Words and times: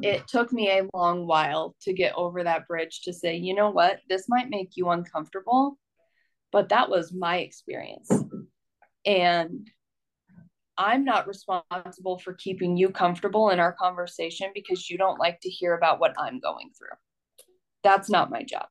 Um, 0.00 0.04
it 0.04 0.26
took 0.28 0.52
me 0.52 0.70
a 0.70 0.88
long 0.94 1.26
while 1.26 1.74
to 1.82 1.92
get 1.92 2.14
over 2.14 2.42
that 2.44 2.66
bridge 2.66 3.02
to 3.02 3.12
say, 3.12 3.36
you 3.36 3.54
know 3.54 3.70
what, 3.70 4.00
this 4.08 4.28
might 4.28 4.48
make 4.48 4.76
you 4.76 4.88
uncomfortable, 4.88 5.78
but 6.52 6.68
that 6.70 6.88
was 6.88 7.12
my 7.12 7.38
experience. 7.38 8.10
And 9.04 9.68
I'm 10.78 11.04
not 11.04 11.26
responsible 11.26 12.18
for 12.18 12.34
keeping 12.34 12.76
you 12.76 12.90
comfortable 12.90 13.50
in 13.50 13.60
our 13.60 13.72
conversation 13.72 14.50
because 14.54 14.88
you 14.88 14.96
don't 14.96 15.18
like 15.18 15.40
to 15.42 15.50
hear 15.50 15.74
about 15.74 16.00
what 16.00 16.14
I'm 16.18 16.40
going 16.40 16.70
through. 16.76 16.96
That's 17.82 18.08
not 18.08 18.30
my 18.30 18.42
job. 18.42 18.66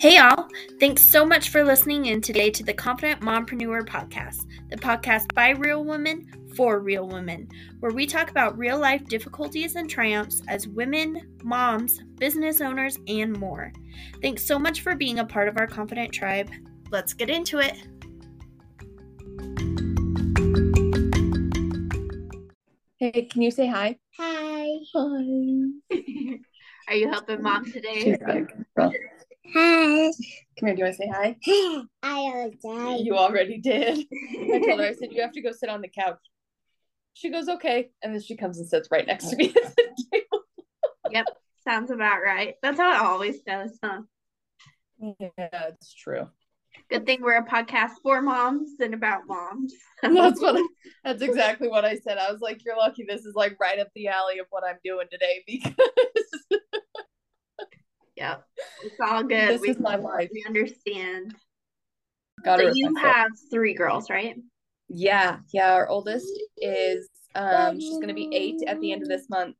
Hey, 0.00 0.16
y'all. 0.16 0.48
Thanks 0.78 1.04
so 1.04 1.26
much 1.26 1.50
for 1.50 1.62
listening 1.62 2.06
in 2.06 2.22
today 2.22 2.48
to 2.52 2.64
the 2.64 2.72
Confident 2.72 3.20
Mompreneur 3.20 3.86
podcast, 3.86 4.46
the 4.70 4.76
podcast 4.76 5.34
by 5.34 5.50
real 5.50 5.84
women 5.84 6.26
for 6.56 6.80
real 6.80 7.06
women, 7.06 7.46
where 7.80 7.92
we 7.92 8.06
talk 8.06 8.30
about 8.30 8.56
real 8.56 8.78
life 8.78 9.04
difficulties 9.08 9.76
and 9.76 9.90
triumphs 9.90 10.40
as 10.48 10.66
women, 10.66 11.36
moms, 11.44 12.00
business 12.16 12.62
owners, 12.62 12.96
and 13.08 13.38
more. 13.38 13.74
Thanks 14.22 14.42
so 14.42 14.58
much 14.58 14.80
for 14.80 14.94
being 14.94 15.18
a 15.18 15.24
part 15.26 15.48
of 15.48 15.58
our 15.58 15.66
Confident 15.66 16.14
tribe. 16.14 16.50
Let's 16.90 17.12
get 17.12 17.28
into 17.28 17.58
it. 17.58 17.76
Hey, 22.96 23.28
can 23.30 23.42
you 23.42 23.50
say 23.50 23.66
hi? 23.66 23.98
Hi. 24.18 24.66
Hi. 24.94 25.66
Are 26.88 26.94
you 26.94 27.10
helping 27.10 27.42
mom 27.42 27.70
today? 27.70 28.16
Hi. 29.52 30.10
Come 30.58 30.66
here, 30.66 30.74
do 30.74 30.78
you 30.78 30.84
want 30.84 30.96
to 30.96 31.02
say 31.02 31.10
hi? 31.12 31.36
I 32.02 32.18
already. 32.18 32.58
did. 32.62 33.06
You 33.06 33.16
already 33.16 33.58
did. 33.58 34.06
I 34.10 34.58
told 34.64 34.80
her, 34.80 34.86
I 34.86 34.94
said, 34.94 35.12
you 35.12 35.22
have 35.22 35.32
to 35.32 35.42
go 35.42 35.52
sit 35.52 35.68
on 35.68 35.80
the 35.80 35.88
couch. 35.88 36.18
She 37.14 37.30
goes, 37.30 37.48
okay. 37.48 37.90
And 38.02 38.14
then 38.14 38.22
she 38.22 38.36
comes 38.36 38.58
and 38.58 38.68
sits 38.68 38.88
right 38.90 39.06
next 39.06 39.28
to 39.30 39.36
me 39.36 39.48
at 39.48 39.54
the 39.54 40.04
table. 40.12 40.44
yep, 41.10 41.26
sounds 41.64 41.90
about 41.90 42.22
right. 42.22 42.54
That's 42.62 42.78
how 42.78 42.94
it 42.94 43.00
always 43.00 43.42
goes, 43.42 43.76
huh? 43.82 44.02
Yeah, 45.00 45.28
it's 45.68 45.94
true. 45.94 46.28
Good 46.88 47.06
thing 47.06 47.22
we're 47.22 47.38
a 47.38 47.46
podcast 47.46 47.94
for 48.02 48.22
moms 48.22 48.78
and 48.80 48.94
about 48.94 49.26
moms. 49.26 49.72
that's 50.02 50.40
what 50.40 50.56
I, 50.56 50.66
that's 51.04 51.22
exactly 51.22 51.68
what 51.68 51.84
I 51.84 51.96
said. 51.96 52.18
I 52.18 52.30
was 52.30 52.40
like, 52.40 52.64
you're 52.64 52.76
lucky 52.76 53.04
this 53.08 53.24
is 53.24 53.34
like 53.34 53.56
right 53.60 53.78
up 53.78 53.88
the 53.94 54.08
alley 54.08 54.38
of 54.38 54.46
what 54.50 54.64
I'm 54.64 54.78
doing 54.84 55.06
today 55.10 55.42
because 55.46 55.74
Yeah, 58.20 58.36
it's 58.84 59.00
all 59.00 59.22
good. 59.22 59.48
This 59.48 59.60
we, 59.62 59.70
is 59.70 59.80
my 59.80 59.96
life. 59.96 60.28
We 60.32 60.44
understand. 60.46 61.34
Got 62.44 62.58
so 62.58 62.70
you 62.74 62.88
respect. 62.88 63.06
have 63.06 63.30
three 63.50 63.72
girls, 63.72 64.10
right? 64.10 64.36
Yeah, 64.88 65.38
yeah. 65.54 65.72
Our 65.72 65.88
oldest 65.88 66.28
is 66.58 67.08
um 67.34 67.80
she's 67.80 67.98
gonna 67.98 68.14
be 68.14 68.28
eight 68.32 68.62
at 68.68 68.78
the 68.80 68.92
end 68.92 69.02
of 69.02 69.08
this 69.08 69.28
month. 69.30 69.56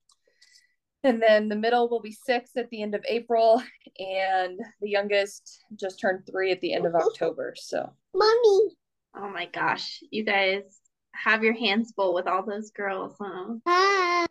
And 1.02 1.22
then 1.22 1.48
the 1.48 1.56
middle 1.56 1.88
will 1.88 2.02
be 2.02 2.12
six 2.12 2.50
at 2.58 2.68
the 2.68 2.82
end 2.82 2.94
of 2.94 3.02
April, 3.08 3.62
and 3.98 4.60
the 4.82 4.90
youngest 4.90 5.64
just 5.76 5.98
turned 5.98 6.26
three 6.30 6.52
at 6.52 6.60
the 6.60 6.74
end 6.74 6.84
of 6.84 6.94
October. 6.94 7.54
So 7.56 7.90
Mommy. 8.14 8.76
Oh 9.16 9.30
my 9.32 9.46
gosh, 9.46 10.00
you 10.10 10.22
guys 10.22 10.80
have 11.12 11.42
your 11.42 11.54
hands 11.54 11.94
full 11.96 12.12
with 12.12 12.26
all 12.26 12.44
those 12.44 12.70
girls, 12.72 13.16
huh? 13.18 13.54
Hi. 13.66 14.26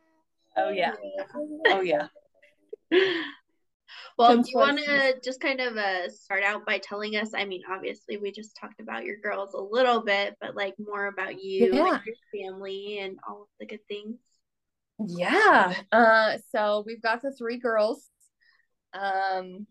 oh 0.57 0.69
yeah. 0.69 0.93
Oh 1.65 1.81
yeah. 1.81 2.07
Well, 4.17 4.41
do 4.41 4.49
you 4.49 4.57
want 4.57 4.77
to 4.79 5.15
just 5.23 5.39
kind 5.39 5.59
of 5.59 5.77
uh, 5.77 6.09
start 6.09 6.43
out 6.43 6.65
by 6.65 6.77
telling 6.79 7.15
us? 7.15 7.31
I 7.33 7.45
mean, 7.45 7.61
obviously, 7.69 8.17
we 8.17 8.31
just 8.31 8.57
talked 8.59 8.79
about 8.81 9.05
your 9.05 9.17
girls 9.17 9.53
a 9.53 9.61
little 9.61 10.03
bit, 10.03 10.35
but 10.41 10.55
like 10.55 10.75
more 10.77 11.07
about 11.07 11.41
you 11.41 11.73
Yeah. 11.73 11.95
and 11.95 12.01
your 12.05 12.15
family 12.51 12.99
and 12.99 13.17
all 13.27 13.43
of 13.43 13.47
the 13.59 13.65
good 13.65 13.85
things. 13.87 14.17
Yeah. 15.07 15.73
Uh 15.91 16.37
so 16.51 16.83
we've 16.85 17.01
got 17.01 17.21
the 17.21 17.31
three 17.31 17.57
girls. 17.57 18.05
Um 18.93 19.65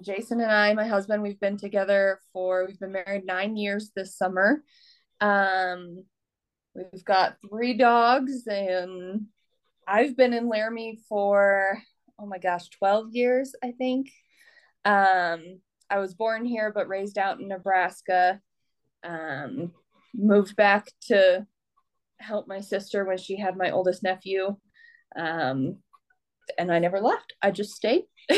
Jason 0.00 0.40
and 0.40 0.50
I, 0.50 0.72
my 0.74 0.86
husband, 0.88 1.22
we've 1.22 1.38
been 1.38 1.56
together 1.58 2.18
for 2.32 2.66
we've 2.66 2.80
been 2.80 2.92
married 2.92 3.24
9 3.24 3.56
years 3.56 3.92
this 3.94 4.16
summer. 4.16 4.64
Um 5.20 6.04
we've 6.74 7.04
got 7.04 7.36
three 7.48 7.74
dogs 7.74 8.46
and 8.46 9.26
I've 9.86 10.16
been 10.16 10.32
in 10.32 10.48
Laramie 10.48 10.98
for 11.08 11.80
oh 12.18 12.26
my 12.26 12.38
gosh, 12.38 12.68
12 12.70 13.14
years, 13.14 13.54
I 13.62 13.72
think. 13.72 14.10
Um 14.84 15.60
I 15.90 15.98
was 15.98 16.14
born 16.14 16.44
here 16.44 16.72
but 16.74 16.88
raised 16.88 17.18
out 17.18 17.40
in 17.40 17.48
Nebraska. 17.48 18.40
Um 19.04 19.72
moved 20.14 20.56
back 20.56 20.86
to 21.08 21.46
help 22.22 22.46
my 22.46 22.60
sister 22.60 23.04
when 23.04 23.18
she 23.18 23.36
had 23.36 23.56
my 23.56 23.70
oldest 23.70 24.02
nephew. 24.02 24.56
Um, 25.16 25.78
and 26.58 26.72
I 26.72 26.78
never 26.78 27.00
left. 27.00 27.34
I 27.42 27.50
just 27.50 27.72
stayed. 27.72 28.04
uh, 28.30 28.36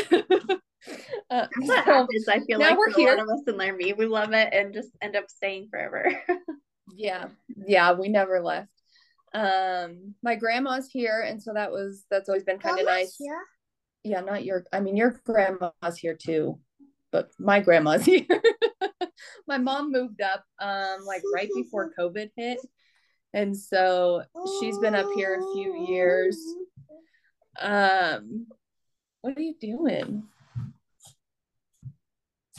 That's 1.29 1.49
what 1.59 1.85
happens. 1.85 2.27
I 2.27 2.39
feel 2.39 2.59
now 2.59 2.69
like 2.69 2.77
we're 2.77 2.91
for 2.91 3.01
a 3.01 3.05
lot 3.05 3.19
of 3.19 3.29
us 3.29 3.41
in 3.47 3.57
Laramie, 3.57 3.93
we 3.93 4.05
love 4.05 4.33
it 4.33 4.53
and 4.53 4.73
just 4.73 4.89
end 5.01 5.15
up 5.15 5.29
staying 5.29 5.67
forever. 5.69 6.11
yeah, 6.95 7.27
yeah, 7.67 7.93
we 7.93 8.09
never 8.09 8.41
left. 8.41 8.69
Um, 9.33 10.15
my 10.23 10.35
grandma's 10.35 10.87
here, 10.89 11.21
and 11.21 11.41
so 11.41 11.53
that 11.53 11.71
was 11.71 12.05
that's 12.09 12.29
always 12.29 12.43
been 12.43 12.59
kind 12.59 12.79
of 12.79 12.85
nice. 12.85 13.17
here. 13.17 13.41
Yeah, 14.05 14.21
not 14.21 14.45
your. 14.45 14.65
I 14.71 14.81
mean, 14.81 14.95
your 14.95 15.19
grandma's 15.25 15.97
here 15.97 16.15
too, 16.15 16.59
but 17.11 17.31
my 17.39 17.59
grandma's 17.59 18.05
here. 18.05 18.27
my 19.47 19.57
mom 19.57 19.91
moved 19.91 20.21
up 20.21 20.43
um 20.59 21.03
like 21.05 21.23
right 21.33 21.49
before 21.55 21.91
COVID 21.99 22.29
hit, 22.37 22.59
and 23.33 23.57
so 23.57 24.23
she's 24.59 24.77
been 24.77 24.93
up 24.93 25.07
here 25.15 25.39
a 25.39 25.53
few 25.55 25.87
years. 25.87 26.39
Um, 27.59 28.45
what 29.21 29.35
are 29.35 29.41
you 29.41 29.55
doing? 29.59 30.23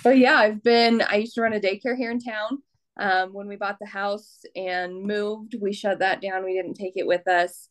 But 0.03 0.19
yeah, 0.19 0.37
I've 0.37 0.63
been, 0.63 1.03
I 1.03 1.17
used 1.17 1.35
to 1.35 1.43
run 1.43 1.53
a 1.53 1.61
daycare 1.61 1.97
here 1.97 2.11
in 2.11 2.21
town. 2.21 2.63
Um, 2.99 3.33
when 3.33 3.47
we 3.47 3.57
bought 3.57 3.79
the 3.81 3.87
house 3.87 4.41
and 4.55 5.03
moved, 5.03 5.55
we 5.61 5.73
shut 5.73 6.01
that 6.01 6.21
down. 6.21 6.45
We 6.45 6.55
didn't 6.55 6.75
take 6.75 6.97
it 6.97 7.07
with 7.07 7.27
us. 7.29 7.69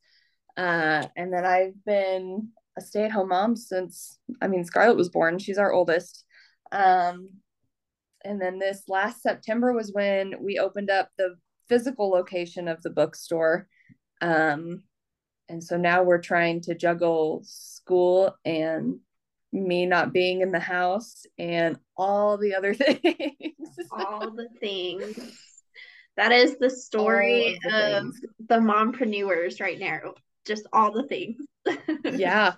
Uh, 0.55 1.05
and 1.15 1.33
then 1.33 1.45
I've 1.45 1.73
been 1.85 2.49
a 2.77 2.81
stay 2.81 3.05
at 3.05 3.11
home 3.11 3.29
mom 3.29 3.55
since, 3.55 4.19
I 4.41 4.47
mean, 4.47 4.65
Scarlett 4.65 4.97
was 4.97 5.09
born. 5.09 5.39
She's 5.39 5.57
our 5.57 5.71
oldest. 5.71 6.25
Um, 6.71 7.29
and 8.23 8.41
then 8.41 8.59
this 8.59 8.83
last 8.87 9.21
September 9.21 9.71
was 9.71 9.93
when 9.93 10.33
we 10.41 10.59
opened 10.59 10.89
up 10.89 11.09
the 11.17 11.35
physical 11.69 12.09
location 12.09 12.67
of 12.67 12.81
the 12.81 12.89
bookstore. 12.89 13.67
Um, 14.21 14.83
and 15.47 15.63
so 15.63 15.77
now 15.77 16.03
we're 16.03 16.21
trying 16.21 16.61
to 16.61 16.75
juggle 16.75 17.41
school 17.45 18.35
and 18.43 18.99
me 19.53 19.85
not 19.85 20.11
being 20.11 20.41
in 20.41 20.51
the 20.51 20.59
house 20.59 21.25
and 21.37 21.77
all 21.95 22.37
the 22.37 22.55
other 22.55 22.73
things. 22.73 23.01
all 23.91 24.31
the 24.31 24.49
things. 24.59 25.17
That 26.17 26.31
is 26.31 26.57
the 26.59 26.69
story 26.69 27.59
All 27.65 27.71
of 27.71 27.81
the 27.81 27.97
of 27.97 28.15
the 28.47 28.55
mompreneurs 28.55 29.61
right 29.61 29.79
now. 29.79 30.13
Just 30.45 30.65
all 30.71 30.91
the 30.91 31.07
things. 31.07 31.37
yeah. 32.05 32.53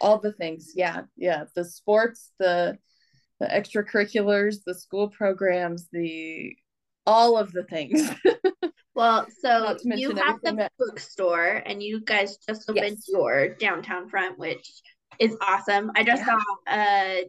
All 0.00 0.18
the 0.18 0.32
things. 0.32 0.72
Yeah. 0.74 1.02
Yeah. 1.16 1.44
The 1.54 1.64
sports, 1.64 2.30
the 2.38 2.78
the 3.38 3.46
extracurriculars, 3.46 4.56
the 4.66 4.74
school 4.74 5.08
programs, 5.08 5.88
the 5.92 6.54
all 7.06 7.36
of 7.38 7.52
the 7.52 7.64
things. 7.64 8.10
Well, 8.92 9.26
so 9.40 9.76
you 9.84 10.14
have 10.16 10.40
the 10.42 10.52
that- 10.56 10.72
bookstore, 10.78 11.62
and 11.64 11.82
you 11.82 12.00
guys 12.02 12.36
just 12.46 12.68
opened 12.68 12.86
Yes. 12.98 13.04
your 13.08 13.48
downtown 13.54 14.10
front, 14.10 14.36
which 14.36 14.68
is 15.18 15.34
awesome. 15.40 15.90
I 15.94 16.02
just 16.02 16.22
Yeah. 16.26 16.26
saw 16.26 16.40
a 16.68 17.24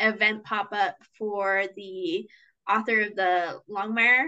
event 0.00 0.44
pop 0.44 0.68
up 0.72 0.96
for 1.16 1.64
the 1.76 2.28
author 2.68 3.02
of 3.02 3.14
the 3.16 3.60
Longmire 3.70 4.26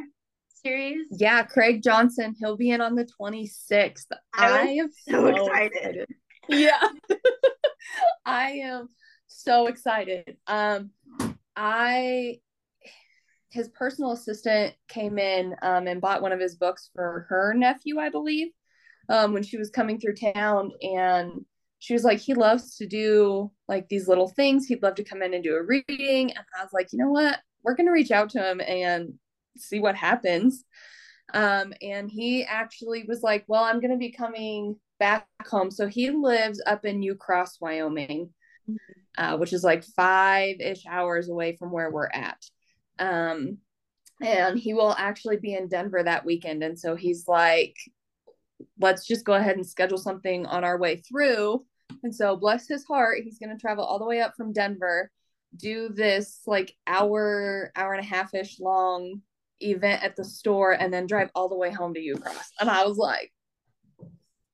series. 0.48 1.06
yeah, 1.10 1.42
Craig 1.42 1.82
Johnson, 1.82 2.34
he'll 2.38 2.56
be 2.56 2.70
in 2.70 2.80
on 2.80 2.94
the 2.94 3.04
26th. 3.20 4.06
I 4.32 4.48
I 4.60 4.62
am 4.80 4.90
so 5.08 5.26
excited. 5.26 6.08
Yeah. 6.48 6.80
I 8.26 8.50
am 8.52 8.88
so 9.26 9.66
excited. 9.66 10.36
Um 10.46 10.90
I 11.56 12.40
his 13.50 13.68
personal 13.68 14.12
assistant 14.12 14.74
came 14.88 15.18
in 15.18 15.54
um 15.62 15.86
and 15.86 16.00
bought 16.00 16.22
one 16.22 16.32
of 16.32 16.40
his 16.40 16.56
books 16.56 16.90
for 16.94 17.26
her 17.28 17.54
nephew, 17.54 17.98
I 17.98 18.10
believe, 18.10 18.48
um 19.08 19.32
when 19.32 19.42
she 19.42 19.56
was 19.56 19.70
coming 19.70 19.98
through 20.00 20.14
town 20.16 20.72
and 20.82 21.44
she 21.78 21.92
was 21.92 22.04
like 22.04 22.18
he 22.18 22.34
loves 22.34 22.76
to 22.76 22.86
do 22.86 23.50
like 23.68 23.88
these 23.88 24.08
little 24.08 24.28
things. 24.28 24.66
He'd 24.66 24.82
love 24.82 24.94
to 24.96 25.04
come 25.04 25.22
in 25.22 25.34
and 25.34 25.44
do 25.44 25.54
a 25.56 25.62
reading 25.62 26.30
and 26.32 26.44
I 26.58 26.62
was 26.62 26.72
like, 26.72 26.88
"You 26.92 26.98
know 26.98 27.10
what? 27.10 27.38
We're 27.62 27.74
going 27.76 27.86
to 27.86 27.92
reach 27.92 28.10
out 28.10 28.30
to 28.30 28.50
him 28.50 28.60
and 28.60 29.14
see 29.56 29.80
what 29.80 29.94
happens." 29.96 30.64
Um 31.34 31.74
and 31.82 32.10
he 32.10 32.44
actually 32.44 33.04
was 33.08 33.22
like, 33.22 33.44
"Well, 33.48 33.64
I'm 33.64 33.80
going 33.80 33.90
to 33.92 33.96
be 33.98 34.12
coming 34.12 34.76
back 34.98 35.26
home." 35.46 35.70
So 35.70 35.86
he 35.86 36.10
lives 36.10 36.62
up 36.66 36.84
in 36.84 37.00
Ucross, 37.00 37.60
Wyoming 37.60 38.30
uh, 39.18 39.36
which 39.36 39.52
is 39.52 39.64
like 39.64 39.84
five 39.84 40.56
ish 40.60 40.84
hours 40.86 41.28
away 41.28 41.56
from 41.56 41.72
where 41.72 41.90
we're 41.90 42.08
at. 42.08 42.44
Um, 42.98 43.58
and 44.22 44.58
he 44.58 44.74
will 44.74 44.94
actually 44.96 45.36
be 45.36 45.54
in 45.54 45.68
Denver 45.68 46.02
that 46.02 46.24
weekend. 46.24 46.62
And 46.62 46.78
so 46.78 46.96
he's 46.96 47.26
like, 47.28 47.76
let's 48.78 49.06
just 49.06 49.24
go 49.24 49.34
ahead 49.34 49.56
and 49.56 49.66
schedule 49.66 49.98
something 49.98 50.46
on 50.46 50.64
our 50.64 50.78
way 50.78 50.96
through. 50.96 51.64
And 52.02 52.14
so, 52.14 52.36
bless 52.36 52.66
his 52.66 52.84
heart, 52.84 53.20
he's 53.22 53.38
going 53.38 53.56
to 53.56 53.60
travel 53.60 53.84
all 53.84 53.98
the 53.98 54.06
way 54.06 54.20
up 54.20 54.34
from 54.36 54.52
Denver, 54.52 55.10
do 55.56 55.88
this 55.88 56.40
like 56.46 56.74
hour, 56.86 57.70
hour 57.76 57.92
and 57.92 58.04
a 58.04 58.08
half 58.08 58.34
ish 58.34 58.58
long 58.58 59.22
event 59.60 60.02
at 60.02 60.16
the 60.16 60.24
store, 60.24 60.72
and 60.72 60.92
then 60.92 61.06
drive 61.06 61.30
all 61.34 61.48
the 61.48 61.56
way 61.56 61.70
home 61.70 61.94
to 61.94 62.00
Ucross. 62.00 62.48
And 62.60 62.68
I 62.68 62.84
was 62.84 62.96
like, 62.96 63.32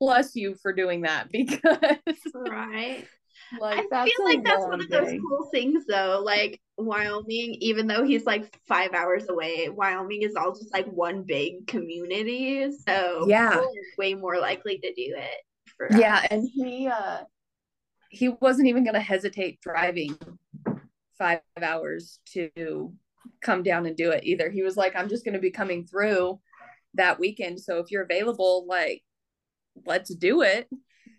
bless 0.02 0.34
you 0.34 0.56
for 0.60 0.72
doing 0.72 1.02
that 1.02 1.28
because 1.32 1.60
right 2.34 3.06
like 3.60 3.84
I 3.92 4.06
feel 4.06 4.24
like 4.24 4.44
that's 4.44 4.64
one 4.64 4.80
of 4.80 4.88
those 4.88 5.10
cool 5.20 5.48
things 5.52 5.84
though. 5.86 6.22
Like 6.24 6.60
Wyoming, 6.76 7.56
even 7.60 7.86
though 7.86 8.04
he's 8.04 8.24
like 8.24 8.58
five 8.66 8.92
hours 8.94 9.28
away, 9.28 9.68
Wyoming 9.68 10.22
is 10.22 10.34
all 10.36 10.52
just 10.52 10.72
like 10.72 10.86
one 10.86 11.22
big 11.22 11.66
community. 11.66 12.70
So 12.86 13.26
yeah, 13.28 13.60
way 13.98 14.14
more 14.14 14.38
likely 14.38 14.78
to 14.78 14.88
do 14.94 15.16
it. 15.16 15.98
yeah, 15.98 16.16
us. 16.16 16.26
and 16.30 16.48
he 16.52 16.88
uh 16.88 17.24
he 18.08 18.28
wasn't 18.28 18.68
even 18.68 18.84
gonna 18.84 19.00
hesitate 19.00 19.60
driving 19.60 20.16
five 21.18 21.40
hours 21.60 22.20
to 22.32 22.92
come 23.42 23.62
down 23.62 23.86
and 23.86 23.96
do 23.96 24.10
it 24.10 24.24
either. 24.24 24.50
He 24.50 24.62
was 24.62 24.76
like, 24.76 24.96
I'm 24.96 25.08
just 25.08 25.24
gonna 25.24 25.38
be 25.38 25.50
coming 25.50 25.86
through 25.86 26.40
that 26.94 27.18
weekend. 27.18 27.60
So 27.60 27.78
if 27.78 27.90
you're 27.90 28.04
available, 28.04 28.66
like 28.66 29.02
let's 29.86 30.14
do 30.14 30.42
it. 30.42 30.68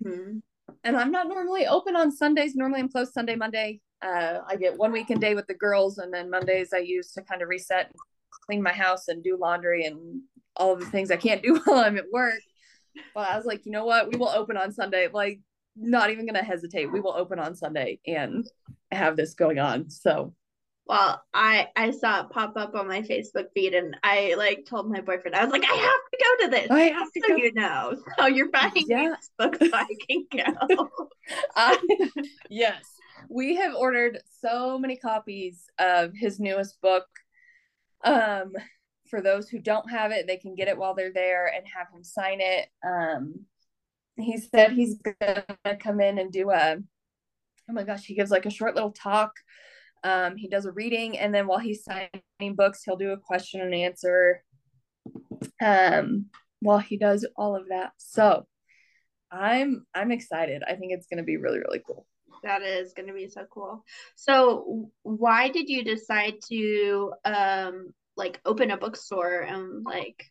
Mm-hmm. 0.04 0.40
And 0.84 0.98
I'm 0.98 1.12
not 1.12 1.28
normally 1.28 1.68
open 1.68 1.96
on 1.96 2.12
Sundays. 2.12 2.56
Normally 2.56 2.82
I'm 2.82 2.90
closed 2.90 3.14
Sunday, 3.14 3.36
Monday. 3.36 3.80
Uh, 4.02 4.40
I 4.48 4.58
get 4.58 4.78
one 4.78 4.92
weekend 4.92 5.22
day 5.22 5.34
with 5.34 5.48
the 5.48 5.54
girls, 5.54 5.98
and 5.98 6.14
then 6.14 6.30
Mondays 6.30 6.74
I 6.74 6.80
use 6.80 7.12
to 7.14 7.22
kind 7.22 7.42
of 7.42 7.48
reset 7.48 7.86
and 7.86 7.96
clean 8.46 8.62
my 8.62 8.74
house 8.74 9.08
and 9.08 9.24
do 9.24 9.38
laundry 9.40 9.86
and 9.86 10.22
all 10.58 10.74
of 10.74 10.80
the 10.80 10.86
things 10.86 11.10
I 11.10 11.16
can't 11.18 11.42
do 11.42 11.60
while 11.66 11.80
I'm 11.80 11.98
at 11.98 12.12
work. 12.12 12.40
But 13.16 13.30
I 13.30 13.38
was 13.38 13.46
like, 13.46 13.66
you 13.66 13.72
know 13.72 13.86
what? 13.86 14.12
We 14.12 14.18
will 14.18 14.30
open 14.30 14.58
on 14.58 14.72
Sunday. 14.72 15.08
Like, 15.12 15.40
not 15.76 16.12
even 16.12 16.26
going 16.26 16.36
to 16.36 16.44
hesitate. 16.44 16.92
We 16.92 17.00
will 17.00 17.14
open 17.14 17.40
on 17.40 17.56
Sunday 17.56 18.00
and 18.06 18.46
have 18.92 19.18
this 19.18 19.34
going 19.34 19.58
on. 19.58 19.90
So 19.90 20.34
well 20.86 21.24
i 21.34 21.68
i 21.76 21.92
saw 21.92 22.22
it 22.22 22.30
pop 22.30 22.58
up 22.58 22.76
on 22.76 22.88
my 22.88 23.02
facebook 23.02 23.46
feed 23.54 23.74
and 23.74 23.96
i 24.04 24.34
like 24.38 24.66
told 24.66 24.90
my 24.90 25.00
boyfriend 25.00 25.36
i 25.36 25.44
was 25.44 25.52
like 25.52 25.64
i 25.64 25.74
have 25.74 26.02
to 26.12 26.18
go 26.20 26.46
to 26.46 26.52
this 26.52 26.72
i 26.72 26.82
have 26.82 27.12
to 27.12 27.22
so 27.22 27.28
go. 27.30 27.36
you 27.36 27.54
know 27.54 27.96
so 28.20 28.26
you're 28.28 28.50
buying 28.50 28.72
yeah. 28.88 29.16
book 29.38 29.56
so 29.60 29.70
i 29.74 29.86
can 30.10 30.26
go 30.68 30.90
uh, 31.56 31.76
yes 32.50 32.84
we 33.30 33.56
have 33.56 33.74
ordered 33.76 34.20
so 34.42 34.78
many 34.78 34.98
copies 34.98 35.66
of 35.80 36.12
his 36.14 36.40
newest 36.40 36.82
book 36.82 37.06
um 38.04 38.52
for 39.10 39.22
those 39.22 39.48
who 39.48 39.60
don't 39.60 39.90
have 39.90 40.12
it 40.12 40.28
they 40.28 40.38
can 40.38 40.56
get 40.56 40.68
it 40.68 40.78
while 40.78 40.94
they're 40.94 41.14
there 41.14 41.48
and 41.48 41.66
have 41.68 41.88
him 41.94 42.04
sign 42.04 42.40
it 42.42 42.68
um 42.86 43.34
he 44.18 44.38
said 44.38 44.72
he's 44.72 44.96
gonna 44.96 45.46
come 45.80 46.02
in 46.02 46.18
and 46.18 46.32
do 46.32 46.52
a 46.52 46.78
oh 47.70 47.74
my 47.74 47.84
gosh 47.84 48.04
he 48.04 48.16
gives 48.16 48.32
like 48.32 48.46
a 48.46 48.52
short 48.52 48.76
little 48.76 48.92
talk 48.92 49.32
um, 50.04 50.36
he 50.36 50.48
does 50.48 50.66
a 50.66 50.72
reading, 50.72 51.18
and 51.18 51.34
then 51.34 51.48
while 51.48 51.60
he's 51.60 51.84
signing 51.84 52.56
books, 52.56 52.84
he'll 52.84 52.98
do 52.98 53.12
a 53.12 53.18
question 53.18 53.62
and 53.62 53.74
answer. 53.74 54.44
Um, 55.62 56.28
while 56.60 56.80
he 56.80 56.98
does 56.98 57.28
all 57.36 57.56
of 57.56 57.70
that, 57.70 57.92
so 57.98 58.46
I'm 59.32 59.86
I'm 59.94 60.12
excited. 60.12 60.64
I 60.68 60.76
think 60.76 60.94
it's 60.94 61.08
going 61.08 61.18
to 61.18 61.24
be 61.24 61.38
really 61.38 61.60
really 61.60 61.82
cool. 61.86 62.06
That 62.44 62.62
is 62.62 62.94
going 62.94 63.08
to 63.08 63.14
be 63.14 63.30
so 63.30 63.46
cool. 63.50 63.86
So, 64.16 64.90
why 65.04 65.50
did 65.50 65.70
you 65.70 65.84
decide 65.84 66.36
to 66.50 67.14
um 67.26 67.94
like 68.16 68.40
open 68.46 68.72
a 68.72 68.78
bookstore 68.78 69.40
and 69.42 69.84
like 69.84 70.24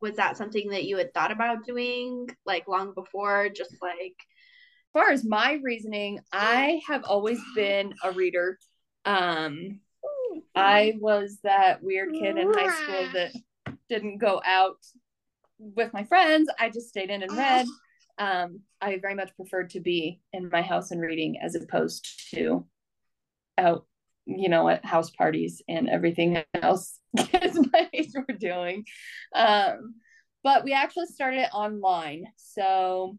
was 0.00 0.16
that 0.16 0.36
something 0.36 0.70
that 0.70 0.84
you 0.84 0.96
had 0.96 1.12
thought 1.12 1.32
about 1.32 1.66
doing 1.66 2.28
like 2.46 2.68
long 2.68 2.94
before 2.94 3.48
just 3.48 3.74
like 3.82 4.14
as 4.16 4.92
far 4.92 5.10
as 5.10 5.24
my 5.24 5.58
reasoning 5.62 6.20
i 6.32 6.80
have 6.86 7.02
always 7.04 7.40
been 7.56 7.92
a 8.04 8.12
reader 8.12 8.58
um, 9.08 9.80
I 10.54 10.94
was 11.00 11.38
that 11.42 11.82
weird 11.82 12.12
kid 12.12 12.36
in 12.36 12.52
high 12.52 12.74
school 12.74 13.08
that 13.14 13.32
didn't 13.88 14.18
go 14.18 14.42
out 14.44 14.76
with 15.58 15.92
my 15.94 16.04
friends. 16.04 16.50
I 16.58 16.68
just 16.68 16.88
stayed 16.88 17.10
in 17.10 17.22
and 17.22 17.36
read. 17.36 17.66
Um, 18.18 18.60
I 18.80 18.98
very 18.98 19.14
much 19.14 19.34
preferred 19.36 19.70
to 19.70 19.80
be 19.80 20.20
in 20.32 20.50
my 20.50 20.60
house 20.60 20.90
and 20.90 21.00
reading 21.00 21.38
as 21.40 21.54
opposed 21.54 22.30
to 22.34 22.66
out, 23.56 23.86
you 24.26 24.48
know, 24.48 24.68
at 24.68 24.84
house 24.84 25.10
parties 25.10 25.62
and 25.68 25.88
everything 25.88 26.42
else 26.54 26.98
kids 27.16 27.58
my 27.72 27.88
age 27.92 28.10
were 28.14 28.34
doing. 28.34 28.84
Um, 29.34 29.94
but 30.44 30.64
we 30.64 30.72
actually 30.72 31.06
started 31.06 31.40
it 31.40 31.54
online. 31.54 32.24
So 32.36 33.16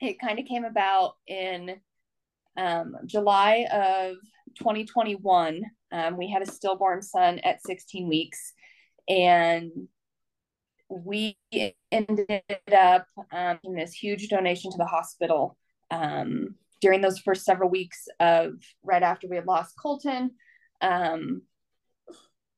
it 0.00 0.20
kind 0.20 0.38
of 0.38 0.46
came 0.46 0.64
about 0.64 1.14
in 1.26 1.76
um, 2.56 2.96
July 3.06 3.66
of 3.72 4.16
2021, 4.58 5.62
um, 5.92 6.16
we 6.16 6.28
had 6.30 6.42
a 6.42 6.50
stillborn 6.50 7.02
son 7.02 7.38
at 7.40 7.62
16 7.62 8.08
weeks, 8.08 8.52
and 9.08 9.70
we 10.88 11.36
ended 11.92 12.42
up 12.76 13.06
um, 13.32 13.58
in 13.64 13.74
this 13.74 13.92
huge 13.92 14.28
donation 14.28 14.70
to 14.70 14.78
the 14.78 14.84
hospital 14.84 15.56
um, 15.90 16.54
during 16.80 17.00
those 17.00 17.18
first 17.18 17.44
several 17.44 17.70
weeks 17.70 18.06
of 18.20 18.54
right 18.82 19.02
after 19.02 19.28
we 19.28 19.36
had 19.36 19.46
lost 19.46 19.74
Colton. 19.80 20.32
Um, 20.80 21.42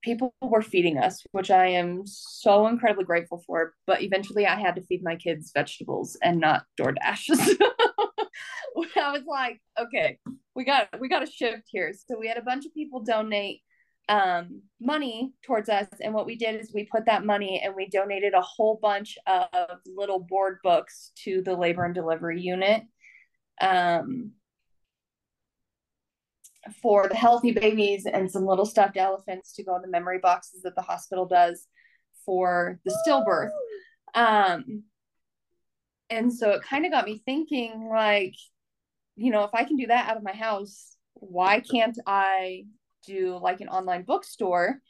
people 0.02 0.32
were 0.40 0.62
feeding 0.62 0.98
us, 0.98 1.22
which 1.32 1.50
I 1.50 1.66
am 1.66 2.02
so 2.06 2.68
incredibly 2.68 3.04
grateful 3.04 3.42
for. 3.46 3.74
But 3.86 4.02
eventually, 4.02 4.46
I 4.46 4.58
had 4.58 4.76
to 4.76 4.82
feed 4.82 5.02
my 5.02 5.16
kids 5.16 5.50
vegetables 5.54 6.16
and 6.22 6.40
not 6.40 6.62
DoorDash. 6.80 7.58
I 8.96 9.12
was 9.12 9.22
like, 9.26 9.60
okay, 9.78 10.18
we 10.54 10.64
got 10.64 10.88
we 11.00 11.08
got 11.08 11.22
a 11.22 11.30
shift 11.30 11.64
here. 11.66 11.92
So 11.92 12.18
we 12.18 12.28
had 12.28 12.38
a 12.38 12.42
bunch 12.42 12.66
of 12.66 12.74
people 12.74 13.02
donate 13.02 13.62
um, 14.08 14.62
money 14.80 15.32
towards 15.44 15.68
us, 15.68 15.88
and 16.00 16.14
what 16.14 16.26
we 16.26 16.36
did 16.36 16.60
is 16.60 16.72
we 16.74 16.84
put 16.84 17.06
that 17.06 17.24
money 17.24 17.60
and 17.64 17.74
we 17.74 17.88
donated 17.88 18.34
a 18.34 18.40
whole 18.40 18.78
bunch 18.80 19.18
of 19.26 19.78
little 19.86 20.20
board 20.20 20.58
books 20.62 21.12
to 21.24 21.42
the 21.42 21.54
labor 21.54 21.84
and 21.84 21.94
delivery 21.94 22.40
unit. 22.40 22.82
Um, 23.60 24.32
for 26.82 27.08
the 27.08 27.14
healthy 27.14 27.52
babies 27.52 28.06
and 28.12 28.30
some 28.30 28.44
little 28.44 28.66
stuffed 28.66 28.96
elephants 28.96 29.52
to 29.54 29.62
go 29.62 29.76
in 29.76 29.82
the 29.82 29.88
memory 29.88 30.18
boxes 30.18 30.62
that 30.62 30.74
the 30.74 30.82
hospital 30.82 31.24
does 31.24 31.66
for 32.24 32.80
the 32.84 32.96
stillbirth. 33.06 33.50
Um, 34.14 34.82
and 36.10 36.32
so 36.32 36.50
it 36.50 36.62
kind 36.62 36.84
of 36.84 36.92
got 36.92 37.04
me 37.04 37.22
thinking 37.24 37.88
like 37.90 38.34
you 39.16 39.30
know, 39.30 39.44
if 39.44 39.50
I 39.54 39.64
can 39.64 39.76
do 39.76 39.86
that 39.88 40.08
out 40.08 40.16
of 40.16 40.22
my 40.22 40.34
house, 40.34 40.96
why 41.14 41.60
can't 41.60 41.98
I 42.06 42.64
do 43.06 43.38
like 43.40 43.60
an 43.60 43.68
online 43.68 44.02
bookstore? 44.02 44.80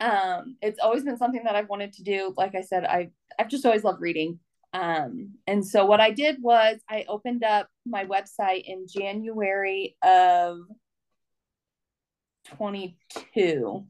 Um, 0.00 0.56
it's 0.62 0.80
always 0.80 1.04
been 1.04 1.18
something 1.18 1.42
that 1.44 1.56
I've 1.56 1.68
wanted 1.68 1.92
to 1.94 2.02
do. 2.02 2.32
Like 2.36 2.54
I 2.54 2.62
said, 2.62 2.84
I 2.84 3.10
I've 3.38 3.48
just 3.48 3.66
always 3.66 3.84
loved 3.84 4.00
reading. 4.00 4.40
Um, 4.72 5.34
and 5.46 5.66
so 5.66 5.84
what 5.84 6.00
I 6.00 6.10
did 6.10 6.36
was 6.40 6.78
I 6.88 7.04
opened 7.08 7.44
up 7.44 7.68
my 7.84 8.04
website 8.04 8.62
in 8.64 8.86
January 8.88 9.96
of 10.02 10.60
22. 12.56 13.84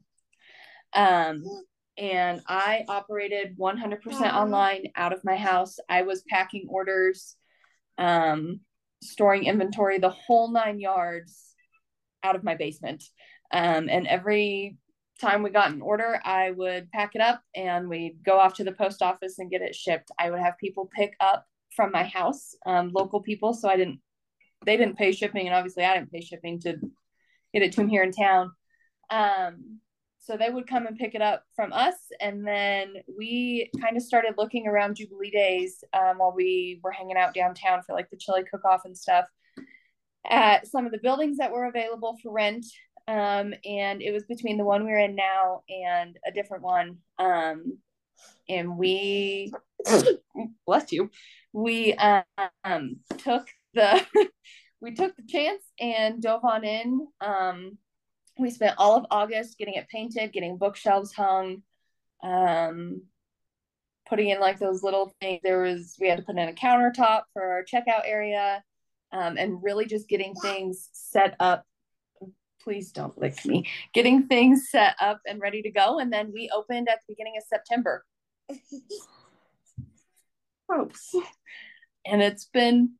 Um, 0.93 1.43
and 1.97 2.41
I 2.47 2.83
operated 2.87 3.57
100% 3.57 4.33
online 4.33 4.85
out 4.95 5.13
of 5.13 5.23
my 5.23 5.35
house. 5.35 5.77
I 5.87 6.01
was 6.01 6.23
packing 6.27 6.67
orders. 6.67 7.35
Um, 7.97 8.61
storing 9.01 9.45
inventory, 9.45 9.97
the 9.97 10.09
whole 10.09 10.51
nine 10.51 10.79
yards 10.79 11.55
out 12.23 12.35
of 12.35 12.43
my 12.43 12.55
basement. 12.55 13.03
Um, 13.51 13.89
and 13.89 14.07
every 14.07 14.77
time 15.19 15.43
we 15.43 15.49
got 15.49 15.71
an 15.71 15.81
order, 15.81 16.19
I 16.23 16.51
would 16.51 16.91
pack 16.91 17.15
it 17.15 17.21
up 17.21 17.41
and 17.55 17.89
we'd 17.89 18.23
go 18.23 18.39
off 18.39 18.55
to 18.55 18.63
the 18.63 18.71
post 18.71 19.01
office 19.01 19.39
and 19.39 19.51
get 19.51 19.61
it 19.61 19.75
shipped. 19.75 20.11
I 20.17 20.31
would 20.31 20.39
have 20.39 20.57
people 20.57 20.89
pick 20.95 21.15
up 21.19 21.45
from 21.75 21.91
my 21.91 22.03
house, 22.03 22.55
um, 22.65 22.91
local 22.93 23.21
people. 23.21 23.53
So 23.53 23.69
I 23.69 23.77
didn't, 23.77 23.99
they 24.65 24.77
didn't 24.77 24.97
pay 24.97 25.11
shipping, 25.11 25.47
and 25.47 25.55
obviously 25.55 25.83
I 25.83 25.95
didn't 25.95 26.11
pay 26.11 26.21
shipping 26.21 26.59
to 26.61 26.77
get 27.53 27.63
it 27.63 27.71
to 27.73 27.77
them 27.77 27.89
here 27.89 28.03
in 28.03 28.11
town. 28.11 28.51
Um, 29.09 29.79
so 30.21 30.37
they 30.37 30.51
would 30.51 30.67
come 30.67 30.85
and 30.85 30.97
pick 30.97 31.15
it 31.15 31.21
up 31.21 31.43
from 31.55 31.73
us. 31.73 31.95
And 32.19 32.47
then 32.47 32.93
we 33.17 33.71
kind 33.81 33.97
of 33.97 34.03
started 34.03 34.35
looking 34.37 34.67
around 34.67 34.97
Jubilee 34.97 35.31
Days 35.31 35.83
um, 35.93 36.19
while 36.19 36.31
we 36.33 36.79
were 36.83 36.91
hanging 36.91 37.17
out 37.17 37.33
downtown 37.33 37.81
for 37.81 37.93
like 37.93 38.09
the 38.11 38.17
chili 38.17 38.43
cook 38.49 38.63
off 38.63 38.85
and 38.85 38.95
stuff 38.95 39.25
at 40.29 40.67
some 40.67 40.85
of 40.85 40.91
the 40.91 40.99
buildings 40.99 41.37
that 41.37 41.51
were 41.51 41.65
available 41.65 42.17
for 42.21 42.31
rent. 42.31 42.67
Um, 43.07 43.55
and 43.65 44.03
it 44.03 44.11
was 44.13 44.23
between 44.25 44.57
the 44.57 44.63
one 44.63 44.85
we're 44.85 44.99
in 44.99 45.15
now 45.15 45.63
and 45.67 46.15
a 46.25 46.31
different 46.31 46.63
one. 46.63 46.97
Um, 47.17 47.79
and 48.47 48.77
we, 48.77 49.51
bless 50.67 50.91
you, 50.91 51.09
we 51.51 51.95
um, 51.95 52.99
took 53.17 53.47
the, 53.73 54.05
we 54.81 54.93
took 54.93 55.15
the 55.15 55.25
chance 55.27 55.63
and 55.79 56.21
dove 56.21 56.45
on 56.45 56.63
in. 56.63 57.07
Um, 57.21 57.79
we 58.37 58.49
spent 58.49 58.75
all 58.77 58.95
of 58.95 59.05
August 59.11 59.57
getting 59.57 59.75
it 59.75 59.89
painted, 59.89 60.33
getting 60.33 60.57
bookshelves 60.57 61.13
hung, 61.13 61.63
um, 62.23 63.01
putting 64.07 64.29
in 64.29 64.39
like 64.39 64.59
those 64.59 64.83
little 64.83 65.13
things. 65.19 65.41
There 65.43 65.61
was 65.61 65.95
we 65.99 66.07
had 66.07 66.17
to 66.17 66.23
put 66.23 66.37
in 66.37 66.49
a 66.49 66.53
countertop 66.53 67.23
for 67.33 67.43
our 67.43 67.63
checkout 67.63 68.03
area, 68.05 68.63
um, 69.11 69.37
and 69.37 69.61
really 69.63 69.85
just 69.85 70.07
getting 70.07 70.33
things 70.35 70.89
set 70.93 71.35
up. 71.39 71.65
Please 72.63 72.91
don't 72.91 73.17
lick 73.17 73.43
me. 73.45 73.67
Getting 73.93 74.27
things 74.27 74.69
set 74.69 74.95
up 74.99 75.21
and 75.25 75.41
ready 75.41 75.61
to 75.63 75.71
go, 75.71 75.99
and 75.99 76.11
then 76.11 76.31
we 76.33 76.49
opened 76.53 76.89
at 76.89 76.99
the 76.99 77.13
beginning 77.13 77.33
of 77.37 77.43
September. 77.43 78.05
Gross. 80.67 81.15
And 82.05 82.21
it's 82.21 82.45
been 82.45 82.93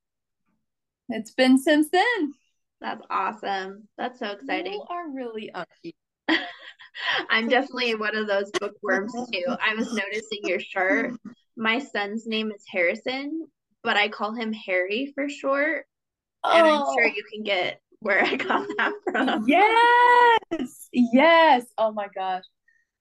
it's 1.09 1.31
been 1.31 1.57
since 1.57 1.89
then. 1.89 2.33
That's 2.81 3.01
awesome. 3.09 3.87
That's 3.97 4.19
so 4.19 4.31
exciting. 4.31 4.73
You 4.73 4.85
are 4.89 5.09
really 5.09 5.49
unlucky. 5.53 5.95
I'm 7.29 7.47
definitely 7.47 7.95
one 7.95 8.15
of 8.15 8.27
those 8.27 8.51
bookworms 8.59 9.13
too. 9.31 9.45
I 9.47 9.75
was 9.75 9.93
noticing 9.93 10.39
your 10.43 10.59
shirt. 10.59 11.13
My 11.55 11.79
son's 11.79 12.25
name 12.25 12.51
is 12.51 12.63
Harrison, 12.69 13.47
but 13.83 13.97
I 13.97 14.09
call 14.09 14.33
him 14.33 14.51
Harry 14.53 15.11
for 15.13 15.29
short. 15.29 15.85
And 16.51 16.65
I'm 16.65 16.83
sure 16.93 17.05
Oh, 17.05 17.05
you 17.05 17.23
can 17.31 17.43
get 17.43 17.81
where 17.99 18.23
I 18.23 18.35
got 18.35 18.67
that 18.77 18.93
from. 19.03 19.45
yes. 19.47 20.89
Yes. 20.91 21.65
Oh 21.77 21.91
my 21.91 22.07
gosh. 22.13 22.43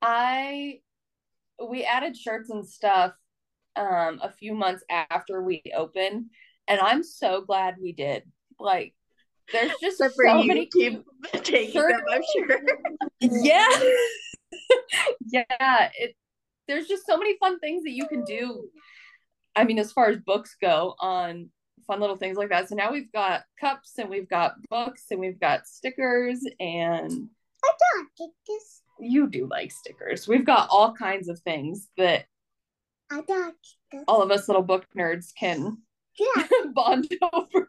I 0.02 0.80
we 1.68 1.84
added 1.84 2.16
shirts 2.16 2.50
and 2.50 2.66
stuff 2.66 3.12
um 3.76 4.20
a 4.22 4.30
few 4.30 4.54
months 4.54 4.84
after 4.90 5.42
we 5.42 5.62
opened, 5.76 6.26
and 6.68 6.80
I'm 6.80 7.02
so 7.02 7.42
glad 7.42 7.76
we 7.80 7.92
did. 7.92 8.24
Like 8.58 8.94
there's 9.52 9.70
just 9.80 10.00
Except 10.00 10.14
for 10.16 10.24
so 10.26 10.40
you 10.40 10.48
many 10.48 10.66
keep 10.66 11.02
taking 11.42 11.72
Sure. 11.72 11.90
them, 11.90 12.02
I'm 12.10 12.22
sure. 12.36 12.60
Yeah. 13.20 13.68
yeah, 15.32 15.90
it 15.98 16.16
there's 16.68 16.86
just 16.86 17.04
so 17.06 17.16
many 17.16 17.36
fun 17.38 17.58
things 17.58 17.82
that 17.82 17.90
you 17.90 18.06
can 18.06 18.22
do. 18.24 18.68
I 19.56 19.64
mean, 19.64 19.78
as 19.78 19.90
far 19.92 20.06
as 20.08 20.18
books 20.18 20.56
go 20.60 20.94
on 21.00 21.50
fun 21.86 21.98
little 22.00 22.16
things 22.16 22.36
like 22.36 22.50
that. 22.50 22.68
So 22.68 22.76
now 22.76 22.92
we've 22.92 23.10
got 23.10 23.42
cups 23.60 23.94
and 23.98 24.08
we've 24.08 24.28
got 24.28 24.54
books 24.68 25.06
and 25.10 25.18
we've 25.18 25.40
got 25.40 25.66
stickers 25.66 26.38
and 26.60 27.28
I 27.64 27.70
don't 27.94 28.08
get 28.16 28.28
this. 28.46 28.82
you 29.00 29.28
do 29.28 29.48
like 29.50 29.72
stickers. 29.72 30.28
We've 30.28 30.44
got 30.44 30.68
all 30.70 30.94
kinds 30.94 31.28
of 31.28 31.40
things 31.40 31.88
that 31.96 32.26
I 33.10 33.22
don't 33.22 33.56
get 33.90 33.98
this. 33.98 34.04
all 34.06 34.22
of 34.22 34.30
us 34.30 34.46
little 34.48 34.62
book 34.62 34.86
nerds 34.96 35.34
can 35.34 35.78
Yeah. 36.16 36.44
bond 36.74 37.08
over. 37.32 37.68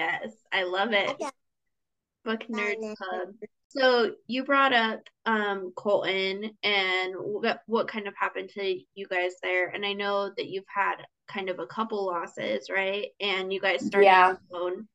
Yes, 0.00 0.32
I 0.50 0.62
love 0.62 0.92
it. 0.92 1.06
don't 1.18 1.32
Book 2.24 2.40
Nerds 2.48 2.80
know. 2.80 2.94
Club. 2.96 3.34
So 3.68 4.12
you 4.26 4.44
brought 4.44 4.72
up 4.72 5.00
um 5.26 5.72
Colton 5.76 6.50
and 6.62 7.14
what 7.16 7.60
what 7.66 7.86
kind 7.86 8.08
of 8.08 8.14
happened 8.18 8.48
to 8.54 8.80
you 8.94 9.06
guys 9.08 9.34
there? 9.42 9.68
And 9.68 9.84
I 9.84 9.92
know 9.92 10.30
that 10.36 10.48
you've 10.48 10.64
had 10.74 10.96
kind 11.28 11.48
of 11.50 11.58
a 11.58 11.66
couple 11.66 12.06
losses, 12.06 12.68
right? 12.70 13.08
And 13.20 13.52
you 13.52 13.60
guys 13.60 13.86
started 13.86 14.06
Yeah. 14.06 14.34
your 14.50 14.62
own. 14.62 14.88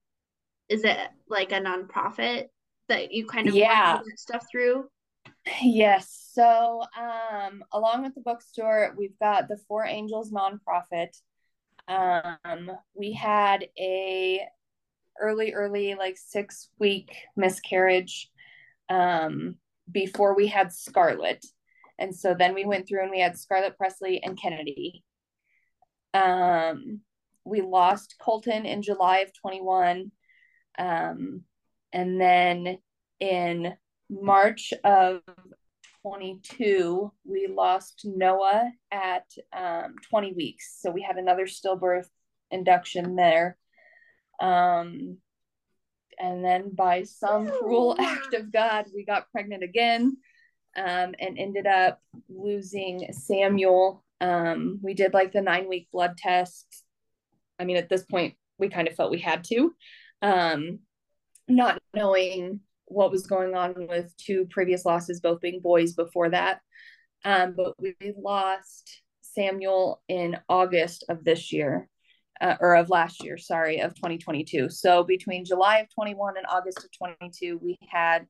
Is 0.70 0.84
it 0.84 0.98
like 1.30 1.52
a 1.52 1.62
nonprofit 1.62 2.48
that 2.90 3.12
you 3.12 3.28
kind 3.28 3.48
of 3.48 3.54
Yeah. 3.56 3.94
work 3.94 4.00
all 4.00 4.06
that 4.06 4.20
stuff 4.20 4.46
through? 4.52 4.90
Yes. 5.62 6.30
So, 6.34 6.84
um, 6.98 7.64
along 7.72 8.04
with 8.04 8.16
the 8.16 8.22
bookstore, 8.22 8.94
we've 8.98 9.18
got 9.20 9.48
the 9.48 9.58
Four 9.68 9.86
Angels 9.86 10.32
nonprofit. 10.32 11.16
Um, 11.88 12.72
we 12.96 13.14
had 13.14 13.68
a 13.78 14.48
early, 15.22 15.54
early, 15.54 15.96
like 15.96 16.18
six 16.18 16.70
week 16.80 17.16
miscarriage, 17.36 18.30
um, 18.90 19.56
before 19.92 20.36
we 20.36 20.48
had 20.48 20.74
Scarlet. 20.74 21.46
And 21.98 22.16
so 22.16 22.36
then 22.38 22.54
we 22.54 22.66
went 22.66 22.88
through 22.88 23.04
and 23.04 23.12
we 23.12 23.22
had 23.22 23.38
Scarlet 23.38 23.78
Presley 23.78 24.22
and 24.24 24.40
Kennedy. 24.40 25.04
Um, 26.14 27.02
we 27.46 27.62
lost 27.62 28.16
Colton 28.20 28.66
in 28.66 28.82
July 28.82 29.20
of 29.20 29.32
21. 29.40 30.12
Um, 30.78 31.42
and 31.94 32.20
then 32.20 32.80
in 33.20 33.74
March 34.10 34.74
of 34.84 35.22
22, 36.02 37.12
we 37.24 37.48
lost 37.48 38.02
Noah 38.04 38.72
at 38.92 39.26
um, 39.56 39.96
20 40.10 40.34
weeks. 40.34 40.78
So 40.82 40.92
we 40.92 41.02
had 41.02 41.18
another 41.18 41.46
stillbirth 41.46 42.08
induction 42.52 43.16
there. 43.16 43.58
Um, 44.40 45.18
and 46.20 46.44
then 46.44 46.72
by 46.74 47.04
some 47.04 47.48
cruel 47.48 47.96
act 48.00 48.34
of 48.34 48.52
God, 48.52 48.86
we 48.94 49.06
got 49.06 49.32
pregnant 49.32 49.64
again 49.64 50.18
um, 50.76 51.16
and 51.20 51.38
ended 51.38 51.68
up 51.68 52.02
losing 52.30 53.12
Samuel. 53.12 54.04
Um, 54.22 54.80
we 54.82 54.94
did 54.94 55.14
like 55.14 55.32
the 55.32 55.42
nine 55.42 55.68
week 55.68 55.88
blood 55.92 56.18
test. 56.18 56.84
I 57.60 57.66
mean, 57.66 57.78
at 57.78 57.90
this 57.90 58.04
point, 58.04 58.36
we 58.58 58.70
kind 58.70 58.88
of 58.88 58.96
felt 58.96 59.12
we 59.12 59.20
had 59.20 59.44
to, 59.46 59.74
um, 60.22 60.80
not 61.48 61.82
knowing 61.94 62.62
what 62.86 63.12
was 63.12 63.28
going 63.28 63.56
on 63.56 63.88
with 63.88 64.16
two 64.18 64.48
previous 64.50 64.86
losses, 64.86 65.20
both 65.20 65.42
being 65.42 65.60
boys 65.60 65.94
before 65.94 66.30
that. 66.30 66.62
Um, 67.24 67.56
but 67.58 67.74
we 67.80 67.96
lost 68.18 69.02
Samuel 69.22 70.02
in 70.08 70.38
August 70.48 71.04
of 71.10 71.24
this 71.24 71.52
year, 71.52 71.90
uh, 72.42 72.56
or 72.60 72.76
of 72.76 72.90
last 72.90 73.24
year, 73.24 73.38
sorry, 73.38 73.80
of 73.80 73.96
2022. 73.96 74.70
So 74.70 75.04
between 75.04 75.46
July 75.46 75.80
of 75.80 75.94
21 75.94 76.38
and 76.38 76.46
August 76.50 76.84
of 76.84 76.92
22, 76.92 77.60
we 77.62 77.78
had 77.90 78.28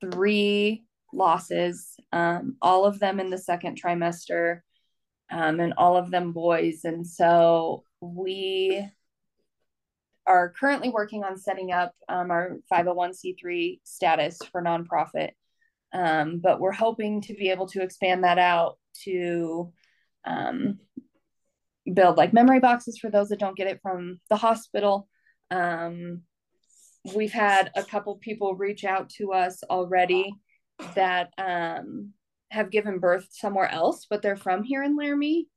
three 0.00 0.84
losses, 1.12 1.96
um, 2.12 2.56
all 2.60 2.84
of 2.84 2.98
them 2.98 3.20
in 3.20 3.30
the 3.30 3.38
second 3.38 3.80
trimester, 3.80 4.60
um, 5.30 5.60
and 5.60 5.74
all 5.76 5.96
of 5.96 6.10
them 6.10 6.32
boys. 6.32 6.80
And 6.84 7.06
so 7.06 7.84
we 8.00 8.86
are 10.26 10.50
currently 10.50 10.88
working 10.88 11.24
on 11.24 11.38
setting 11.38 11.72
up 11.72 11.94
um, 12.08 12.30
our 12.30 12.58
501c3 12.72 13.80
status 13.84 14.38
for 14.50 14.62
nonprofit. 14.62 15.30
Um, 15.92 16.38
but 16.38 16.60
we're 16.60 16.72
hoping 16.72 17.20
to 17.22 17.34
be 17.34 17.50
able 17.50 17.66
to 17.68 17.82
expand 17.82 18.24
that 18.24 18.38
out 18.38 18.78
to 19.04 19.72
um, 20.24 20.78
build 21.94 22.16
like 22.16 22.32
memory 22.32 22.60
boxes 22.60 22.98
for 22.98 23.10
those 23.10 23.28
that 23.28 23.38
don't 23.40 23.56
get 23.56 23.66
it 23.66 23.80
from 23.82 24.20
the 24.28 24.36
hospital. 24.36 25.08
Um, 25.50 26.22
we've 27.14 27.32
had 27.32 27.70
a 27.74 27.82
couple 27.82 28.16
people 28.16 28.54
reach 28.54 28.84
out 28.84 29.10
to 29.10 29.32
us 29.32 29.62
already 29.64 30.32
that 30.94 31.30
um, 31.38 32.12
have 32.50 32.70
given 32.70 32.98
birth 32.98 33.28
somewhere 33.30 33.68
else, 33.68 34.06
but 34.08 34.22
they're 34.22 34.36
from 34.36 34.62
here 34.62 34.82
in 34.82 34.96
Laramie. 34.96 35.48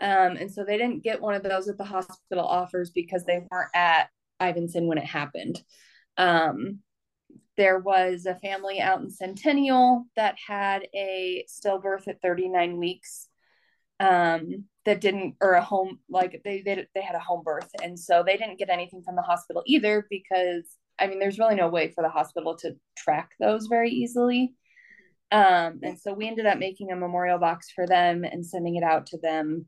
Um, 0.00 0.36
and 0.36 0.50
so 0.50 0.64
they 0.64 0.78
didn't 0.78 1.04
get 1.04 1.20
one 1.20 1.34
of 1.34 1.42
those 1.42 1.68
at 1.68 1.76
the 1.76 1.84
hospital 1.84 2.44
offers 2.44 2.90
because 2.90 3.24
they 3.24 3.46
weren't 3.50 3.70
at 3.74 4.08
Ivinson 4.40 4.86
when 4.86 4.98
it 4.98 5.04
happened. 5.04 5.62
Um, 6.16 6.80
there 7.56 7.78
was 7.78 8.24
a 8.24 8.34
family 8.36 8.80
out 8.80 9.00
in 9.00 9.10
Centennial 9.10 10.06
that 10.16 10.36
had 10.44 10.86
a 10.94 11.44
stillbirth 11.48 12.08
at 12.08 12.22
39 12.22 12.78
weeks 12.78 13.28
um, 14.00 14.64
that 14.86 15.00
didn't, 15.00 15.36
or 15.40 15.52
a 15.52 15.62
home, 15.62 15.98
like 16.08 16.40
they, 16.44 16.62
they, 16.62 16.86
they 16.94 17.02
had 17.02 17.14
a 17.14 17.20
home 17.20 17.42
birth. 17.44 17.70
And 17.82 17.98
so 17.98 18.22
they 18.24 18.36
didn't 18.36 18.58
get 18.58 18.70
anything 18.70 19.02
from 19.02 19.16
the 19.16 19.22
hospital 19.22 19.62
either 19.66 20.06
because, 20.08 20.64
I 20.98 21.06
mean, 21.06 21.18
there's 21.18 21.38
really 21.38 21.54
no 21.54 21.68
way 21.68 21.90
for 21.90 22.02
the 22.02 22.08
hospital 22.08 22.56
to 22.58 22.76
track 22.96 23.32
those 23.38 23.66
very 23.66 23.90
easily. 23.90 24.54
Um, 25.32 25.80
and 25.82 25.98
so 25.98 26.12
we 26.12 26.26
ended 26.26 26.46
up 26.46 26.58
making 26.58 26.90
a 26.90 26.96
memorial 26.96 27.38
box 27.38 27.70
for 27.70 27.86
them 27.86 28.24
and 28.24 28.44
sending 28.44 28.76
it 28.76 28.82
out 28.82 29.06
to 29.06 29.18
them. 29.18 29.66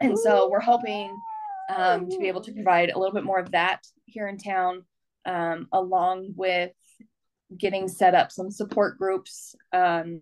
And 0.00 0.18
so 0.18 0.48
we're 0.50 0.60
hoping 0.60 1.14
um, 1.74 2.08
to 2.08 2.18
be 2.18 2.28
able 2.28 2.40
to 2.42 2.52
provide 2.52 2.90
a 2.90 2.98
little 2.98 3.14
bit 3.14 3.24
more 3.24 3.38
of 3.38 3.52
that 3.52 3.80
here 4.06 4.26
in 4.28 4.38
town, 4.38 4.84
um, 5.24 5.68
along 5.72 6.32
with 6.36 6.72
getting 7.56 7.86
set 7.86 8.14
up 8.14 8.32
some 8.32 8.50
support 8.50 8.98
groups 8.98 9.54
um, 9.72 10.20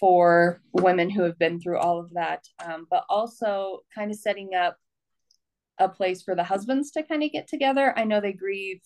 for 0.00 0.60
women 0.72 1.10
who 1.10 1.22
have 1.22 1.38
been 1.38 1.60
through 1.60 1.78
all 1.78 1.98
of 1.98 2.12
that, 2.14 2.44
um, 2.64 2.86
but 2.90 3.04
also 3.08 3.80
kind 3.94 4.10
of 4.10 4.16
setting 4.16 4.54
up 4.54 4.76
a 5.78 5.88
place 5.88 6.22
for 6.22 6.34
the 6.34 6.44
husbands 6.44 6.90
to 6.90 7.02
kind 7.02 7.22
of 7.22 7.30
get 7.30 7.48
together. 7.48 7.92
I 7.96 8.04
know 8.04 8.20
they 8.20 8.32
grieve 8.32 8.80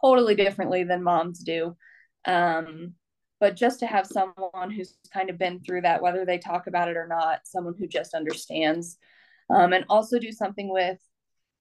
totally 0.00 0.34
differently 0.34 0.84
than 0.84 1.02
moms 1.02 1.40
do. 1.40 1.76
Um, 2.24 2.94
but 3.38 3.56
just 3.56 3.80
to 3.80 3.86
have 3.86 4.06
someone 4.06 4.70
who's 4.70 4.96
kind 5.12 5.30
of 5.30 5.38
been 5.38 5.60
through 5.60 5.82
that, 5.82 6.02
whether 6.02 6.24
they 6.24 6.38
talk 6.38 6.66
about 6.66 6.88
it 6.88 6.96
or 6.96 7.06
not, 7.06 7.40
someone 7.44 7.74
who 7.78 7.86
just 7.86 8.14
understands. 8.14 8.98
Um, 9.48 9.72
and 9.72 9.84
also 9.88 10.18
do 10.18 10.30
something 10.30 10.70
with 10.70 10.98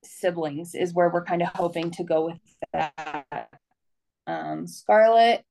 siblings 0.03 0.75
is 0.75 0.93
where 0.93 1.09
we're 1.09 1.23
kind 1.23 1.41
of 1.41 1.49
hoping 1.49 1.91
to 1.91 2.03
go 2.03 2.25
with 2.25 2.39
that. 2.73 3.49
Um, 4.27 4.67
Scarlett 4.67 5.43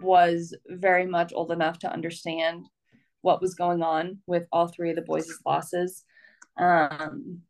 was 0.00 0.54
very 0.66 1.06
much 1.06 1.32
old 1.34 1.52
enough 1.52 1.78
to 1.80 1.92
understand 1.92 2.66
what 3.22 3.40
was 3.40 3.54
going 3.54 3.82
on 3.82 4.18
with 4.26 4.46
all 4.52 4.68
three 4.68 4.90
of 4.90 4.96
the 4.96 5.02
boys' 5.02 5.38
losses. 5.44 6.04
Um, 6.56 7.40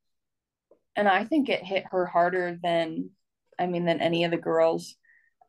and 0.97 1.09
I 1.09 1.25
think 1.25 1.49
it 1.49 1.63
hit 1.63 1.85
her 1.91 2.07
harder 2.07 2.59
than, 2.63 3.11
I 3.59 3.67
mean, 3.67 3.85
than 3.85 4.01
any 4.01 4.25
of 4.25 4.31
the 4.31 4.37
girls. 4.37 4.95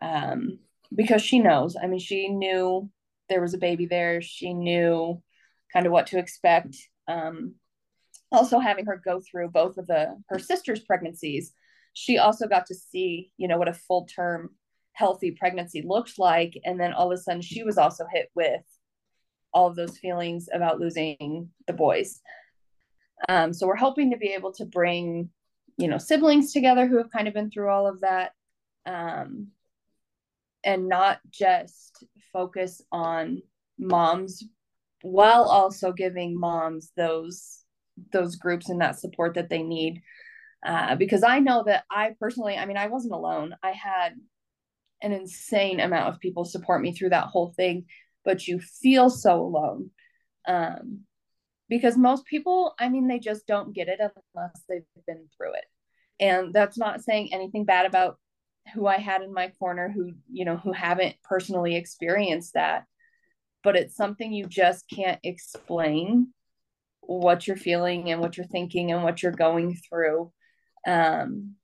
Um, 0.02 0.60
because 0.94 1.22
she 1.22 1.40
knows. 1.40 1.76
I 1.82 1.88
mean, 1.88 2.00
she 2.00 2.30
knew 2.30 2.90
there 3.30 3.42
was 3.42 3.54
a 3.54 3.60
baby 3.60 3.86
there. 3.86 4.22
She 4.22 4.54
knew 4.54 5.22
kind 5.72 5.86
of 5.86 5.92
what 5.92 6.08
to 6.08 6.18
expect. 6.18 6.76
Um, 7.08 7.56
also 8.32 8.60
having 8.60 8.86
her 8.86 9.02
go 9.04 9.22
through 9.22 9.50
both 9.50 9.78
of 9.78 9.88
the 9.88 10.16
her 10.30 10.40
sister's 10.40 10.80
pregnancies, 10.82 11.54
she 11.94 12.18
also 12.18 12.48
got 12.48 12.68
to 12.68 12.76
see, 12.76 13.32
you 13.38 13.48
know, 13.48 13.58
what 13.58 13.68
a 13.68 13.74
full 13.74 14.06
term 14.06 14.52
healthy 15.00 15.32
pregnancy 15.32 15.82
looked 15.82 16.20
like. 16.20 16.60
And 16.66 16.78
then 16.78 16.94
all 16.94 17.12
of 17.12 17.18
a 17.18 17.22
sudden 17.22 17.42
she 17.42 17.64
was 17.64 17.78
also 17.78 18.06
hit 18.12 18.30
with 18.36 18.62
all 19.54 19.68
of 19.68 19.78
those 19.78 19.98
feelings 19.98 20.50
about 20.54 20.80
losing 20.80 21.50
the 21.68 21.74
boys. 21.74 22.22
Um, 23.30 23.54
so 23.54 23.66
we're 23.66 23.76
hoping 23.78 24.12
to 24.12 24.18
be 24.18 24.34
able 24.34 24.52
to 24.54 24.66
bring, 24.66 25.30
you 25.78 25.88
know, 25.88 25.98
siblings 25.98 26.52
together 26.52 26.86
who 26.86 26.98
have 26.98 27.12
kind 27.12 27.30
of 27.30 27.34
been 27.34 27.50
through 27.50 27.70
all 27.70 27.88
of 27.88 28.02
that. 28.02 28.34
Um, 28.86 29.48
and 30.66 30.90
not 30.90 31.20
just 31.32 32.04
focus 32.34 32.82
on 32.92 33.42
moms 33.78 34.44
while 35.02 35.44
also 35.44 35.94
giving 35.94 36.38
moms 36.38 36.92
those 36.98 37.64
those 38.12 38.36
groups 38.36 38.70
and 38.70 38.82
that 38.82 39.00
support 39.00 39.34
that 39.36 39.50
they 39.50 39.64
need 39.64 40.02
uh, 40.66 40.96
because 40.96 41.24
i 41.24 41.40
know 41.40 41.64
that 41.66 41.86
i 41.90 42.14
personally 42.20 42.58
i 42.58 42.66
mean 42.66 42.76
i 42.76 42.88
wasn't 42.88 43.14
alone 43.14 43.56
i 43.64 43.72
had 43.72 44.16
an 45.02 45.12
insane 45.12 45.80
amount 45.80 46.14
of 46.14 46.20
people 46.20 46.46
support 46.46 46.82
me 46.82 46.94
through 46.94 47.10
that 47.10 47.28
whole 47.28 47.54
thing 47.56 47.86
but 48.26 48.48
you 48.48 48.60
feel 48.60 49.10
so 49.10 49.40
alone. 49.42 49.92
Um, 50.46 51.02
because 51.70 51.98
most 51.98 52.26
people 52.26 52.74
i 52.80 52.90
mean 52.90 53.08
they 53.08 53.20
just 53.20 53.46
don't 53.46 53.74
get 53.74 53.88
it 53.88 54.00
unless 54.02 54.64
they've 54.68 54.84
been 55.08 55.28
through 55.36 55.54
it. 55.54 55.66
And 56.20 56.54
that's 56.54 56.78
not 56.78 57.02
saying 57.02 57.34
anything 57.34 57.66
bad 57.66 57.86
about 57.86 58.18
who 58.74 58.86
i 58.86 58.98
had 58.98 59.22
in 59.22 59.34
my 59.34 59.52
corner 59.60 59.90
who 59.90 60.12
you 60.32 60.46
know 60.46 60.58
who 60.58 60.72
haven't 60.72 61.16
personally 61.24 61.76
experienced 61.76 62.54
that 62.54 62.86
but 63.64 63.76
it's 63.76 63.96
something 63.96 64.32
you 64.32 64.46
just 64.46 64.86
can't 64.90 65.20
explain 65.24 66.34
what 67.02 67.48
you're 67.48 67.58
feeling 67.58 68.12
and 68.12 68.22
what 68.22 68.38
you're 68.38 68.46
thinking 68.46 68.92
and 68.92 69.04
what 69.04 69.22
you're 69.22 69.32
going 69.32 69.76
through. 69.76 70.32
Um, 70.88 71.56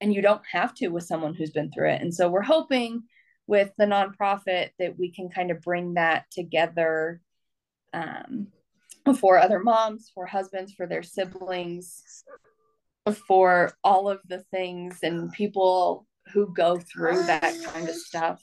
and 0.00 0.12
you 0.14 0.22
don't 0.22 0.42
have 0.50 0.74
to 0.74 0.88
with 0.88 1.04
someone 1.04 1.34
who's 1.34 1.50
been 1.50 1.70
through 1.70 1.90
it. 1.90 2.02
And 2.02 2.14
so 2.14 2.28
we're 2.28 2.42
hoping 2.42 3.02
with 3.46 3.72
the 3.78 3.86
nonprofit 3.86 4.70
that 4.78 4.98
we 4.98 5.10
can 5.10 5.28
kind 5.28 5.50
of 5.50 5.60
bring 5.60 5.94
that 5.94 6.30
together 6.30 7.20
um, 7.92 8.48
for 9.18 9.38
other 9.38 9.58
moms 9.58 10.10
for 10.14 10.26
husbands 10.26 10.72
for 10.74 10.86
their 10.86 11.02
siblings 11.02 12.24
for 13.26 13.72
all 13.82 14.10
of 14.10 14.20
the 14.28 14.44
things 14.50 14.98
and 15.02 15.32
people 15.32 16.06
who 16.34 16.52
go 16.52 16.78
through 16.78 17.22
that 17.24 17.54
kind 17.72 17.88
of 17.88 17.94
stuff. 17.94 18.42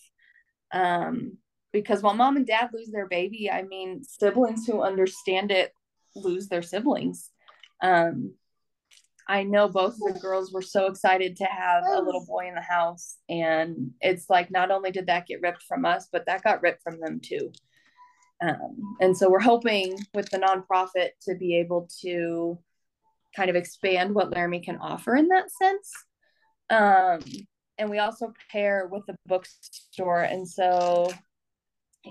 Um, 0.71 1.37
because 1.71 2.01
while 2.01 2.15
mom 2.15 2.37
and 2.37 2.47
dad 2.47 2.69
lose 2.73 2.89
their 2.89 3.05
baby 3.05 3.51
i 3.51 3.61
mean 3.61 4.01
siblings 4.01 4.65
who 4.65 4.81
understand 4.81 5.51
it 5.51 5.73
lose 6.15 6.47
their 6.47 6.61
siblings. 6.61 7.29
Um, 7.81 8.33
i 9.27 9.43
know 9.43 9.67
both 9.67 9.93
of 9.93 10.13
the 10.13 10.19
girls 10.19 10.51
were 10.53 10.61
so 10.61 10.87
excited 10.87 11.35
to 11.35 11.45
have 11.45 11.83
a 11.83 12.01
little 12.01 12.25
boy 12.25 12.47
in 12.47 12.55
the 12.55 12.61
house 12.61 13.17
and 13.29 13.91
it's 14.01 14.29
like 14.29 14.51
not 14.51 14.71
only 14.71 14.91
did 14.91 15.07
that 15.07 15.27
get 15.27 15.41
ripped 15.41 15.63
from 15.63 15.85
us 15.85 16.07
but 16.11 16.25
that 16.25 16.43
got 16.43 16.61
ripped 16.61 16.81
from 16.81 16.99
them 16.99 17.19
too. 17.19 17.51
Um, 18.41 18.97
and 18.99 19.17
so 19.17 19.29
we're 19.29 19.39
hoping 19.39 19.97
with 20.13 20.29
the 20.29 20.37
nonprofit 20.37 21.09
to 21.23 21.35
be 21.35 21.57
able 21.57 21.89
to 22.01 22.57
kind 23.35 23.49
of 23.49 23.55
expand 23.55 24.13
what 24.13 24.31
laramie 24.31 24.61
can 24.61 24.77
offer 24.77 25.15
in 25.15 25.27
that 25.29 25.51
sense. 25.51 25.91
Um, 26.69 27.19
and 27.77 27.89
we 27.89 27.99
also 27.99 28.33
pair 28.51 28.87
with 28.87 29.05
the 29.05 29.15
bookstore. 29.25 30.21
And 30.21 30.47
so 30.47 31.11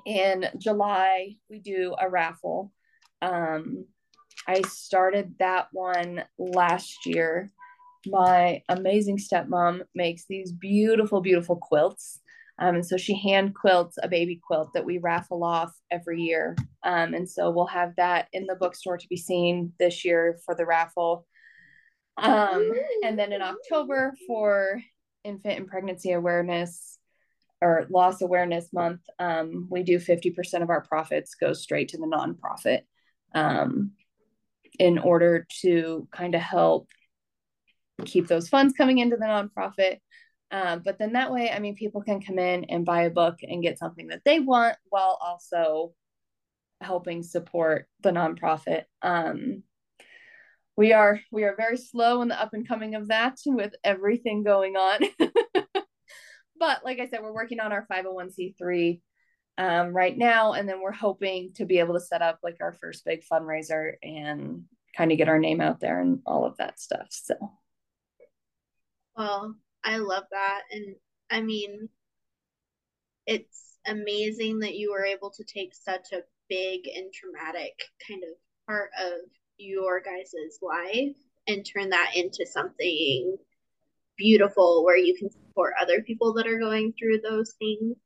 in 0.06 0.46
July, 0.58 1.36
we 1.48 1.58
do 1.58 1.94
a 1.98 2.08
raffle. 2.08 2.72
Um, 3.22 3.86
I 4.46 4.62
started 4.62 5.34
that 5.38 5.68
one 5.72 6.24
last 6.38 7.06
year. 7.06 7.50
My 8.06 8.62
amazing 8.68 9.18
stepmom 9.18 9.82
makes 9.94 10.26
these 10.26 10.52
beautiful, 10.52 11.20
beautiful 11.20 11.56
quilts. 11.56 12.20
Um, 12.58 12.76
and 12.76 12.86
so 12.86 12.96
she 12.96 13.18
hand 13.18 13.54
quilts 13.54 13.98
a 14.02 14.08
baby 14.08 14.40
quilt 14.46 14.70
that 14.74 14.84
we 14.84 14.98
raffle 14.98 15.42
off 15.42 15.72
every 15.90 16.20
year. 16.20 16.56
Um, 16.84 17.14
and 17.14 17.28
so 17.28 17.50
we'll 17.50 17.66
have 17.66 17.96
that 17.96 18.28
in 18.32 18.46
the 18.46 18.54
bookstore 18.54 18.98
to 18.98 19.08
be 19.08 19.16
seen 19.16 19.72
this 19.78 20.04
year 20.04 20.38
for 20.44 20.54
the 20.54 20.66
raffle. 20.66 21.26
Um, 22.16 22.70
and 23.02 23.18
then 23.18 23.32
in 23.32 23.42
October 23.42 24.14
for 24.26 24.80
infant 25.24 25.58
and 25.58 25.66
pregnancy 25.66 26.12
awareness, 26.12 26.98
or 27.60 27.86
loss 27.88 28.20
awareness 28.20 28.72
month, 28.72 29.00
um, 29.18 29.66
we 29.70 29.82
do 29.82 29.98
50% 29.98 30.62
of 30.62 30.70
our 30.70 30.82
profits 30.82 31.34
go 31.34 31.54
straight 31.54 31.88
to 31.88 31.96
the 31.96 32.06
nonprofit 32.06 32.82
um, 33.34 33.92
in 34.78 34.98
order 34.98 35.46
to 35.62 36.08
kind 36.12 36.34
of 36.34 36.40
help 36.40 36.88
keep 38.04 38.26
those 38.26 38.48
funds 38.48 38.74
coming 38.76 38.98
into 38.98 39.16
the 39.16 39.24
nonprofit. 39.24 39.98
Um, 40.50 40.82
but 40.84 40.98
then 40.98 41.12
that 41.14 41.32
way, 41.32 41.50
I 41.50 41.58
mean, 41.58 41.74
people 41.74 42.02
can 42.02 42.20
come 42.20 42.38
in 42.38 42.64
and 42.64 42.84
buy 42.84 43.02
a 43.02 43.10
book 43.10 43.36
and 43.42 43.62
get 43.62 43.78
something 43.78 44.08
that 44.08 44.22
they 44.24 44.40
want 44.40 44.76
while 44.88 45.18
also 45.20 45.94
helping 46.80 47.22
support 47.22 47.86
the 48.02 48.10
nonprofit. 48.10 48.84
Um, 49.02 49.62
we 50.76 50.92
are 50.92 51.20
we 51.30 51.44
are 51.44 51.54
very 51.56 51.76
slow 51.76 52.20
in 52.22 52.28
the 52.28 52.40
up 52.40 52.52
and 52.52 52.66
coming 52.66 52.94
of 52.94 53.08
that 53.08 53.38
with 53.46 53.74
everything 53.82 54.42
going 54.42 54.76
on. 54.76 55.00
but 56.58 56.84
like 56.84 57.00
I 57.00 57.08
said, 57.08 57.20
we're 57.22 57.32
working 57.32 57.60
on 57.60 57.72
our 57.72 57.86
501c3 57.90 59.00
um, 59.58 59.94
right 59.94 60.16
now. 60.16 60.52
And 60.52 60.68
then 60.68 60.80
we're 60.80 60.92
hoping 60.92 61.52
to 61.54 61.64
be 61.64 61.78
able 61.78 61.94
to 61.94 62.00
set 62.00 62.22
up 62.22 62.40
like 62.42 62.56
our 62.60 62.72
first 62.72 63.04
big 63.04 63.22
fundraiser 63.30 63.92
and 64.02 64.64
kind 64.96 65.12
of 65.12 65.18
get 65.18 65.28
our 65.28 65.38
name 65.38 65.60
out 65.60 65.80
there 65.80 66.00
and 66.00 66.20
all 66.26 66.44
of 66.44 66.56
that 66.58 66.80
stuff. 66.80 67.08
So, 67.10 67.34
well, 69.16 69.54
I 69.84 69.98
love 69.98 70.24
that. 70.30 70.62
And 70.70 70.96
I 71.30 71.40
mean, 71.40 71.88
it's 73.26 73.76
amazing 73.86 74.60
that 74.60 74.74
you 74.74 74.92
were 74.92 75.04
able 75.04 75.30
to 75.30 75.44
take 75.44 75.74
such 75.74 76.12
a 76.12 76.22
big 76.48 76.88
and 76.94 77.12
traumatic 77.12 77.78
kind 78.06 78.22
of 78.22 78.30
part 78.66 78.90
of 79.00 79.12
your 79.58 80.00
guys' 80.00 80.58
life 80.62 81.16
and 81.46 81.64
turn 81.64 81.90
that 81.90 82.12
into 82.14 82.46
something 82.46 83.36
beautiful 84.16 84.84
where 84.84 84.96
you 84.96 85.16
can 85.16 85.30
support 85.30 85.74
other 85.80 86.02
people 86.02 86.32
that 86.34 86.46
are 86.46 86.58
going 86.58 86.92
through 86.98 87.20
those 87.20 87.54
things. 87.58 87.96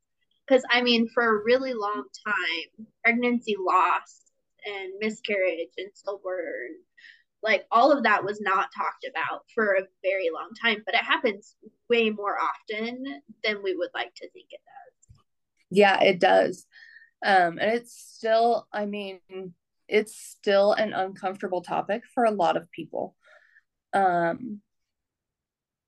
Because, 0.49 0.63
I 0.71 0.81
mean, 0.81 1.07
for 1.13 1.23
a 1.23 1.43
really 1.43 1.73
long 1.73 2.05
time, 2.25 2.87
pregnancy 3.03 3.55
loss 3.59 4.21
and 4.65 4.93
miscarriage 4.99 5.69
and 5.77 5.89
stillbirth, 5.93 6.81
like 7.43 7.65
all 7.71 7.91
of 7.91 8.03
that 8.03 8.23
was 8.23 8.41
not 8.41 8.69
talked 8.75 9.05
about 9.09 9.43
for 9.53 9.73
a 9.73 9.87
very 10.03 10.29
long 10.33 10.49
time, 10.61 10.81
but 10.85 10.95
it 10.95 11.03
happens 11.03 11.55
way 11.89 12.09
more 12.09 12.35
often 12.39 13.21
than 13.43 13.63
we 13.63 13.75
would 13.75 13.91
like 13.93 14.13
to 14.15 14.29
think 14.31 14.47
it 14.49 14.59
does. 14.65 15.19
Yeah, 15.69 16.01
it 16.01 16.19
does. 16.19 16.65
Um, 17.23 17.59
and 17.59 17.71
it's 17.71 17.93
still, 17.93 18.67
I 18.73 18.85
mean, 18.85 19.19
it's 19.87 20.15
still 20.15 20.73
an 20.73 20.93
uncomfortable 20.93 21.61
topic 21.61 22.03
for 22.13 22.25
a 22.25 22.31
lot 22.31 22.57
of 22.57 22.71
people. 22.71 23.15
Um, 23.93 24.61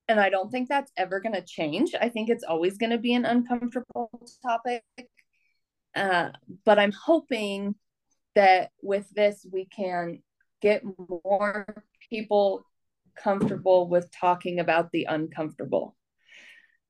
and 0.07 0.19
I 0.19 0.29
don't 0.29 0.51
think 0.51 0.67
that's 0.67 0.91
ever 0.97 1.19
going 1.19 1.35
to 1.35 1.41
change. 1.41 1.93
I 1.99 2.09
think 2.09 2.29
it's 2.29 2.43
always 2.43 2.77
going 2.77 2.89
to 2.91 2.97
be 2.97 3.13
an 3.13 3.25
uncomfortable 3.25 4.09
topic. 4.41 4.83
Uh, 5.95 6.29
but 6.65 6.79
I'm 6.79 6.91
hoping 6.91 7.75
that 8.35 8.71
with 8.81 9.09
this, 9.09 9.45
we 9.51 9.65
can 9.65 10.21
get 10.61 10.83
more 10.85 11.83
people 12.09 12.65
comfortable 13.15 13.89
with 13.89 14.11
talking 14.11 14.59
about 14.59 14.91
the 14.91 15.05
uncomfortable. 15.05 15.95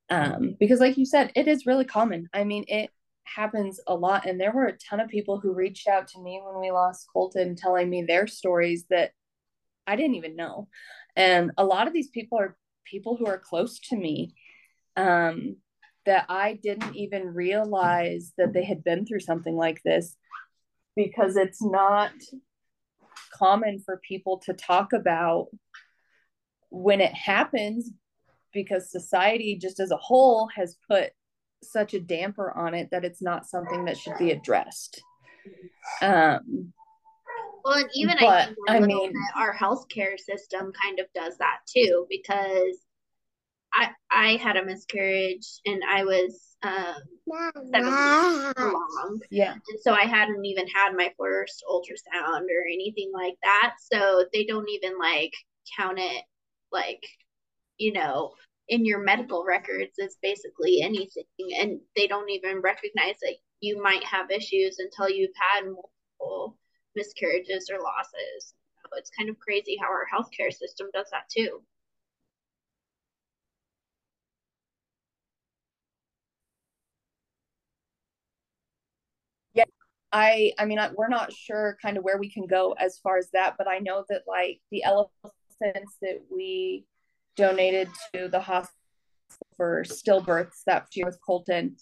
Um, 0.09 0.55
because, 0.59 0.79
like 0.79 0.97
you 0.97 1.05
said, 1.05 1.31
it 1.35 1.47
is 1.47 1.65
really 1.65 1.85
common. 1.85 2.27
I 2.33 2.43
mean, 2.43 2.65
it 2.67 2.89
happens 3.23 3.79
a 3.87 3.95
lot. 3.95 4.25
And 4.27 4.39
there 4.39 4.51
were 4.51 4.65
a 4.65 4.77
ton 4.77 4.99
of 4.99 5.09
people 5.09 5.39
who 5.39 5.53
reached 5.53 5.87
out 5.87 6.07
to 6.09 6.21
me 6.21 6.41
when 6.43 6.59
we 6.59 6.71
lost 6.71 7.07
Colton 7.11 7.55
telling 7.55 7.89
me 7.89 8.03
their 8.03 8.27
stories 8.27 8.85
that 8.89 9.11
I 9.87 9.95
didn't 9.95 10.15
even 10.15 10.35
know. 10.35 10.67
And 11.15 11.51
a 11.57 11.65
lot 11.65 11.87
of 11.87 11.93
these 11.93 12.09
people 12.09 12.39
are 12.39 12.57
people 12.85 13.17
who 13.17 13.25
are 13.27 13.37
close 13.37 13.79
to 13.79 13.95
me 13.95 14.33
um, 14.95 15.57
that 16.05 16.25
I 16.29 16.59
didn't 16.61 16.95
even 16.95 17.33
realize 17.33 18.33
that 18.37 18.53
they 18.53 18.63
had 18.63 18.83
been 18.83 19.05
through 19.05 19.19
something 19.19 19.55
like 19.55 19.81
this 19.83 20.15
because 20.95 21.37
it's 21.37 21.61
not 21.61 22.11
common 23.33 23.79
for 23.79 24.01
people 24.07 24.39
to 24.45 24.53
talk 24.53 24.93
about 24.93 25.47
when 26.69 27.01
it 27.01 27.13
happens 27.13 27.91
because 28.53 28.91
society 28.91 29.57
just 29.61 29.79
as 29.79 29.91
a 29.91 29.97
whole 29.97 30.49
has 30.55 30.77
put 30.89 31.11
such 31.63 31.93
a 31.93 31.99
damper 31.99 32.51
on 32.57 32.73
it 32.73 32.89
that 32.91 33.05
it's 33.05 33.21
not 33.21 33.47
something 33.47 33.85
that 33.85 33.97
should 33.97 34.17
be 34.17 34.31
addressed. 34.31 35.01
Um 36.01 36.73
well, 37.63 37.77
and 37.77 37.89
even 37.93 38.17
but, 38.19 38.29
I 38.29 38.45
think 38.45 38.57
I 38.69 38.79
mean, 38.79 39.13
our 39.35 39.55
healthcare 39.55 40.19
system 40.19 40.71
kind 40.83 40.99
of 40.99 41.05
does 41.13 41.37
that 41.37 41.59
too, 41.67 42.05
because 42.09 42.77
I 43.73 43.89
I 44.11 44.35
had 44.35 44.57
a 44.57 44.65
miscarriage 44.65 45.47
and 45.65 45.81
I 45.87 46.03
was 46.03 46.55
um 46.63 46.95
seven 47.73 47.89
weeks 47.89 48.53
along. 48.57 49.19
Yeah. 49.29 49.53
And 49.53 49.79
so 49.81 49.93
I 49.93 50.03
hadn't 50.03 50.45
even 50.45 50.67
had 50.67 50.95
my 50.95 51.11
first 51.17 51.63
ultrasound 51.69 52.41
or 52.41 52.63
anything 52.71 53.11
like 53.13 53.35
that. 53.43 53.75
So 53.91 54.25
they 54.33 54.45
don't 54.45 54.69
even 54.69 54.97
like 54.99 55.33
count 55.77 55.99
it 55.99 56.23
like, 56.71 57.03
you 57.77 57.93
know, 57.93 58.33
in 58.67 58.85
your 58.85 58.99
medical 58.99 59.43
records 59.45 59.93
it's 59.97 60.17
basically 60.21 60.81
anything. 60.81 61.23
And 61.59 61.79
they 61.95 62.07
don't 62.07 62.29
even 62.29 62.61
recognize 62.61 63.15
that 63.21 63.35
you 63.61 63.81
might 63.81 64.03
have 64.03 64.31
issues 64.31 64.79
until 64.79 65.09
you've 65.09 65.35
had 65.35 65.65
multiple 65.65 66.57
miscarriages 66.95 67.69
or 67.71 67.79
losses. 67.79 68.53
It's 68.97 69.11
kind 69.17 69.29
of 69.29 69.39
crazy 69.39 69.77
how 69.79 69.87
our 69.87 70.05
healthcare 70.13 70.51
system 70.53 70.87
does 70.93 71.07
that 71.11 71.29
too. 71.29 71.61
Yeah, 79.53 79.63
I 80.11 80.53
I 80.57 80.65
mean 80.65 80.79
I, 80.79 80.89
we're 80.93 81.07
not 81.07 81.31
sure 81.33 81.77
kind 81.81 81.97
of 81.97 82.03
where 82.03 82.17
we 82.17 82.29
can 82.29 82.47
go 82.47 82.73
as 82.73 82.99
far 82.99 83.17
as 83.17 83.29
that, 83.31 83.55
but 83.57 83.67
I 83.67 83.79
know 83.79 84.05
that 84.09 84.23
like 84.27 84.59
the 84.71 84.83
elephants 84.83 85.97
that 86.01 86.21
we 86.33 86.85
donated 87.35 87.89
to 88.13 88.27
the 88.27 88.41
hospital 88.41 88.75
for 89.55 89.83
stillbirths 89.83 90.63
that 90.65 90.87
year 90.95 91.05
with 91.05 91.19
Colton, 91.25 91.77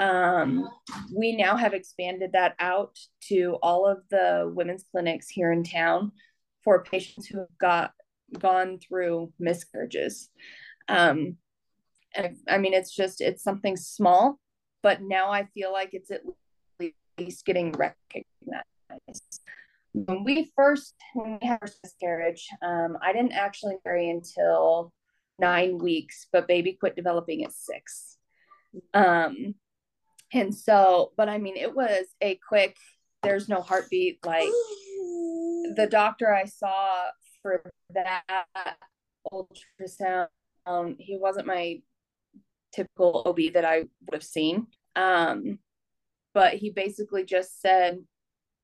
um, 0.00 0.66
we 1.14 1.36
now 1.36 1.56
have 1.56 1.74
expanded 1.74 2.32
that 2.32 2.54
out 2.58 2.98
to 3.28 3.58
all 3.62 3.86
of 3.86 3.98
the 4.10 4.50
women's 4.52 4.84
clinics 4.90 5.28
here 5.28 5.52
in 5.52 5.62
town 5.62 6.12
for 6.64 6.82
patients 6.82 7.26
who 7.26 7.38
have 7.38 7.58
got 7.60 7.92
gone 8.38 8.78
through 8.78 9.30
miscarriages. 9.38 10.30
Um, 10.88 11.36
and 12.14 12.38
I 12.48 12.56
mean, 12.56 12.72
it's 12.72 12.96
just 12.96 13.20
it's 13.20 13.42
something 13.42 13.76
small, 13.76 14.40
but 14.82 15.02
now 15.02 15.30
I 15.30 15.44
feel 15.52 15.70
like 15.70 15.90
it's 15.92 16.10
at 16.10 16.22
least 17.18 17.44
getting 17.44 17.72
recognized. 17.72 19.42
When 19.92 20.24
we 20.24 20.50
first 20.56 20.94
when 21.12 21.38
we 21.40 21.46
had 21.46 21.58
our 21.60 21.68
miscarriage, 21.84 22.48
um, 22.62 22.96
I 23.02 23.12
didn't 23.12 23.32
actually 23.32 23.76
marry 23.84 24.08
until 24.08 24.94
nine 25.38 25.76
weeks, 25.76 26.26
but 26.32 26.48
baby 26.48 26.72
quit 26.72 26.96
developing 26.96 27.44
at 27.44 27.52
six. 27.52 28.16
Um, 28.94 29.54
and 30.32 30.54
so, 30.54 31.12
but 31.16 31.28
I 31.28 31.38
mean, 31.38 31.56
it 31.56 31.74
was 31.74 32.06
a 32.20 32.38
quick. 32.46 32.76
There's 33.22 33.48
no 33.48 33.60
heartbeat. 33.60 34.24
Like 34.24 34.42
the 35.76 35.88
doctor 35.90 36.32
I 36.32 36.44
saw 36.44 37.08
for 37.42 37.62
that 37.94 38.22
ultrasound, 39.32 40.28
um, 40.66 40.96
he 40.98 41.16
wasn't 41.16 41.46
my 41.46 41.80
typical 42.72 43.22
OB 43.26 43.54
that 43.54 43.64
I 43.64 43.78
would 43.78 44.14
have 44.14 44.22
seen. 44.22 44.66
Um, 44.96 45.58
but 46.32 46.54
he 46.54 46.70
basically 46.70 47.24
just 47.24 47.60
said, 47.60 47.98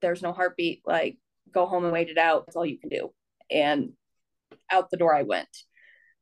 "There's 0.01 0.23
no 0.23 0.33
heartbeat. 0.33 0.83
Like, 0.87 1.19
go 1.53 1.67
home 1.67 1.85
and 1.85 1.93
wait 1.93 2.09
it 2.09 2.19
out. 2.19 2.47
That's 2.47 2.57
all 2.57 2.67
you 2.67 2.79
can 2.79 2.91
do." 2.91 3.13
And 3.51 3.93
out 4.71 4.91
the 4.91 4.97
door 4.97 5.15
I 5.15 5.23
went. 5.23 5.49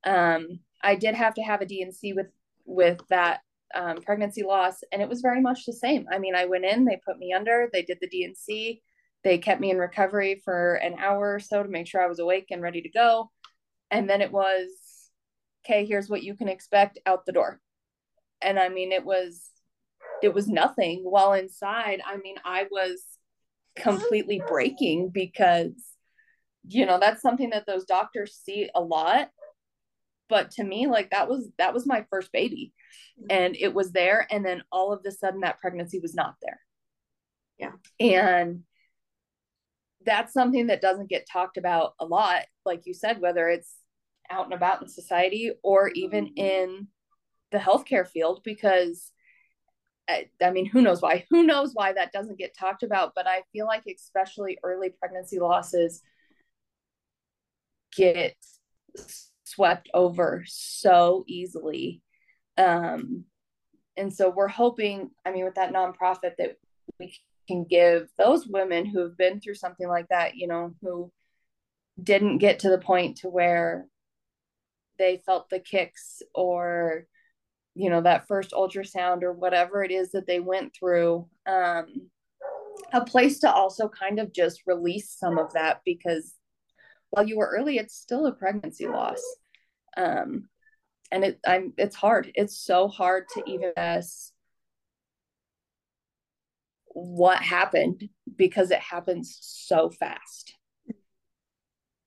Um, 0.05 0.61
I 0.83 0.97
did 0.97 1.15
have 1.15 1.35
to 1.35 1.43
have 1.43 1.61
a 1.63 1.67
D&C 1.67 2.13
with 2.13 2.29
with 2.67 3.01
that 3.09 3.41
um, 3.75 4.03
pregnancy 4.03 4.43
loss, 4.43 4.83
and 4.93 5.03
it 5.03 5.09
was 5.09 5.21
very 5.21 5.41
much 5.41 5.65
the 5.65 5.73
same. 5.73 6.07
I 6.11 6.19
mean, 6.19 6.35
I 6.35 6.47
went 6.47 6.65
in, 6.65 6.85
they 6.85 7.01
put 7.05 7.19
me 7.19 7.33
under, 7.33 7.69
they 7.73 7.83
did 7.83 7.99
the 8.01 8.09
D&C, 8.09 8.83
they 9.23 9.39
kept 9.39 9.61
me 9.61 9.71
in 9.71 9.79
recovery 9.79 10.41
for 10.45 10.75
an 10.77 10.97
hour 10.99 11.35
or 11.35 11.41
so 11.41 11.63
to 11.63 11.69
make 11.69 11.87
sure 11.87 12.03
I 12.03 12.09
was 12.09 12.19
awake 12.19 12.49
and 12.51 12.63
ready 12.63 12.83
to 12.83 12.91
go, 12.91 13.31
and 13.91 14.09
then 14.09 14.21
it 14.21 14.33
was, 14.33 14.69
okay, 15.65 15.85
here's 15.87 16.09
what 16.09 16.23
you 16.23 16.35
can 16.35 16.49
expect 16.49 16.99
out 17.07 17.27
the 17.27 17.33
door. 17.33 17.61
And 18.43 18.59
I 18.59 18.69
mean, 18.69 18.93
it 18.93 19.05
was 19.05 19.51
it 20.23 20.35
was 20.35 20.49
nothing 20.49 21.01
while 21.03 21.33
inside 21.33 22.01
i 22.07 22.17
mean 22.17 22.37
i 22.45 22.67
was 22.71 23.03
completely 23.77 24.41
breaking 24.47 25.11
because 25.13 25.73
you 26.69 26.87
know 26.87 26.99
that's 26.99 27.21
something 27.23 27.51
that 27.51 27.67
those 27.67 27.85
doctors 27.85 28.41
see 28.43 28.71
a 28.75 28.81
lot 28.81 29.29
but 30.35 30.51
to 30.51 30.65
me 30.65 30.89
like 30.89 31.11
that 31.11 31.29
was 31.29 31.49
that 31.59 31.73
was 31.73 31.87
my 31.87 32.05
first 32.11 32.33
baby 32.33 32.73
and 33.31 33.55
it 33.55 33.73
was 33.73 33.93
there 33.93 34.27
and 34.33 34.45
then 34.45 34.65
all 34.73 34.93
of 34.93 35.01
a 35.07 35.13
sudden 35.13 35.43
that 35.43 35.61
pregnancy 35.61 36.01
was 36.01 36.13
not 36.13 36.35
there 36.43 36.59
yeah 37.57 37.71
and 38.01 38.65
that's 40.05 40.33
something 40.33 40.67
that 40.67 40.81
doesn't 40.81 41.09
get 41.09 41.25
talked 41.31 41.57
about 41.57 41.95
a 42.01 42.05
lot 42.05 42.47
like 42.65 42.85
you 42.85 42.93
said 42.93 43.21
whether 43.21 43.49
it's 43.49 43.77
out 44.29 44.47
and 44.47 44.55
about 44.55 44.83
in 44.83 44.89
society 44.89 45.53
or 45.63 45.89
even 45.91 46.25
mm-hmm. 46.25 46.45
in 46.45 46.89
the 47.53 47.59
healthcare 47.59 48.07
field 48.07 48.41
because 48.45 49.13
I, 50.07 50.29
I 50.43 50.51
mean, 50.51 50.67
who 50.67 50.83
knows 50.83 51.01
why? 51.01 51.25
Who 51.31 51.45
knows 51.45 51.71
why 51.73 51.95
that 51.95 52.13
doesn't 52.13 52.37
get 52.37 52.55
talked 52.55 52.83
about? 52.83 53.13
But 53.15 53.27
I 53.27 53.41
feel 53.55 53.65
like, 53.65 53.85
especially 53.87 54.59
early 54.63 54.91
pregnancy 54.91 55.39
losses, 55.39 56.03
get 57.97 58.37
swept 59.45 59.89
over 59.95 60.45
so 60.47 61.25
easily. 61.27 62.03
Um, 62.59 63.25
and 63.97 64.13
so 64.13 64.31
we're 64.31 64.49
hoping, 64.49 65.11
I 65.25 65.33
mean, 65.33 65.45
with 65.45 65.55
that 65.55 65.73
nonprofit, 65.73 66.37
that 66.39 66.57
we 66.99 67.17
can 67.47 67.65
give 67.65 68.09
those 68.19 68.47
women 68.47 68.87
who 68.87 69.01
have 69.01 69.17
been 69.17 69.41
through 69.41 69.55
something 69.55 69.89
like 69.89 70.09
that, 70.09 70.37
you 70.37 70.49
know, 70.49 70.75
who 70.83 71.13
didn't 72.03 72.39
get 72.39 72.61
to 72.61 72.71
the 72.71 72.79
point 72.79 73.19
to 73.19 73.29
where 73.29 73.87
they 74.99 75.23
felt 75.25 75.49
the 75.51 75.59
kicks 75.59 76.23
or 76.35 77.07
you 77.75 77.91
know 77.91 78.01
that 78.01 78.29
first 78.29 78.53
ultrasound 78.53 79.23
or 79.23 79.33
whatever 79.33 79.83
it 79.83 79.91
is 79.91 80.13
that 80.13 80.27
they 80.27 80.39
went 80.39 80.73
through 80.75 81.27
um, 81.47 82.09
a 82.93 83.05
place 83.05 83.41
to 83.41 83.53
also 83.53 83.89
kind 83.89 84.19
of 84.19 84.33
just 84.33 84.63
release 84.67 85.11
some 85.11 85.39
of 85.39 85.53
that 85.53 85.81
because 85.85 86.35
while 87.15 87.27
you 87.27 87.39
were 87.39 87.51
early 87.57 87.79
it's 87.79 87.95
still 87.95 88.27
a 88.27 88.33
pregnancy 88.33 88.87
loss 88.87 89.23
um, 89.97 90.49
and 91.11 91.25
it 91.25 91.39
i'm 91.47 91.73
it's 91.77 91.97
hard 91.97 92.31
it's 92.35 92.59
so 92.59 92.89
hard 92.89 93.25
to 93.29 93.43
even 93.47 93.73
guess 93.77 94.33
what 96.89 97.39
happened 97.39 98.09
because 98.37 98.71
it 98.71 98.79
happens 98.79 99.39
so 99.41 99.91
fast 99.91 100.55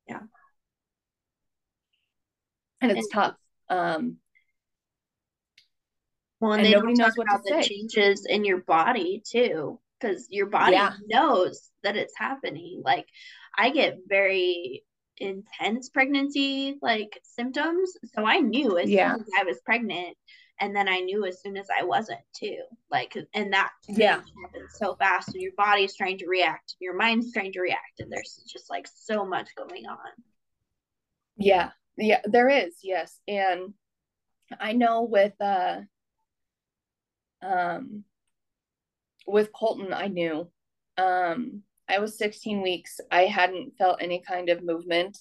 yeah 0.08 0.22
and 2.82 2.91
it's 2.91 3.02
and, 3.02 3.12
tough 3.12 3.36
um 3.70 4.17
well, 6.39 6.54
and, 6.54 6.63
and 6.63 6.72
nobody 6.72 6.93
knows 6.93 7.13
what 7.15 7.28
about 7.28 7.43
the 7.43 7.62
say. 7.63 7.67
changes 7.67 8.26
in 8.28 8.46
your 8.46 8.62
body 8.62 9.24
too, 9.26 9.80
because 10.00 10.28
your 10.30 10.48
body 10.48 10.74
yeah. 10.74 10.93
knows 11.08 11.70
that 11.84 11.98
it's 11.98 12.13
happening. 12.15 12.82
Like 12.84 13.08
I 13.58 13.72
get 13.72 13.98
very 14.08 14.84
intense 15.18 15.90
pregnancy 15.90 16.78
like 16.82 17.20
symptoms, 17.24 17.94
so 18.16 18.26
I 18.26 18.40
knew 18.40 18.78
as 18.78 18.90
yeah. 18.90 19.14
soon 19.14 19.22
as 19.22 19.30
I 19.40 19.44
was 19.44 19.60
pregnant, 19.66 20.16
and 20.60 20.76
then 20.76 20.88
I 20.88 21.00
knew 21.00 21.26
as 21.26 21.42
soon 21.42 21.58
as 21.58 21.68
I 21.78 21.84
wasn't 21.84 22.22
too. 22.36 22.60
Like, 22.92 23.18
and 23.34 23.54
that 23.54 23.72
yeah 23.88 24.22
happens 24.44 24.72
so 24.76 24.96
fast, 24.96 25.34
and 25.34 25.42
your 25.42 25.54
body's 25.58 25.96
trying 25.96 26.18
to 26.20 26.28
react, 26.28 26.76
your 26.80 26.96
mind's 26.96 27.32
trying 27.34 27.54
to 27.54 27.62
react, 27.62 28.00
and 28.00 28.12
there's 28.12 28.44
just 28.48 28.70
like 28.70 28.88
so 28.94 29.26
much 29.26 29.50
going 29.56 29.86
on. 29.88 29.98
Yeah, 31.38 31.72
yeah, 31.98 32.22
there 32.26 32.50
is. 32.50 32.76
Yes, 32.84 33.20
and 33.28 33.74
I 34.60 34.74
know 34.74 35.04
with 35.04 35.34
uh 35.42 35.82
um, 37.42 38.04
with 39.26 39.52
Colton, 39.54 39.94
I 39.94 40.08
knew. 40.08 40.50
Um, 40.98 41.64
I 41.89 42.00
was 42.00 42.17
16 42.17 42.62
weeks. 42.62 43.00
I 43.12 43.23
hadn't 43.23 43.78
felt 43.78 44.02
any 44.02 44.21
kind 44.28 44.50
of 44.50 44.63
movement, 44.63 45.17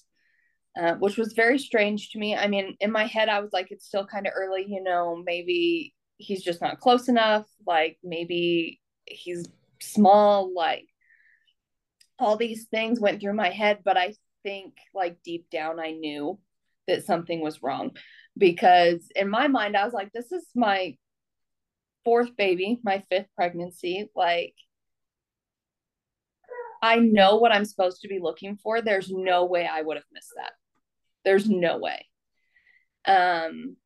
uh, 0.79 0.93
which 0.95 1.17
was 1.17 1.33
very 1.33 1.57
strange 1.57 2.09
to 2.11 2.19
me. 2.19 2.35
I 2.35 2.47
mean, 2.47 2.75
in 2.79 2.91
my 2.91 3.05
head, 3.05 3.29
I 3.29 3.39
was 3.39 3.51
like, 3.53 3.67
it's 3.71 3.85
still 3.85 4.05
kind 4.05 4.27
of 4.27 4.33
early, 4.35 4.65
you 4.67 4.83
know, 4.83 5.21
maybe 5.25 5.93
he's 6.17 6.43
just 6.43 6.61
not 6.61 6.79
close 6.79 7.07
enough. 7.07 7.45
Like, 7.65 7.97
maybe 8.03 8.81
he's 9.05 9.45
small. 9.81 10.53
Like, 10.53 10.85
all 12.19 12.35
these 12.35 12.65
things 12.65 12.99
went 12.99 13.21
through 13.21 13.33
my 13.33 13.49
head, 13.49 13.79
but 13.85 13.97
I 13.97 14.13
think, 14.43 14.73
like, 14.93 15.17
deep 15.23 15.49
down, 15.49 15.79
I 15.79 15.91
knew 15.91 16.39
that 16.87 17.05
something 17.05 17.41
was 17.41 17.61
wrong 17.61 17.91
because 18.37 19.01
in 19.15 19.29
my 19.29 19.47
mind, 19.47 19.75
I 19.75 19.83
was 19.83 19.93
like, 19.93 20.11
this 20.13 20.31
is 20.31 20.45
my 20.55 20.95
fourth 22.05 22.35
baby, 22.37 22.79
my 22.83 23.03
fifth 23.09 23.27
pregnancy, 23.35 24.09
like 24.15 24.53
I 26.81 26.97
know 26.97 27.37
what 27.37 27.51
I'm 27.51 27.65
supposed 27.65 28.01
to 28.01 28.07
be 28.07 28.19
looking 28.19 28.57
for. 28.57 28.81
There's 28.81 29.11
no 29.11 29.45
way 29.45 29.67
I 29.67 29.81
would 29.81 29.97
have 29.97 30.05
missed 30.11 30.33
that. 30.35 30.51
There's 31.25 31.49
no 31.49 31.77
way. 31.77 32.05
Um 33.05 33.77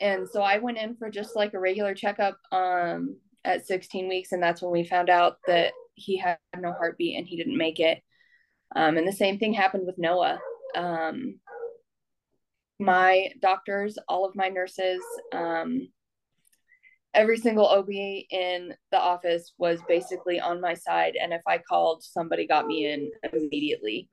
and 0.00 0.28
so 0.28 0.42
I 0.42 0.58
went 0.58 0.78
in 0.78 0.94
for 0.96 1.10
just 1.10 1.34
like 1.34 1.54
a 1.54 1.60
regular 1.60 1.94
checkup 1.94 2.38
um 2.52 3.16
at 3.44 3.66
16 3.66 4.08
weeks 4.08 4.32
and 4.32 4.42
that's 4.42 4.62
when 4.62 4.72
we 4.72 4.84
found 4.84 5.10
out 5.10 5.38
that 5.46 5.72
he 5.94 6.16
had 6.16 6.38
no 6.56 6.72
heartbeat 6.72 7.16
and 7.16 7.26
he 7.26 7.36
didn't 7.36 7.56
make 7.58 7.80
it. 7.80 8.02
Um 8.76 8.96
and 8.96 9.06
the 9.06 9.12
same 9.12 9.38
thing 9.38 9.52
happened 9.52 9.86
with 9.86 9.98
Noah. 9.98 10.38
Um 10.74 11.40
my 12.78 13.30
doctors, 13.40 13.98
all 14.08 14.24
of 14.24 14.36
my 14.36 14.48
nurses, 14.48 15.02
um, 15.32 15.88
every 17.14 17.38
single 17.38 17.66
OB 17.66 17.90
in 17.90 18.74
the 18.90 18.98
office 18.98 19.52
was 19.58 19.80
basically 19.88 20.40
on 20.40 20.60
my 20.60 20.74
side. 20.74 21.14
And 21.20 21.32
if 21.32 21.42
I 21.46 21.58
called, 21.58 22.02
somebody 22.02 22.46
got 22.46 22.66
me 22.66 22.86
in 22.86 23.10
immediately. 23.32 24.08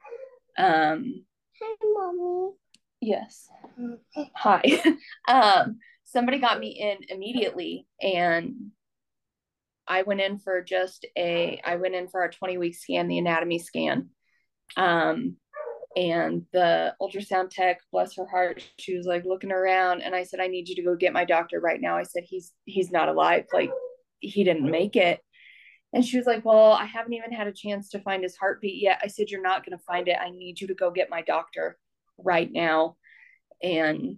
Um, 0.57 1.25
Hi, 1.61 1.75
mommy. 1.83 2.53
yes. 3.01 3.47
Hi. 4.35 4.61
um, 5.27 5.79
somebody 6.05 6.39
got 6.39 6.59
me 6.59 6.69
in 6.69 7.15
immediately 7.15 7.87
and 8.01 8.71
I 9.87 10.01
went 10.03 10.21
in 10.21 10.39
for 10.39 10.61
just 10.61 11.05
a 11.17 11.61
I 11.63 11.75
went 11.75 11.95
in 11.95 12.07
for 12.07 12.23
a 12.23 12.31
20 12.31 12.57
week 12.57 12.75
scan, 12.75 13.07
the 13.07 13.19
anatomy 13.19 13.59
scan. 13.59 14.09
Um, 14.77 15.37
and 15.95 16.45
the 16.51 16.93
ultrasound 17.01 17.49
tech 17.49 17.79
bless 17.91 18.15
her 18.15 18.25
heart 18.25 18.61
she 18.77 18.97
was 18.97 19.05
like 19.05 19.23
looking 19.25 19.51
around 19.51 20.01
and 20.01 20.13
i 20.13 20.23
said 20.23 20.39
i 20.41 20.47
need 20.47 20.67
you 20.67 20.75
to 20.75 20.83
go 20.83 20.95
get 20.95 21.13
my 21.13 21.23
doctor 21.23 21.59
right 21.59 21.79
now. 21.79 21.95
I 21.97 22.03
said 22.03 22.23
he's 22.25 22.51
he's 22.65 22.91
not 22.91 23.09
alive 23.09 23.45
like 23.53 23.71
he 24.19 24.43
didn't 24.43 24.69
make 24.69 24.95
it. 24.95 25.19
And 25.93 26.03
she 26.03 26.17
was 26.17 26.25
like 26.25 26.43
well 26.43 26.73
i 26.73 26.85
haven't 26.85 27.13
even 27.13 27.31
had 27.31 27.47
a 27.47 27.53
chance 27.53 27.89
to 27.89 27.99
find 27.99 28.23
his 28.23 28.35
heartbeat 28.35 28.81
yet. 28.81 28.99
I 29.03 29.07
said 29.07 29.29
you're 29.29 29.41
not 29.41 29.65
going 29.65 29.77
to 29.77 29.83
find 29.85 30.07
it. 30.07 30.17
I 30.19 30.29
need 30.29 30.59
you 30.59 30.67
to 30.67 30.73
go 30.73 30.91
get 30.91 31.09
my 31.09 31.21
doctor 31.21 31.77
right 32.17 32.51
now. 32.51 32.97
And 33.63 34.17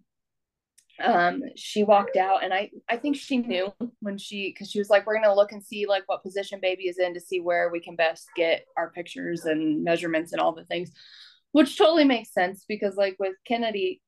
um 1.04 1.44
she 1.56 1.84
walked 1.84 2.18
out 2.18 2.44
and 2.44 2.52
i 2.52 2.72
i 2.90 2.98
think 2.98 3.16
she 3.16 3.38
knew 3.38 3.72
when 4.00 4.18
she 4.18 4.50
because 4.50 4.72
she 4.72 4.80
was 4.80 4.90
like 4.90 5.06
we're 5.06 5.13
gonna 5.13 5.32
look 5.34 5.52
and 5.52 5.63
see 5.63 5.86
like 5.86 6.02
what 6.08 6.24
position 6.24 6.60
baby 6.60 6.88
is 6.88 6.98
in 6.98 7.13
to 7.13 7.20
see 7.20 7.40
where 7.40 7.70
we 7.70 7.80
can 7.80 7.96
best 7.96 8.28
get 8.36 8.66
our 8.78 8.90
pictures 8.90 9.46
and 9.46 9.84
measurements 9.84 10.32
and 10.32 10.42
all 10.42 10.54
the 10.54 10.66
things 10.66 10.92
which 11.58 11.78
totally 11.78 12.06
makes 12.06 12.32
sense 12.32 12.65
because 12.67 12.96
like 12.96 13.15
with 13.20 13.34
kennedy 13.46 14.00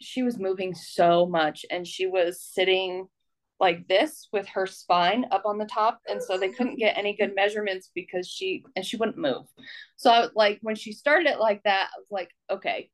she 0.00 0.22
was 0.22 0.38
moving 0.38 0.74
so 0.74 1.26
much 1.26 1.66
and 1.70 1.86
she 1.86 2.06
was 2.06 2.40
sitting 2.40 3.06
like 3.58 3.86
this 3.88 4.28
with 4.32 4.46
her 4.48 4.66
spine 4.66 5.24
up 5.30 5.42
on 5.46 5.58
the 5.58 5.64
top. 5.64 6.00
And 6.08 6.22
so 6.22 6.36
they 6.36 6.50
couldn't 6.50 6.78
get 6.78 6.98
any 6.98 7.16
good 7.16 7.34
measurements 7.34 7.90
because 7.94 8.28
she 8.28 8.64
and 8.74 8.84
she 8.84 8.96
wouldn't 8.96 9.16
move. 9.16 9.46
So 9.96 10.10
I, 10.10 10.28
like 10.34 10.58
when 10.62 10.74
she 10.74 10.92
started 10.92 11.28
it 11.28 11.40
like 11.40 11.62
that 11.64 11.88
i 11.94 11.98
was 11.98 12.10
like 12.10 12.30
okay 12.50 12.90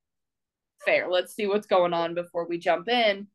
fair. 0.84 1.08
Let's 1.08 1.34
see 1.34 1.46
what's 1.46 1.68
going 1.68 1.92
on 1.92 2.14
before 2.14 2.48
we 2.48 2.58
jump 2.58 2.88
in. 2.88 3.28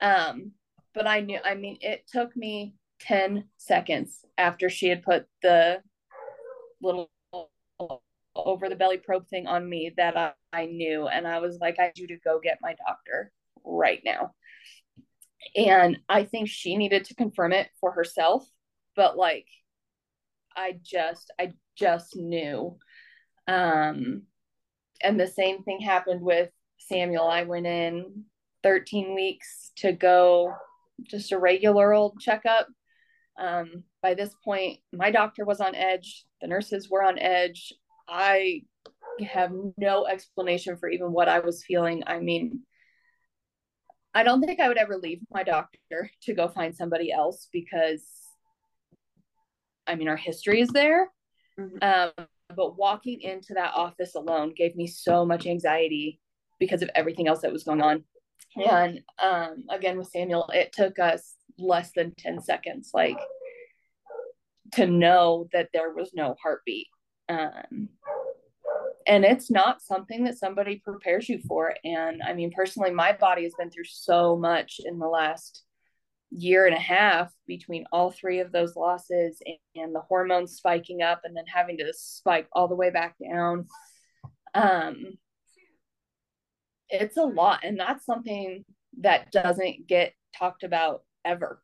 Um 0.00 0.52
but 0.94 1.06
i 1.06 1.20
knew 1.20 1.38
i 1.44 1.54
mean 1.54 1.76
it 1.80 2.02
took 2.10 2.34
me 2.34 2.74
10 3.00 3.44
seconds 3.58 4.24
after 4.38 4.70
she 4.70 4.88
had 4.88 5.02
put 5.02 5.26
the 5.42 5.80
little 6.80 7.10
over 8.46 8.68
the 8.68 8.76
belly 8.76 8.98
probe 8.98 9.28
thing 9.28 9.46
on 9.46 9.68
me 9.68 9.92
that 9.96 10.16
I, 10.16 10.32
I 10.52 10.66
knew 10.66 11.08
and 11.08 11.26
i 11.26 11.40
was 11.40 11.58
like 11.60 11.78
i 11.78 11.86
need 11.86 11.98
you 11.98 12.08
to 12.08 12.18
go 12.18 12.40
get 12.42 12.58
my 12.62 12.74
doctor 12.86 13.32
right 13.64 14.00
now. 14.04 14.32
And 15.56 15.98
i 16.08 16.24
think 16.24 16.48
she 16.48 16.76
needed 16.76 17.04
to 17.06 17.14
confirm 17.14 17.52
it 17.52 17.68
for 17.80 17.92
herself 17.92 18.46
but 18.96 19.16
like 19.16 19.46
i 20.56 20.78
just 20.82 21.30
i 21.38 21.52
just 21.78 22.16
knew. 22.16 22.76
Um 23.46 24.22
and 25.02 25.18
the 25.18 25.28
same 25.28 25.62
thing 25.62 25.80
happened 25.80 26.20
with 26.20 26.50
samuel. 26.78 27.28
I 27.28 27.44
went 27.44 27.66
in 27.66 28.24
13 28.64 29.14
weeks 29.14 29.70
to 29.76 29.92
go 29.92 30.52
just 31.04 31.30
a 31.32 31.38
regular 31.38 31.94
old 31.94 32.20
checkup. 32.20 32.66
Um 33.40 33.84
by 34.02 34.14
this 34.14 34.34
point 34.44 34.78
my 34.92 35.10
doctor 35.10 35.44
was 35.44 35.60
on 35.60 35.74
edge. 35.74 36.24
The 36.40 36.48
nurses 36.48 36.90
were 36.90 37.02
on 37.02 37.18
edge 37.18 37.72
i 38.08 38.62
have 39.26 39.52
no 39.76 40.06
explanation 40.06 40.76
for 40.76 40.88
even 40.88 41.12
what 41.12 41.28
i 41.28 41.40
was 41.40 41.64
feeling 41.64 42.02
i 42.06 42.18
mean 42.18 42.62
I 44.14 44.24
don't 44.24 44.40
think 44.40 44.58
I 44.58 44.66
would 44.66 44.78
ever 44.78 44.96
leave 44.96 45.20
my 45.30 45.44
doctor 45.44 46.10
to 46.22 46.34
go 46.34 46.48
find 46.48 46.74
somebody 46.74 47.12
else 47.12 47.48
because, 47.52 48.04
I 49.86 49.94
mean, 49.94 50.08
our 50.08 50.16
history 50.16 50.60
is 50.60 50.70
there. 50.70 51.08
Mm-hmm. 51.58 51.78
Um, 51.82 52.26
but 52.56 52.76
walking 52.76 53.20
into 53.20 53.54
that 53.54 53.74
office 53.74 54.14
alone 54.14 54.54
gave 54.56 54.74
me 54.74 54.86
so 54.86 55.24
much 55.24 55.46
anxiety 55.46 56.20
because 56.58 56.82
of 56.82 56.90
everything 56.94 57.28
else 57.28 57.42
that 57.42 57.52
was 57.52 57.64
going 57.64 57.82
on. 57.82 58.04
And 58.56 59.02
um, 59.22 59.64
again, 59.70 59.98
with 59.98 60.08
Samuel, 60.08 60.50
it 60.52 60.72
took 60.72 60.98
us 60.98 61.34
less 61.58 61.92
than 61.94 62.14
10 62.16 62.40
seconds, 62.40 62.90
like 62.92 63.18
to 64.72 64.86
know 64.86 65.48
that 65.52 65.68
there 65.72 65.92
was 65.92 66.10
no 66.14 66.34
heartbeat. 66.42 66.88
Um, 67.28 67.88
and 69.08 69.24
it's 69.24 69.50
not 69.50 69.80
something 69.80 70.24
that 70.24 70.38
somebody 70.38 70.82
prepares 70.84 71.28
you 71.28 71.40
for. 71.48 71.74
And 71.84 72.22
i 72.22 72.34
mean 72.34 72.52
personally 72.54 72.90
my 72.90 73.12
body 73.12 73.42
has 73.44 73.54
been 73.58 73.70
through 73.70 73.84
so 73.84 74.36
much 74.36 74.80
in 74.84 74.98
the 74.98 75.08
last 75.08 75.64
year 76.30 76.66
and 76.66 76.76
a 76.76 76.80
half 76.80 77.32
between 77.46 77.86
all 77.90 78.10
three 78.10 78.40
of 78.40 78.52
those 78.52 78.76
losses 78.76 79.40
and, 79.46 79.56
and 79.74 79.94
the 79.94 80.00
hormones 80.00 80.56
spiking 80.56 81.00
up 81.00 81.22
and 81.24 81.34
then 81.34 81.46
having 81.46 81.78
to 81.78 81.90
spike 81.94 82.46
all 82.52 82.68
the 82.68 82.76
way 82.76 82.90
back 82.90 83.14
down. 83.18 83.66
Um 84.54 85.18
it's 86.90 87.16
a 87.16 87.22
lot. 87.22 87.60
And 87.64 87.78
that's 87.78 88.06
something 88.06 88.64
that 89.00 89.30
doesn't 89.30 89.86
get 89.86 90.14
talked 90.38 90.64
about 90.64 91.02
ever. 91.24 91.62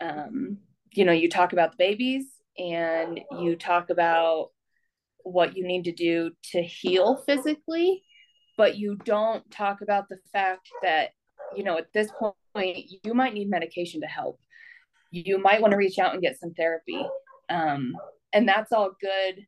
Um 0.00 0.58
you 0.92 1.04
know 1.04 1.12
you 1.12 1.28
talk 1.28 1.52
about 1.52 1.72
the 1.72 1.78
babies 1.78 2.26
and 2.58 3.20
you 3.38 3.56
talk 3.56 3.90
about 3.90 4.50
what 5.24 5.56
you 5.56 5.66
need 5.66 5.84
to 5.84 5.92
do 5.92 6.30
to 6.52 6.62
heal 6.62 7.22
physically, 7.26 8.02
but 8.56 8.76
you 8.76 8.96
don't 9.04 9.48
talk 9.50 9.80
about 9.80 10.08
the 10.08 10.18
fact 10.32 10.68
that, 10.82 11.10
you 11.56 11.64
know, 11.64 11.78
at 11.78 11.92
this 11.92 12.10
point, 12.54 12.86
you 13.02 13.14
might 13.14 13.34
need 13.34 13.50
medication 13.50 14.00
to 14.00 14.06
help. 14.06 14.38
You 15.10 15.38
might 15.38 15.60
want 15.60 15.72
to 15.72 15.76
reach 15.76 15.98
out 15.98 16.12
and 16.12 16.22
get 16.22 16.38
some 16.38 16.54
therapy. 16.54 17.04
Um, 17.48 17.94
and 18.32 18.48
that's 18.48 18.72
all 18.72 18.92
good 19.00 19.46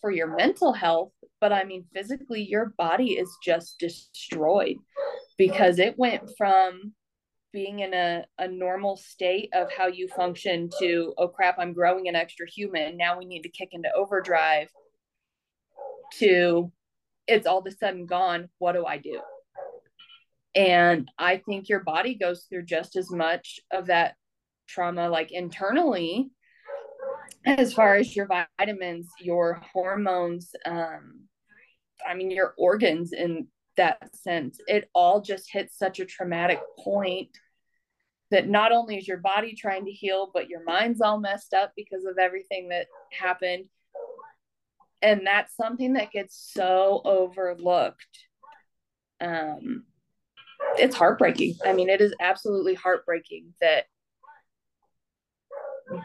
for 0.00 0.10
your 0.10 0.36
mental 0.36 0.72
health. 0.72 1.12
But 1.40 1.52
I 1.52 1.64
mean, 1.64 1.84
physically, 1.94 2.42
your 2.42 2.74
body 2.76 3.12
is 3.12 3.30
just 3.42 3.78
destroyed 3.78 4.76
because 5.38 5.78
it 5.78 5.98
went 5.98 6.30
from 6.36 6.92
being 7.52 7.80
in 7.80 7.92
a, 7.94 8.24
a 8.38 8.48
normal 8.48 8.96
state 8.96 9.50
of 9.52 9.70
how 9.70 9.86
you 9.86 10.08
function 10.08 10.70
to 10.78 11.12
oh 11.18 11.28
crap 11.28 11.56
i'm 11.58 11.72
growing 11.72 12.08
an 12.08 12.16
extra 12.16 12.48
human 12.48 12.96
now 12.96 13.18
we 13.18 13.24
need 13.24 13.42
to 13.42 13.48
kick 13.48 13.68
into 13.72 13.88
overdrive 13.94 14.68
to 16.18 16.72
it's 17.26 17.46
all 17.46 17.58
of 17.58 17.66
a 17.66 17.70
sudden 17.70 18.06
gone. 18.06 18.48
What 18.58 18.72
do 18.72 18.84
I 18.84 18.98
do? 18.98 19.20
And 20.54 21.10
I 21.18 21.38
think 21.38 21.68
your 21.68 21.80
body 21.80 22.14
goes 22.14 22.44
through 22.48 22.64
just 22.64 22.96
as 22.96 23.10
much 23.10 23.60
of 23.72 23.86
that 23.86 24.14
trauma, 24.68 25.08
like 25.08 25.32
internally, 25.32 26.30
as 27.46 27.72
far 27.72 27.96
as 27.96 28.14
your 28.14 28.28
vitamins, 28.58 29.08
your 29.20 29.62
hormones, 29.72 30.50
um, 30.66 31.22
I 32.06 32.14
mean, 32.14 32.30
your 32.30 32.54
organs 32.58 33.12
in 33.12 33.46
that 33.76 34.14
sense. 34.14 34.58
It 34.66 34.90
all 34.94 35.22
just 35.22 35.50
hits 35.50 35.78
such 35.78 36.00
a 36.00 36.04
traumatic 36.04 36.60
point 36.78 37.30
that 38.32 38.48
not 38.48 38.72
only 38.72 38.96
is 38.96 39.06
your 39.06 39.18
body 39.18 39.54
trying 39.54 39.84
to 39.84 39.92
heal, 39.92 40.30
but 40.32 40.48
your 40.48 40.64
mind's 40.64 41.02
all 41.02 41.20
messed 41.20 41.52
up 41.52 41.72
because 41.76 42.06
of 42.06 42.16
everything 42.18 42.70
that 42.70 42.86
happened. 43.12 43.66
And 45.02 45.26
that's 45.26 45.54
something 45.54 45.92
that 45.92 46.12
gets 46.12 46.50
so 46.52 47.02
overlooked. 47.04 48.18
Um 49.20 49.84
it's 50.78 50.96
heartbreaking. 50.96 51.56
I 51.64 51.74
mean 51.74 51.90
it 51.90 52.00
is 52.00 52.14
absolutely 52.20 52.74
heartbreaking 52.74 53.52
that 53.60 53.84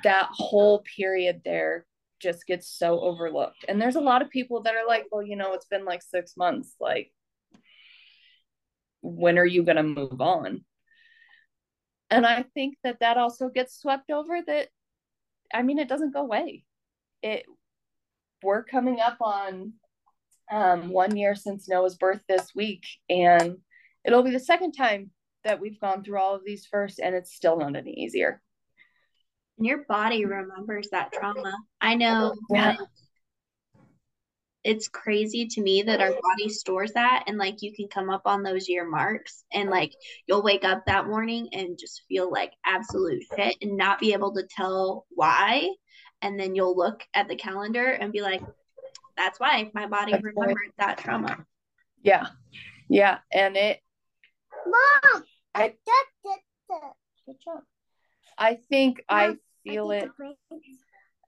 that 0.04 0.28
whole 0.32 0.84
period 0.98 1.42
there 1.46 1.86
just 2.20 2.46
gets 2.46 2.68
so 2.68 3.00
overlooked. 3.00 3.64
And 3.70 3.82
there's 3.82 3.96
a 3.96 4.02
lot 4.02 4.22
of 4.22 4.30
people 4.30 4.64
that 4.64 4.76
are 4.76 4.86
like 4.86 5.06
well 5.12 5.24
you 5.24 5.38
know 5.38 5.54
it's 5.54 5.68
been 5.68 5.86
like 5.86 6.02
six 6.02 6.36
months. 6.36 6.76
Like 6.80 7.14
when 9.02 9.38
are 9.38 9.46
you 9.46 9.64
going 9.64 9.78
to 9.78 9.84
move 9.84 10.20
on 10.20 10.66
and 12.10 12.26
i 12.26 12.44
think 12.54 12.76
that 12.84 13.00
that 13.00 13.18
also 13.18 13.50
gets 13.50 13.80
swept 13.80 14.10
over 14.10 14.42
that 14.46 14.68
i 15.54 15.62
mean 15.62 15.80
it 15.80 15.90
doesn't 15.90 16.14
go 16.14 16.22
away 16.22 16.64
it 17.22 17.46
we're 18.44 18.64
coming 18.64 19.00
up 19.00 19.18
on 19.22 19.74
um, 20.52 20.90
one 20.90 21.16
year 21.16 21.36
since 21.36 21.68
Noah's 21.68 21.96
birth 21.96 22.22
this 22.28 22.54
week, 22.56 22.86
and 23.10 23.58
it'll 24.06 24.24
be 24.24 24.32
the 24.32 24.40
second 24.40 24.74
time 24.74 25.12
that 25.44 25.60
we've 25.60 25.80
gone 25.80 26.04
through 26.04 26.20
all 26.20 26.36
of 26.36 26.46
these 26.46 26.66
first, 26.66 27.00
and 27.00 27.16
it's 27.16 27.34
still 27.34 27.58
not 27.58 27.76
any 27.76 27.92
easier. 27.92 28.42
And 29.58 29.68
your 29.68 29.86
body 29.86 30.26
remembers 30.26 30.90
that 30.92 31.12
trauma. 31.12 31.54
I 31.82 31.96
know 31.96 32.36
yeah. 32.50 32.76
It's 34.68 34.90
crazy 34.90 35.46
to 35.46 35.62
me 35.62 35.82
that 35.82 36.02
our 36.02 36.12
body 36.12 36.50
stores 36.50 36.92
that, 36.92 37.24
and 37.26 37.38
like 37.38 37.62
you 37.62 37.74
can 37.74 37.88
come 37.88 38.10
up 38.10 38.24
on 38.26 38.44
those 38.44 38.68
year 38.68 38.86
marks, 38.86 39.46
and 39.54 39.70
like 39.70 39.94
you'll 40.26 40.44
wake 40.44 40.66
up 40.66 40.86
that 40.86 41.08
morning 41.08 41.48
and 41.54 41.80
just 41.80 42.04
feel 42.10 42.30
like 42.30 42.52
absolute 42.66 43.24
shit 43.34 43.56
and 43.62 43.78
not 43.78 43.98
be 44.02 44.12
able 44.12 44.34
to 44.34 44.44
tell 44.44 45.06
why. 45.10 45.70
And 46.22 46.38
then 46.38 46.54
you'll 46.54 46.76
look 46.76 47.02
at 47.14 47.30
the 47.30 47.38
calendar 47.38 47.88
and 47.88 48.12
be 48.12 48.22
like 48.22 48.42
that's 49.16 49.40
why 49.40 49.72
my 49.74 49.88
body 49.88 50.12
that's 50.12 50.24
remembered 50.26 50.74
that 50.78 50.98
trauma. 50.98 51.46
Yeah. 52.04 52.28
Yeah. 52.90 53.20
And 53.32 53.56
it 53.56 53.80
Mom, 54.66 55.24
I 55.56 55.64
I 55.64 55.68
got 55.70 56.06
the 56.66 56.80
good 57.26 57.36
job. 57.42 57.64
I 58.38 58.56
think 58.56 59.02
I 59.08 59.38
feel 59.64 59.92
it 59.92 60.10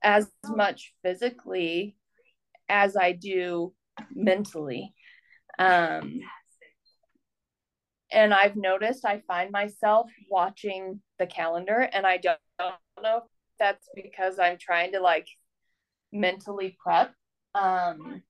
as 0.04 0.30
much 0.46 0.94
physically 1.04 1.96
as 2.70 2.96
I 2.96 3.12
do 3.14 3.74
mentally. 4.14 4.94
Um, 5.58 6.20
and 8.12 8.34
I've 8.34 8.56
noticed 8.56 9.06
I 9.06 9.22
find 9.28 9.52
myself 9.52 10.10
watching 10.30 11.02
the 11.20 11.28
calendar, 11.28 11.90
and 11.92 12.06
I 12.06 12.18
don't, 12.18 12.40
don't 12.58 12.76
know 13.02 13.18
if 13.18 13.24
that's 13.60 13.88
because 13.94 14.40
I'm 14.40 14.58
trying 14.58 14.94
to 14.94 15.00
like 15.02 15.28
mentally 16.12 16.78
prep. 16.82 17.14
Um, 17.54 18.24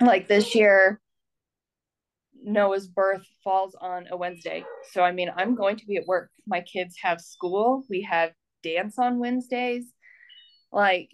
like 0.00 0.28
this 0.28 0.54
year, 0.54 1.00
Noah's 2.44 2.88
birth 2.88 3.24
falls 3.44 3.76
on 3.80 4.06
a 4.10 4.16
Wednesday. 4.16 4.64
So, 4.90 5.02
I 5.02 5.12
mean, 5.12 5.30
I'm 5.36 5.54
going 5.54 5.76
to 5.76 5.86
be 5.86 5.96
at 5.96 6.06
work. 6.06 6.30
My 6.46 6.60
kids 6.60 6.96
have 7.02 7.20
school, 7.20 7.84
we 7.88 8.02
have 8.02 8.32
dance 8.62 8.98
on 8.98 9.18
Wednesdays. 9.18 9.84
Like, 10.72 11.10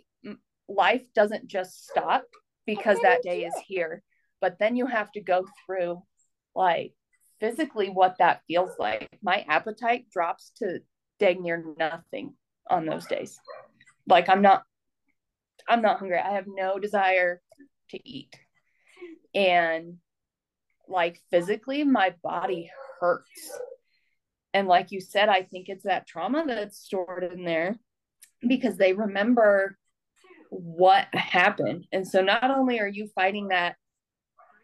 life 0.68 1.02
doesn't 1.14 1.46
just 1.46 1.88
stop 1.88 2.24
because 2.66 2.98
that 3.02 3.22
day 3.22 3.44
is 3.44 3.54
here, 3.66 4.02
but 4.40 4.59
then 4.59 4.76
you 4.76 4.87
have 4.87 5.11
to 5.12 5.20
go 5.20 5.46
through 5.64 6.02
like 6.54 6.92
physically 7.40 7.88
what 7.88 8.16
that 8.18 8.42
feels 8.46 8.72
like. 8.78 9.09
My 9.22 9.44
appetite 9.48 10.11
drops 10.11 10.52
to 10.59 10.81
dang 11.18 11.42
near 11.42 11.64
nothing 11.78 12.35
on 12.68 12.85
those 12.85 13.07
days. 13.07 13.40
Like, 14.07 14.28
I'm 14.28 14.42
not. 14.42 14.62
I'm 15.68 15.83
not 15.83 15.98
hungry. 15.98 16.18
I 16.18 16.33
have 16.33 16.46
no 16.46 16.78
desire 16.78 17.42
to 17.90 18.09
eat. 18.09 18.35
And 19.35 19.98
like 20.88 21.20
physically 21.31 21.85
my 21.85 22.14
body 22.22 22.70
hurts 23.00 23.59
and 24.54 24.66
like 24.66 24.90
you 24.90 25.00
said 25.00 25.28
i 25.28 25.42
think 25.42 25.68
it's 25.68 25.85
that 25.85 26.07
trauma 26.07 26.44
that's 26.46 26.78
stored 26.78 27.24
in 27.24 27.44
there 27.44 27.76
because 28.46 28.76
they 28.76 28.92
remember 28.92 29.76
what 30.51 31.07
happened 31.13 31.87
and 31.93 32.07
so 32.07 32.23
not 32.23 32.51
only 32.51 32.81
are 32.81 32.89
you 32.89 33.09
fighting 33.15 33.49
that 33.49 33.77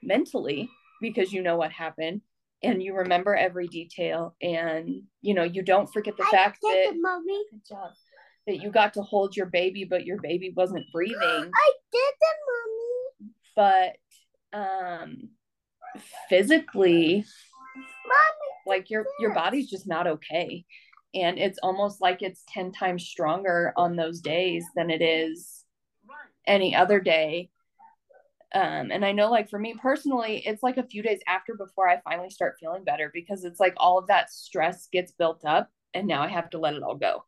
mentally 0.02 0.68
because 1.00 1.32
you 1.32 1.42
know 1.42 1.56
what 1.56 1.72
happened 1.72 2.20
and 2.62 2.82
you 2.82 2.94
remember 2.94 3.34
every 3.34 3.68
detail 3.68 4.34
and 4.40 5.02
you 5.20 5.34
know 5.34 5.42
you 5.42 5.62
don't 5.62 5.92
forget 5.92 6.16
the 6.16 6.24
fact 6.24 6.58
that 6.62 6.92
it, 6.92 6.96
mommy. 7.00 7.44
good 7.50 7.60
job 7.68 7.90
that 8.46 8.62
you 8.62 8.70
got 8.70 8.94
to 8.94 9.02
hold 9.02 9.36
your 9.36 9.46
baby 9.46 9.84
but 9.84 10.04
your 10.04 10.20
baby 10.20 10.52
wasn't 10.56 10.84
breathing 10.92 11.16
I 11.22 11.72
did 11.92 12.14
it, 12.20 12.36
mommy. 13.56 13.92
but 14.52 14.58
um 14.58 15.28
physically 16.28 17.24
Mommy. 17.76 18.50
like 18.66 18.90
your 18.90 19.04
your 19.20 19.34
body's 19.34 19.68
just 19.68 19.86
not 19.86 20.06
okay 20.06 20.64
and 21.14 21.38
it's 21.38 21.58
almost 21.62 22.00
like 22.00 22.22
it's 22.22 22.42
10 22.48 22.72
times 22.72 23.04
stronger 23.04 23.72
on 23.76 23.96
those 23.96 24.20
days 24.20 24.64
than 24.74 24.90
it 24.90 25.02
is 25.02 25.63
any 26.46 26.74
other 26.74 27.00
day. 27.00 27.50
Um 28.54 28.92
and 28.92 29.04
i 29.04 29.10
know 29.10 29.30
like 29.32 29.50
for 29.50 29.58
me 29.58 29.74
personally 29.74 30.40
it's 30.46 30.62
like 30.62 30.76
a 30.76 30.86
few 30.86 31.02
days 31.02 31.18
after 31.26 31.54
before 31.56 31.88
i 31.88 32.00
finally 32.04 32.30
start 32.30 32.54
feeling 32.60 32.84
better 32.84 33.10
because 33.12 33.42
it's 33.44 33.58
like 33.58 33.74
all 33.76 33.98
of 33.98 34.06
that 34.06 34.30
stress 34.30 34.86
gets 34.92 35.10
built 35.10 35.44
up 35.44 35.68
and 35.92 36.06
now 36.06 36.22
i 36.22 36.28
have 36.28 36.50
to 36.50 36.58
let 36.58 36.74
it 36.74 36.82
all 36.84 36.94
go. 36.94 37.24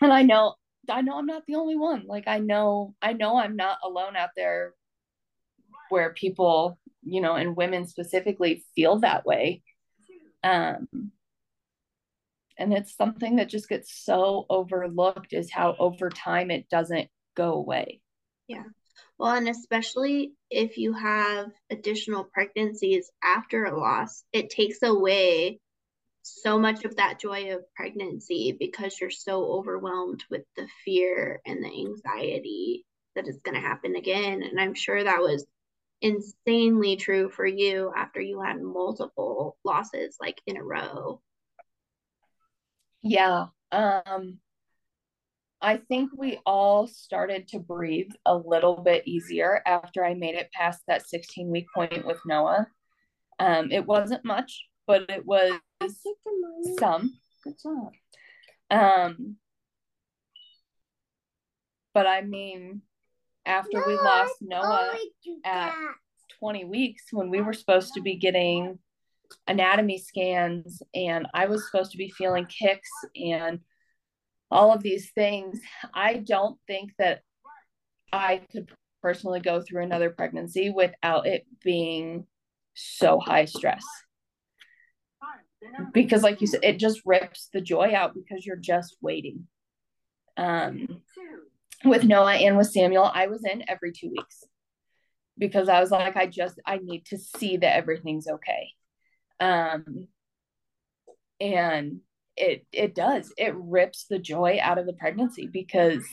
And 0.00 0.12
i 0.12 0.22
know 0.22 0.54
i 0.88 1.00
know 1.02 1.18
i'm 1.18 1.26
not 1.26 1.44
the 1.46 1.56
only 1.56 1.76
one. 1.76 2.04
Like 2.06 2.28
i 2.28 2.38
know 2.38 2.94
i 3.02 3.12
know 3.12 3.38
i'm 3.38 3.56
not 3.56 3.78
alone 3.82 4.14
out 4.16 4.30
there 4.36 4.74
where 5.88 6.14
people 6.14 6.78
you 7.02 7.20
know 7.20 7.34
and 7.34 7.56
women 7.56 7.86
specifically 7.86 8.64
feel 8.76 9.00
that 9.00 9.26
way. 9.26 9.62
Um 10.44 11.12
and 12.58 12.72
it's 12.72 12.96
something 12.96 13.36
that 13.36 13.48
just 13.48 13.68
gets 13.68 13.94
so 14.04 14.46
overlooked 14.50 15.32
is 15.32 15.50
how 15.50 15.76
over 15.78 16.08
time 16.10 16.50
it 16.50 16.68
doesn't 16.68 17.08
go 17.34 17.54
away 17.54 18.00
Yeah. 18.48 18.64
Well, 19.18 19.34
and 19.34 19.48
especially 19.48 20.32
if 20.50 20.76
you 20.78 20.92
have 20.92 21.50
additional 21.70 22.24
pregnancies 22.24 23.10
after 23.22 23.64
a 23.64 23.78
loss, 23.78 24.24
it 24.32 24.50
takes 24.50 24.82
away 24.82 25.60
so 26.22 26.58
much 26.58 26.84
of 26.84 26.96
that 26.96 27.20
joy 27.20 27.54
of 27.54 27.64
pregnancy 27.74 28.56
because 28.58 28.98
you're 29.00 29.10
so 29.10 29.44
overwhelmed 29.44 30.24
with 30.30 30.42
the 30.56 30.68
fear 30.84 31.40
and 31.46 31.62
the 31.62 31.68
anxiety 31.68 32.84
that 33.14 33.26
it's 33.26 33.42
going 33.42 33.54
to 33.54 33.60
happen 33.60 33.96
again. 33.96 34.42
And 34.42 34.60
I'm 34.60 34.74
sure 34.74 35.02
that 35.02 35.20
was 35.20 35.46
insanely 36.00 36.96
true 36.96 37.28
for 37.28 37.46
you 37.46 37.92
after 37.96 38.20
you 38.20 38.40
had 38.40 38.60
multiple 38.60 39.56
losses 39.64 40.16
like 40.20 40.40
in 40.46 40.56
a 40.56 40.62
row. 40.64 41.20
Yeah 43.02 43.46
um 43.72 44.38
i 45.60 45.76
think 45.76 46.10
we 46.16 46.38
all 46.46 46.86
started 46.86 47.48
to 47.48 47.58
breathe 47.58 48.10
a 48.26 48.36
little 48.36 48.76
bit 48.76 49.06
easier 49.06 49.60
after 49.66 50.04
i 50.04 50.14
made 50.14 50.34
it 50.34 50.50
past 50.52 50.80
that 50.86 51.06
16 51.06 51.50
week 51.50 51.66
point 51.74 52.06
with 52.06 52.18
noah. 52.26 52.66
Um 53.38 53.70
it 53.72 53.86
wasn't 53.86 54.24
much 54.24 54.66
but 54.86 55.08
it 55.08 55.24
was 55.24 55.52
I 55.80 55.86
did 55.86 55.96
it, 56.04 56.16
mommy. 56.26 56.76
some. 56.78 57.12
Good 57.44 57.54
job. 57.62 57.92
Um 58.70 59.36
but 61.94 62.06
i 62.06 62.22
mean 62.22 62.82
after 63.44 63.82
we 63.86 63.94
lost 63.94 64.34
noah 64.40 64.92
at- 65.44 65.74
20 66.38 66.64
weeks 66.64 67.04
when 67.12 67.30
we 67.30 67.40
were 67.40 67.52
supposed 67.52 67.94
to 67.94 68.00
be 68.00 68.16
getting 68.16 68.78
anatomy 69.46 69.98
scans 69.98 70.82
and 70.94 71.26
I 71.34 71.46
was 71.46 71.66
supposed 71.66 71.92
to 71.92 71.98
be 71.98 72.10
feeling 72.10 72.46
kicks 72.46 72.90
and 73.16 73.60
all 74.50 74.72
of 74.72 74.82
these 74.82 75.10
things. 75.12 75.60
I 75.94 76.14
don't 76.14 76.58
think 76.66 76.92
that 76.98 77.22
I 78.12 78.42
could 78.52 78.70
personally 79.00 79.40
go 79.40 79.62
through 79.62 79.82
another 79.82 80.10
pregnancy 80.10 80.70
without 80.70 81.26
it 81.26 81.46
being 81.64 82.26
so 82.74 83.18
high 83.18 83.46
stress. 83.46 83.84
Because 85.92 86.22
like 86.22 86.40
you 86.40 86.46
said, 86.46 86.60
it 86.62 86.78
just 86.78 87.00
rips 87.04 87.48
the 87.52 87.60
joy 87.60 87.94
out 87.94 88.14
because 88.14 88.44
you're 88.44 88.56
just 88.56 88.96
waiting. 89.00 89.46
Um 90.36 91.02
with 91.84 92.04
Noah 92.04 92.34
and 92.34 92.56
with 92.56 92.70
Samuel, 92.70 93.10
I 93.12 93.26
was 93.26 93.44
in 93.44 93.64
every 93.68 93.92
two 93.92 94.08
weeks 94.08 94.44
because 95.38 95.68
I 95.68 95.80
was 95.80 95.90
like, 95.90 96.16
I 96.16 96.26
just 96.26 96.60
I 96.66 96.78
need 96.78 97.06
to 97.06 97.18
see 97.18 97.56
that 97.58 97.76
everything's 97.76 98.28
okay. 98.28 98.68
Um 99.42 100.06
and 101.40 102.00
it 102.36 102.64
it 102.72 102.94
does. 102.94 103.32
It 103.36 103.54
rips 103.56 104.06
the 104.08 104.20
joy 104.20 104.58
out 104.62 104.78
of 104.78 104.86
the 104.86 104.92
pregnancy 104.92 105.48
because 105.52 106.04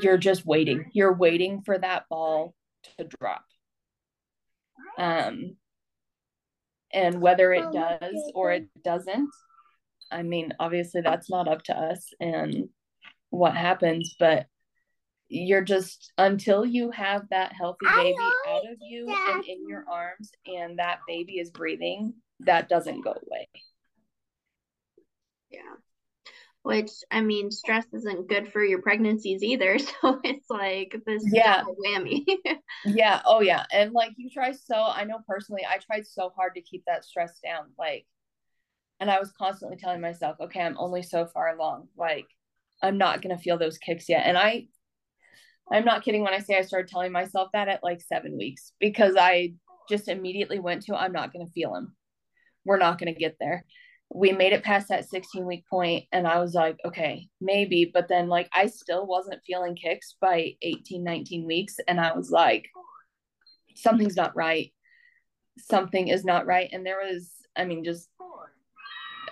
you're 0.00 0.16
just 0.16 0.46
waiting. 0.46 0.90
You're 0.92 1.12
waiting 1.12 1.62
for 1.62 1.76
that 1.76 2.04
ball 2.08 2.54
to 2.98 3.04
drop. 3.04 3.44
Um 4.96 5.56
and 6.92 7.20
whether 7.20 7.52
it 7.52 7.72
does 7.72 8.22
or 8.34 8.52
it 8.52 8.68
doesn't, 8.84 9.30
I 10.10 10.22
mean, 10.22 10.54
obviously 10.58 11.00
that's 11.00 11.30
not 11.30 11.48
up 11.48 11.62
to 11.64 11.76
us 11.76 12.12
and 12.20 12.68
what 13.30 13.56
happens, 13.56 14.14
but 14.18 14.46
you're 15.30 15.62
just 15.62 16.12
until 16.18 16.66
you 16.66 16.90
have 16.90 17.22
that 17.30 17.52
healthy 17.52 17.86
baby 17.94 18.16
out 18.48 18.66
of 18.68 18.76
you 18.80 19.06
do 19.06 19.14
and 19.28 19.44
in 19.44 19.68
your 19.68 19.84
arms 19.88 20.32
and 20.44 20.78
that 20.80 20.98
baby 21.06 21.38
is 21.38 21.50
breathing, 21.50 22.14
that 22.40 22.68
doesn't 22.68 23.02
go 23.02 23.12
away. 23.12 23.48
Yeah. 25.50 25.60
Which, 26.62 26.90
I 27.10 27.20
mean, 27.20 27.50
stress 27.52 27.86
isn't 27.92 28.28
good 28.28 28.52
for 28.52 28.62
your 28.62 28.82
pregnancies 28.82 29.42
either. 29.42 29.78
So 30.02 30.20
it's 30.24 30.50
like 30.50 30.96
this 31.06 31.22
Yeah. 31.32 31.62
whammy. 31.86 32.24
Yeah, 32.84 33.22
oh 33.24 33.40
yeah. 33.40 33.64
And 33.72 33.92
like 33.92 34.12
you 34.16 34.30
try 34.30 34.50
so 34.52 34.74
I 34.74 35.04
know 35.04 35.20
personally 35.28 35.62
I 35.68 35.78
tried 35.78 36.06
so 36.06 36.30
hard 36.34 36.56
to 36.56 36.60
keep 36.60 36.82
that 36.86 37.04
stress 37.04 37.38
down. 37.38 37.66
Like 37.78 38.04
and 38.98 39.10
I 39.10 39.20
was 39.20 39.32
constantly 39.32 39.76
telling 39.76 40.00
myself, 40.00 40.38
okay, 40.40 40.60
I'm 40.60 40.76
only 40.76 41.02
so 41.02 41.26
far 41.26 41.54
along. 41.54 41.86
Like 41.96 42.26
I'm 42.82 42.98
not 42.98 43.22
gonna 43.22 43.38
feel 43.38 43.58
those 43.58 43.78
kicks 43.78 44.08
yet. 44.08 44.24
And 44.26 44.36
I 44.36 44.66
I'm 45.72 45.84
not 45.84 46.02
kidding 46.02 46.22
when 46.22 46.34
I 46.34 46.40
say 46.40 46.58
I 46.58 46.62
started 46.62 46.88
telling 46.88 47.12
myself 47.12 47.48
that 47.52 47.68
at 47.68 47.84
like 47.84 48.00
seven 48.00 48.36
weeks 48.36 48.72
because 48.80 49.14
I 49.18 49.54
just 49.88 50.08
immediately 50.08 50.58
went 50.58 50.82
to 50.82 50.96
I'm 50.96 51.12
not 51.12 51.32
gonna 51.32 51.46
feel 51.46 51.72
them. 51.74 51.94
We're 52.64 52.78
not 52.78 52.98
gonna 52.98 53.14
get 53.14 53.36
there. 53.40 53.64
We 54.12 54.32
made 54.32 54.52
it 54.52 54.64
past 54.64 54.88
that 54.88 55.08
16 55.08 55.46
week 55.46 55.64
point 55.70 56.06
and 56.10 56.26
I 56.26 56.40
was 56.40 56.54
like, 56.54 56.76
okay, 56.84 57.28
maybe. 57.40 57.90
But 57.92 58.08
then 58.08 58.28
like 58.28 58.48
I 58.52 58.66
still 58.66 59.06
wasn't 59.06 59.44
feeling 59.46 59.76
kicks 59.76 60.16
by 60.20 60.54
18, 60.62 61.04
19 61.04 61.46
weeks. 61.46 61.76
And 61.86 62.00
I 62.00 62.14
was 62.14 62.30
like, 62.30 62.66
something's 63.76 64.16
not 64.16 64.34
right. 64.34 64.72
Something 65.58 66.08
is 66.08 66.24
not 66.24 66.46
right. 66.46 66.68
And 66.72 66.84
there 66.84 66.98
was, 66.98 67.30
I 67.56 67.64
mean, 67.64 67.84
just 67.84 68.08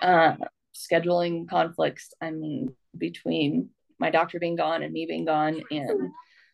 uh, 0.01 0.35
scheduling 0.73 1.49
conflicts. 1.49 2.13
I 2.21 2.31
mean, 2.31 2.73
between 2.97 3.69
my 3.99 4.09
doctor 4.09 4.39
being 4.39 4.55
gone 4.55 4.83
and 4.83 4.93
me 4.93 5.05
being 5.05 5.25
gone 5.25 5.61
and 5.71 6.11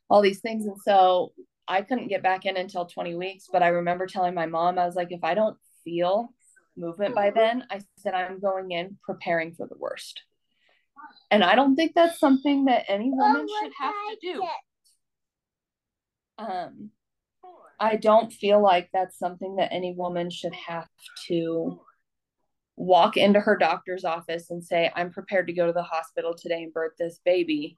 all 0.10 0.22
these 0.22 0.39
things. 0.39 0.66
And 0.66 0.78
so 0.84 1.34
I 1.68 1.82
couldn't 1.82 2.08
get 2.08 2.24
back 2.24 2.45
in 2.45 2.58
until 2.58 2.86
20 2.86 3.16
weeks. 3.16 3.47
But 3.51 3.64
I 3.64 3.70
remember 3.70 4.08
telling 4.08 4.34
my 4.34 4.45
mom, 4.45 4.78
I 4.78 4.86
was 4.86 4.95
like, 4.95 5.12
if 5.12 5.24
I 5.24 5.34
don't 5.34 5.58
feel 5.84 6.34
movement 6.78 7.16
by 7.16 7.32
then, 7.32 7.66
I 7.70 7.82
said, 7.97 8.14
I'm 8.14 8.39
going 8.39 8.72
in 8.72 8.97
preparing 9.03 9.53
for 9.53 9.68
the 9.68 9.78
worst. 9.78 10.24
And 11.32 11.43
I 11.43 11.56
don't 11.56 11.76
think 11.76 11.93
that's 11.95 12.20
something 12.20 12.66
that 12.66 12.86
any 12.88 13.10
woman 13.12 13.47
should 13.47 13.72
have 13.80 13.93
to 13.93 14.18
do. 14.22 14.47
Um, 16.38 16.91
I 17.80 17.95
don't 17.95 18.32
feel 18.32 18.62
like 18.62 18.89
that's 18.93 19.18
something 19.18 19.58
that 19.58 19.74
any 19.74 19.93
woman 19.93 20.30
should 20.30 20.53
have 20.53 20.88
to 21.28 21.80
walk 22.78 23.18
into 23.18 23.39
her 23.39 23.58
doctor's 23.58 24.06
office 24.06 24.49
and 24.49 24.64
say, 24.64 24.91
I'm 24.95 25.12
prepared 25.12 25.47
to 25.47 25.53
go 25.53 25.66
to 25.68 25.74
the 25.74 25.84
hospital 25.84 26.36
today 26.36 26.64
and 26.64 26.74
birth 26.74 26.93
this 26.99 27.20
baby 27.24 27.78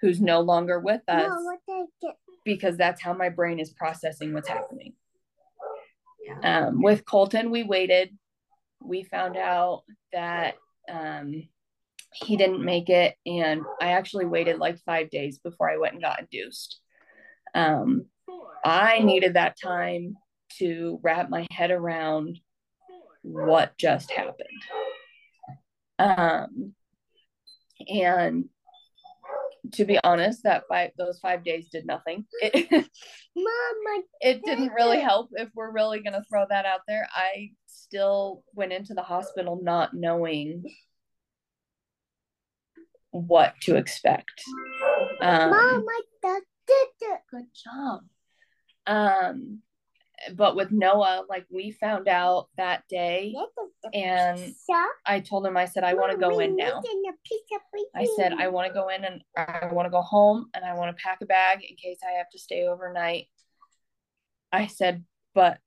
who's 0.00 0.20
no 0.20 0.40
longer 0.40 0.78
with 0.78 1.02
us 1.08 1.30
because 2.44 2.76
that's 2.76 3.02
how 3.02 3.12
my 3.12 3.28
brain 3.28 3.58
is 3.58 3.70
processing 3.70 4.32
what's 4.32 4.48
happening. 4.48 4.94
Um, 6.42 6.82
with 6.82 7.04
Colton, 7.04 7.50
we 7.50 7.62
waited. 7.62 8.10
We 8.82 9.04
found 9.04 9.36
out 9.36 9.82
that 10.12 10.54
um, 10.90 11.48
he 12.12 12.36
didn't 12.36 12.64
make 12.64 12.88
it, 12.88 13.16
and 13.26 13.62
I 13.80 13.92
actually 13.92 14.26
waited 14.26 14.58
like 14.58 14.78
five 14.84 15.10
days 15.10 15.38
before 15.38 15.70
I 15.70 15.76
went 15.76 15.94
and 15.94 16.02
got 16.02 16.20
induced. 16.20 16.78
Um, 17.54 18.06
I 18.64 19.00
needed 19.00 19.34
that 19.34 19.56
time 19.62 20.16
to 20.58 21.00
wrap 21.02 21.30
my 21.30 21.46
head 21.50 21.70
around 21.70 22.38
what 23.22 23.76
just 23.76 24.10
happened. 24.10 24.48
Um, 25.98 26.74
and 27.88 28.48
to 29.72 29.84
be 29.84 29.98
honest, 30.02 30.42
that 30.44 30.64
five 30.68 30.90
those 30.98 31.18
five 31.18 31.44
days 31.44 31.68
did 31.70 31.86
nothing. 31.86 32.24
It, 32.40 32.70
Mama, 33.36 34.02
it 34.20 34.42
didn't 34.44 34.72
really 34.72 35.00
help 35.00 35.30
if 35.32 35.48
we're 35.54 35.72
really 35.72 36.00
gonna 36.00 36.24
throw 36.30 36.44
that 36.48 36.66
out 36.66 36.80
there. 36.86 37.06
I 37.12 37.50
still 37.66 38.42
went 38.54 38.72
into 38.72 38.94
the 38.94 39.02
hospital 39.02 39.60
not 39.62 39.94
knowing 39.94 40.64
what 43.10 43.54
to 43.62 43.76
expect. 43.76 44.42
Um, 45.20 45.50
Mama, 45.50 45.84
that 46.22 46.40
did 46.66 46.88
it. 47.00 47.20
good 47.30 47.46
job. 47.64 48.00
Um, 48.86 49.62
but 50.34 50.56
with 50.56 50.72
Noah, 50.72 51.24
like 51.28 51.46
we 51.50 51.70
found 51.72 52.08
out 52.08 52.48
that 52.56 52.82
day, 52.88 53.34
and 53.94 54.54
I 55.06 55.20
told 55.20 55.46
him, 55.46 55.56
I 55.56 55.66
said, 55.66 55.84
I 55.84 55.94
want 55.94 56.12
to 56.12 56.18
go 56.18 56.38
in 56.40 56.56
now. 56.56 56.82
I 57.94 58.06
said, 58.16 58.32
I 58.32 58.48
want 58.48 58.68
to 58.68 58.74
go 58.74 58.88
in 58.88 59.04
and 59.04 59.22
I 59.36 59.68
want 59.72 59.86
to 59.86 59.90
go 59.90 60.02
home 60.02 60.46
and 60.54 60.64
I 60.64 60.74
want 60.74 60.96
to 60.96 61.02
pack 61.02 61.18
a 61.22 61.26
bag 61.26 61.64
in 61.68 61.76
case 61.76 61.98
I 62.06 62.18
have 62.18 62.28
to 62.30 62.38
stay 62.38 62.66
overnight. 62.66 63.26
I 64.52 64.66
said, 64.66 65.04
but 65.34 65.58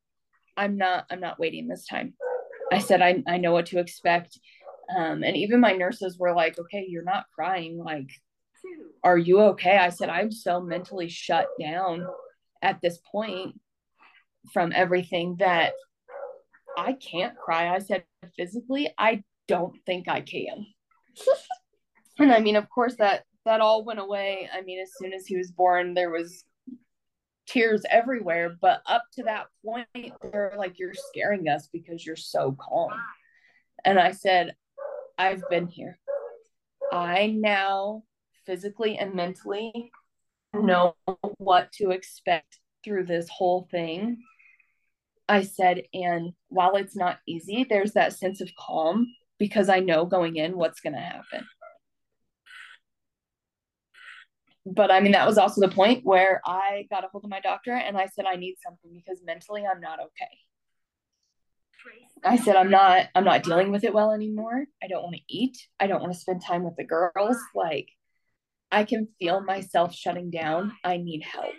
I'm 0.57 0.77
not, 0.77 1.05
I'm 1.09 1.19
not 1.19 1.39
waiting 1.39 1.67
this 1.67 1.85
time. 1.85 2.13
I 2.71 2.79
said, 2.79 3.01
I, 3.01 3.23
I 3.27 3.37
know 3.37 3.51
what 3.51 3.67
to 3.67 3.79
expect. 3.79 4.39
Um, 4.95 5.23
and 5.23 5.37
even 5.37 5.59
my 5.59 5.73
nurses 5.73 6.17
were 6.17 6.33
like, 6.33 6.59
okay, 6.59 6.85
you're 6.87 7.03
not 7.03 7.25
crying. 7.33 7.77
Like, 7.77 8.09
are 9.03 9.17
you 9.17 9.39
okay? 9.41 9.77
I 9.77 9.89
said, 9.89 10.09
I'm 10.09 10.31
so 10.31 10.59
mentally 10.59 11.09
shut 11.09 11.47
down 11.59 12.05
at 12.61 12.81
this 12.81 12.99
point 13.11 13.59
from 14.51 14.71
everything 14.75 15.37
that 15.39 15.73
I 16.77 16.93
can't 16.93 17.35
cry. 17.37 17.73
I 17.73 17.79
said, 17.79 18.03
physically, 18.37 18.93
I 18.97 19.23
don't 19.47 19.75
think 19.85 20.07
I 20.07 20.21
can. 20.21 20.65
and 22.19 22.31
I 22.31 22.39
mean, 22.39 22.55
of 22.55 22.69
course, 22.69 22.95
that 22.97 23.23
that 23.45 23.61
all 23.61 23.83
went 23.83 23.99
away. 23.99 24.49
I 24.53 24.61
mean, 24.61 24.79
as 24.79 24.91
soon 24.97 25.13
as 25.13 25.25
he 25.25 25.37
was 25.37 25.51
born, 25.51 25.93
there 25.93 26.11
was 26.11 26.43
tears 27.47 27.83
everywhere. 27.89 28.55
But 28.61 28.81
up 28.85 29.03
to 29.13 29.23
that 29.23 29.47
point, 29.65 30.13
they're 30.31 30.53
like, 30.57 30.77
"You're 30.77 30.93
scaring 30.93 31.47
us 31.47 31.67
because 31.71 32.05
you're 32.05 32.15
so 32.15 32.55
calm." 32.59 32.91
And 33.85 33.99
I 33.99 34.11
said, 34.11 34.55
"I've 35.17 35.43
been 35.49 35.67
here. 35.67 35.99
I 36.91 37.27
now 37.27 38.03
physically 38.45 38.97
and 38.97 39.13
mentally 39.13 39.91
know 40.53 40.95
what 41.37 41.71
to 41.73 41.91
expect 41.91 42.59
through 42.83 43.05
this 43.05 43.27
whole 43.29 43.67
thing." 43.71 44.23
I 45.29 45.43
said, 45.43 45.83
and 45.93 46.33
while 46.47 46.75
it's 46.75 46.95
not 46.95 47.19
easy, 47.27 47.65
there's 47.69 47.93
that 47.93 48.13
sense 48.13 48.41
of 48.41 48.49
calm 48.57 49.07
because 49.37 49.69
I 49.69 49.79
know 49.79 50.05
going 50.05 50.35
in 50.35 50.57
what's 50.57 50.81
going 50.81 50.93
to 50.93 50.99
happen. 50.99 51.47
But 54.65 54.91
I 54.91 54.99
mean, 54.99 55.13
that 55.13 55.27
was 55.27 55.37
also 55.37 55.61
the 55.61 55.73
point 55.73 56.03
where 56.03 56.41
I 56.45 56.87
got 56.89 57.05
a 57.05 57.07
hold 57.07 57.23
of 57.23 57.29
my 57.29 57.39
doctor 57.39 57.73
and 57.73 57.97
I 57.97 58.07
said, 58.07 58.25
I 58.25 58.35
need 58.35 58.55
something 58.63 58.91
because 58.93 59.21
mentally 59.23 59.65
I'm 59.65 59.79
not 59.79 59.99
okay. 59.99 60.27
I 62.23 62.35
said, 62.35 62.55
I'm 62.55 62.69
not, 62.69 63.07
I'm 63.15 63.23
not 63.23 63.43
dealing 63.43 63.71
with 63.71 63.83
it 63.83 63.93
well 63.93 64.11
anymore. 64.11 64.65
I 64.83 64.87
don't 64.87 65.03
want 65.03 65.15
to 65.15 65.21
eat. 65.29 65.57
I 65.79 65.87
don't 65.87 66.01
want 66.01 66.11
to 66.11 66.19
spend 66.19 66.43
time 66.43 66.63
with 66.63 66.75
the 66.75 66.83
girls. 66.83 67.37
Like, 67.55 67.87
I 68.71 68.83
can 68.83 69.07
feel 69.19 69.41
myself 69.41 69.95
shutting 69.95 70.29
down. 70.29 70.73
I 70.83 70.97
need 70.97 71.23
help. 71.23 71.53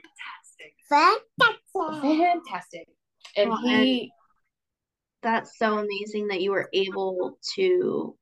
Fantastic. 0.89 1.55
Fantastic. 2.03 2.89
And 3.37 3.51
Well, 3.51 3.59
he, 3.59 4.13
That's 5.23 5.59
so 5.59 5.79
amazing 5.79 6.29
that 6.29 6.41
you 6.41 6.51
were 6.51 6.69
able 6.73 7.39
to 7.55 8.17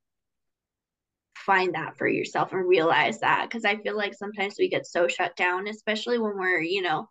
find 1.36 1.74
that 1.74 1.96
for 1.96 2.08
yourself 2.08 2.52
and 2.52 2.66
realize 2.66 3.20
that 3.20 3.48
because 3.48 3.64
I 3.64 3.76
feel 3.76 3.96
like 3.96 4.14
sometimes 4.14 4.56
we 4.58 4.68
get 4.68 4.86
so 4.86 5.08
shut 5.08 5.36
down, 5.36 5.68
especially 5.68 6.18
when 6.18 6.36
we're, 6.36 6.60
you 6.60 6.82
know, 6.82 7.08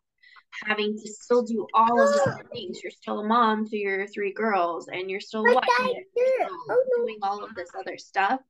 having 0.66 0.98
to 0.98 1.08
still 1.08 1.44
do 1.44 1.68
all 1.74 2.04
of 2.04 2.14
the 2.14 2.44
things. 2.54 2.82
You're 2.84 2.92
still 2.92 3.20
a 3.22 3.28
mom 3.28 3.66
to 3.68 3.78
your 3.78 4.08
three 4.08 4.34
girls 4.34 4.90
and 4.90 5.10
you're 5.10 5.22
still 5.22 5.44
what? 5.44 5.64
You're 5.80 6.04
still 6.12 6.50
Oh, 6.70 6.84
doing 6.98 7.18
all 7.24 7.44
of 7.44 7.56
this 7.56 7.70
other 7.80 7.98
stuff 7.98 8.42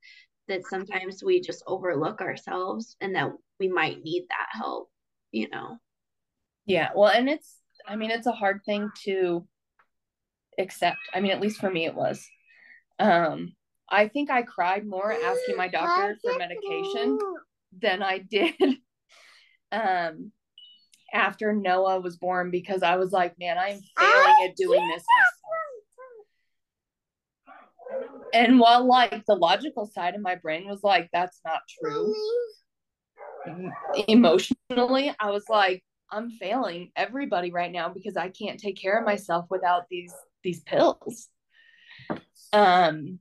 that 0.48 0.66
sometimes 0.66 1.24
we 1.24 1.42
just 1.42 1.64
overlook 1.68 2.22
ourselves 2.22 2.96
and 3.02 3.16
that 3.16 3.32
we 3.60 3.68
might 3.68 4.04
need 4.04 4.26
that 4.30 4.48
help, 4.52 4.90
you 5.32 5.50
know. 5.50 5.78
Yeah, 6.66 6.90
well, 6.96 7.12
and 7.12 7.30
it's, 7.30 7.56
I 7.88 7.96
mean, 7.96 8.12
it's 8.12 8.28
a 8.28 8.32
hard 8.32 8.62
thing 8.66 8.90
to 9.06 9.48
accept. 10.60 10.98
I 11.14 11.22
mean, 11.22 11.32
at 11.32 11.42
least 11.42 11.60
for 11.60 11.70
me, 11.70 11.86
it 11.86 11.96
was. 11.96 12.26
Um, 13.00 13.54
I 13.90 14.08
think 14.08 14.30
I 14.30 14.42
cried 14.42 14.86
more 14.86 15.12
asking 15.12 15.56
my 15.56 15.68
doctor 15.68 16.18
for 16.22 16.38
medication 16.38 17.18
than 17.80 18.02
I 18.02 18.20
did 18.20 18.54
um 19.72 20.32
after 21.14 21.54
Noah 21.54 22.00
was 22.02 22.18
born 22.18 22.52
because 22.52 22.84
I 22.84 22.98
was 22.98 23.12
like, 23.12 23.40
man, 23.40 23.58
I'm 23.58 23.80
failing 23.98 24.36
at 24.46 24.56
doing 24.58 24.86
this 24.90 25.04
myself. 27.90 28.18
And 28.34 28.60
while 28.60 28.86
like 28.86 29.24
the 29.26 29.36
logical 29.36 29.86
side 29.86 30.16
of 30.16 30.22
my 30.22 30.36
brain 30.36 30.68
was 30.68 30.84
like, 30.84 31.10
that's 31.14 31.40
not 31.46 31.62
true, 31.80 32.14
emotionally, 34.08 35.16
I 35.20 35.32
was 35.32 35.46
like, 35.50 35.82
I'm 36.12 36.32
failing 36.32 36.91
everybody 36.95 37.51
right 37.51 37.72
now 37.72 37.89
because 37.89 38.18
I 38.18 38.30
can't 38.30 38.60
take 38.60 38.80
care 38.80 38.97
of 38.97 39.05
myself 39.05 39.45
without 39.49 39.84
these 39.89 40.14
these 40.43 40.62
pills. 40.62 41.28
Um 42.53 43.20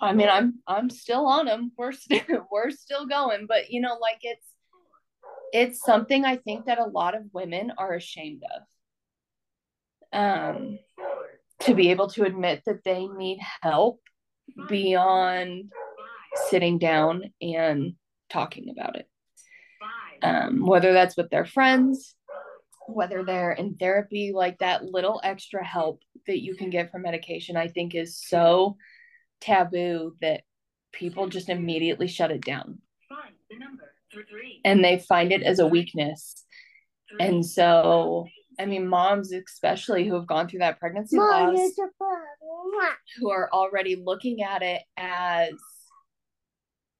I 0.00 0.12
mean, 0.12 0.28
I'm 0.28 0.60
I'm 0.66 0.90
still 0.90 1.26
on 1.26 1.46
them. 1.46 1.72
We're 1.76 1.92
still 1.92 2.20
we're 2.52 2.70
still 2.70 3.06
going, 3.06 3.46
but 3.46 3.70
you 3.70 3.80
know, 3.80 3.98
like 4.00 4.18
it's 4.22 4.46
it's 5.52 5.80
something 5.80 6.24
I 6.24 6.36
think 6.36 6.66
that 6.66 6.78
a 6.78 6.84
lot 6.84 7.16
of 7.16 7.24
women 7.32 7.72
are 7.78 7.94
ashamed 7.94 8.42
of. 8.54 8.62
Um, 10.10 10.78
to 11.60 11.74
be 11.74 11.90
able 11.90 12.08
to 12.08 12.24
admit 12.24 12.62
that 12.66 12.84
they 12.84 13.06
need 13.06 13.40
help 13.62 14.00
beyond 14.68 15.72
sitting 16.48 16.78
down 16.78 17.24
and 17.40 17.94
talking 18.30 18.70
about 18.70 18.96
it. 18.96 19.08
Um, 20.22 20.66
whether 20.66 20.92
that's 20.92 21.16
with 21.16 21.30
their 21.30 21.44
friends, 21.44 22.14
whether 22.88 23.24
they're 23.24 23.52
in 23.52 23.76
therapy, 23.76 24.32
like 24.34 24.58
that 24.58 24.84
little 24.84 25.20
extra 25.22 25.64
help 25.64 26.00
that 26.26 26.42
you 26.42 26.54
can 26.54 26.70
get 26.70 26.90
from 26.90 27.02
medication, 27.02 27.56
I 27.56 27.68
think 27.68 27.94
is 27.94 28.18
so 28.20 28.76
taboo 29.40 30.14
that 30.20 30.42
people 30.92 31.28
just 31.28 31.48
immediately 31.48 32.08
shut 32.08 32.30
it 32.30 32.40
down 32.40 32.78
and 34.64 34.84
they 34.84 34.98
find 34.98 35.32
it 35.32 35.42
as 35.42 35.58
a 35.58 35.66
weakness. 35.66 36.44
And 37.20 37.44
so, 37.44 38.26
I 38.58 38.66
mean, 38.66 38.86
moms, 38.86 39.32
especially 39.32 40.06
who 40.06 40.14
have 40.14 40.26
gone 40.26 40.48
through 40.48 40.60
that 40.60 40.80
pregnancy 40.80 41.16
Mom, 41.16 41.28
loss, 41.28 41.58
here's 41.58 41.78
a 41.78 41.88
bottle. 41.98 42.70
who 43.16 43.30
are 43.30 43.48
already 43.52 43.96
looking 43.96 44.42
at 44.42 44.62
it 44.62 44.82
as 44.96 45.52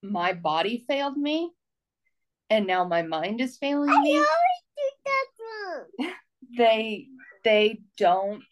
my 0.03 0.33
body 0.33 0.85
failed 0.89 1.17
me 1.17 1.51
and 2.51 2.67
now 2.67 2.85
my 2.85 3.03
mind 3.03 3.41
is 3.41 3.57
failing 3.57 3.91
I 3.91 3.95
always 3.95 4.07
me 4.07 4.25
do 4.77 4.83
that 5.05 5.27
wrong. 5.41 6.13
they 6.57 7.07
they 7.45 7.81
don't 7.97 8.43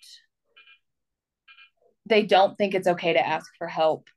they 2.06 2.24
don't 2.24 2.56
think 2.56 2.74
it's 2.74 2.88
okay 2.88 3.12
to 3.12 3.26
ask 3.26 3.46
for 3.58 3.66
help 3.66 4.08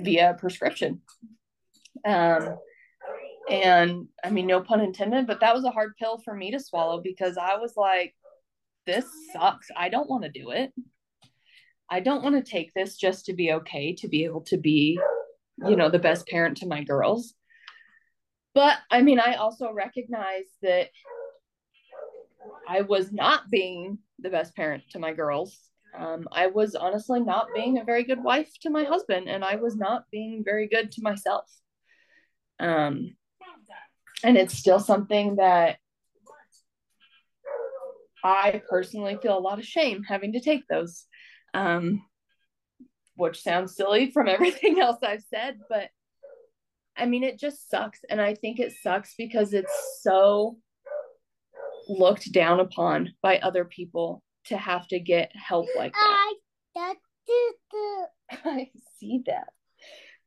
via 0.00 0.36
prescription 0.38 1.02
um 2.06 2.56
and 3.50 4.08
i 4.24 4.30
mean 4.30 4.46
no 4.46 4.60
pun 4.60 4.80
intended 4.80 5.26
but 5.26 5.40
that 5.40 5.54
was 5.54 5.64
a 5.64 5.70
hard 5.70 5.92
pill 5.98 6.18
for 6.24 6.34
me 6.34 6.50
to 6.50 6.60
swallow 6.60 7.00
because 7.02 7.36
i 7.36 7.56
was 7.56 7.74
like 7.76 8.14
this 8.86 9.06
sucks. 9.32 9.68
I 9.76 9.88
don't 9.88 10.08
want 10.08 10.24
to 10.24 10.30
do 10.30 10.50
it. 10.50 10.72
I 11.90 12.00
don't 12.00 12.22
want 12.22 12.42
to 12.42 12.50
take 12.50 12.72
this 12.74 12.96
just 12.96 13.26
to 13.26 13.34
be 13.34 13.52
okay, 13.52 13.94
to 13.96 14.08
be 14.08 14.24
able 14.24 14.42
to 14.42 14.56
be, 14.56 14.98
you 15.66 15.76
know, 15.76 15.90
the 15.90 15.98
best 15.98 16.26
parent 16.26 16.56
to 16.58 16.66
my 16.66 16.82
girls. 16.82 17.34
But 18.54 18.78
I 18.90 19.02
mean, 19.02 19.18
I 19.18 19.34
also 19.34 19.72
recognize 19.72 20.44
that 20.62 20.88
I 22.68 22.82
was 22.82 23.12
not 23.12 23.50
being 23.50 23.98
the 24.18 24.30
best 24.30 24.54
parent 24.54 24.84
to 24.90 24.98
my 24.98 25.12
girls. 25.12 25.58
Um, 25.98 26.26
I 26.32 26.46
was 26.46 26.74
honestly 26.74 27.20
not 27.20 27.48
being 27.54 27.78
a 27.78 27.84
very 27.84 28.04
good 28.04 28.22
wife 28.22 28.50
to 28.62 28.70
my 28.70 28.84
husband, 28.84 29.28
and 29.28 29.44
I 29.44 29.56
was 29.56 29.76
not 29.76 30.04
being 30.10 30.42
very 30.44 30.68
good 30.68 30.90
to 30.92 31.02
myself. 31.02 31.44
Um, 32.58 33.16
and 34.24 34.36
it's 34.36 34.54
still 34.54 34.80
something 34.80 35.36
that 35.36 35.78
I 38.24 38.62
personally 38.68 39.18
feel 39.20 39.36
a 39.36 39.40
lot 39.40 39.58
of 39.58 39.64
shame 39.66 40.04
having 40.04 40.32
to 40.34 40.40
take 40.40 40.66
those, 40.68 41.06
um, 41.54 42.04
which 43.16 43.42
sounds 43.42 43.74
silly 43.74 44.10
from 44.10 44.28
everything 44.28 44.80
else 44.80 44.98
I've 45.02 45.24
said, 45.24 45.58
but 45.68 45.90
I 46.96 47.06
mean, 47.06 47.24
it 47.24 47.38
just 47.38 47.70
sucks. 47.70 48.00
And 48.10 48.20
I 48.20 48.34
think 48.34 48.60
it 48.60 48.72
sucks 48.82 49.14
because 49.16 49.54
it's 49.54 50.00
so 50.02 50.58
looked 51.88 52.32
down 52.32 52.60
upon 52.60 53.14
by 53.22 53.38
other 53.38 53.64
people 53.64 54.22
to 54.46 54.56
have 54.56 54.86
to 54.88 54.98
get 54.98 55.32
help 55.34 55.66
like 55.76 55.92
that. 55.92 55.98
I 56.00 56.34
I 58.44 58.70
see 58.98 59.22
that. 59.26 59.48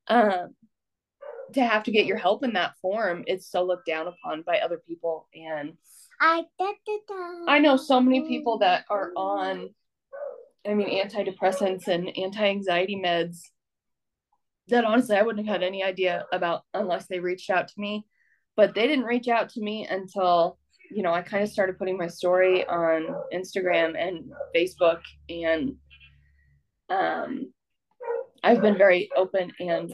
Um, 0.07 0.55
to 1.53 1.65
have 1.65 1.83
to 1.83 1.91
get 1.91 2.05
your 2.05 2.17
help 2.17 2.43
in 2.43 2.53
that 2.53 2.73
form, 2.81 3.23
it's 3.27 3.49
so 3.49 3.63
looked 3.63 3.85
down 3.85 4.07
upon 4.07 4.43
by 4.43 4.59
other 4.59 4.81
people. 4.87 5.27
And 5.33 5.73
I 6.19 6.45
I 7.47 7.59
know 7.59 7.77
so 7.77 7.99
many 7.99 8.27
people 8.27 8.59
that 8.59 8.85
are 8.89 9.11
on, 9.15 9.69
I 10.67 10.73
mean, 10.73 10.89
antidepressants 10.89 11.87
and 11.87 12.09
anti 12.17 12.45
anxiety 12.45 13.01
meds 13.03 13.39
that 14.69 14.85
honestly 14.85 15.15
I 15.15 15.21
wouldn't 15.21 15.45
have 15.47 15.61
had 15.61 15.63
any 15.63 15.83
idea 15.83 16.25
about 16.31 16.63
unless 16.73 17.07
they 17.07 17.19
reached 17.19 17.49
out 17.49 17.67
to 17.69 17.73
me. 17.77 18.05
But 18.55 18.73
they 18.73 18.87
didn't 18.87 19.05
reach 19.05 19.27
out 19.27 19.49
to 19.49 19.61
me 19.61 19.85
until, 19.89 20.57
you 20.89 21.03
know, 21.03 21.13
I 21.13 21.21
kind 21.21 21.43
of 21.43 21.49
started 21.49 21.77
putting 21.77 21.97
my 21.97 22.07
story 22.07 22.65
on 22.65 23.07
Instagram 23.33 23.95
and 23.99 24.31
Facebook. 24.55 25.01
And 25.29 25.75
um, 26.89 27.51
I've 28.43 28.61
been 28.61 28.77
very 28.77 29.09
open 29.15 29.51
and 29.59 29.93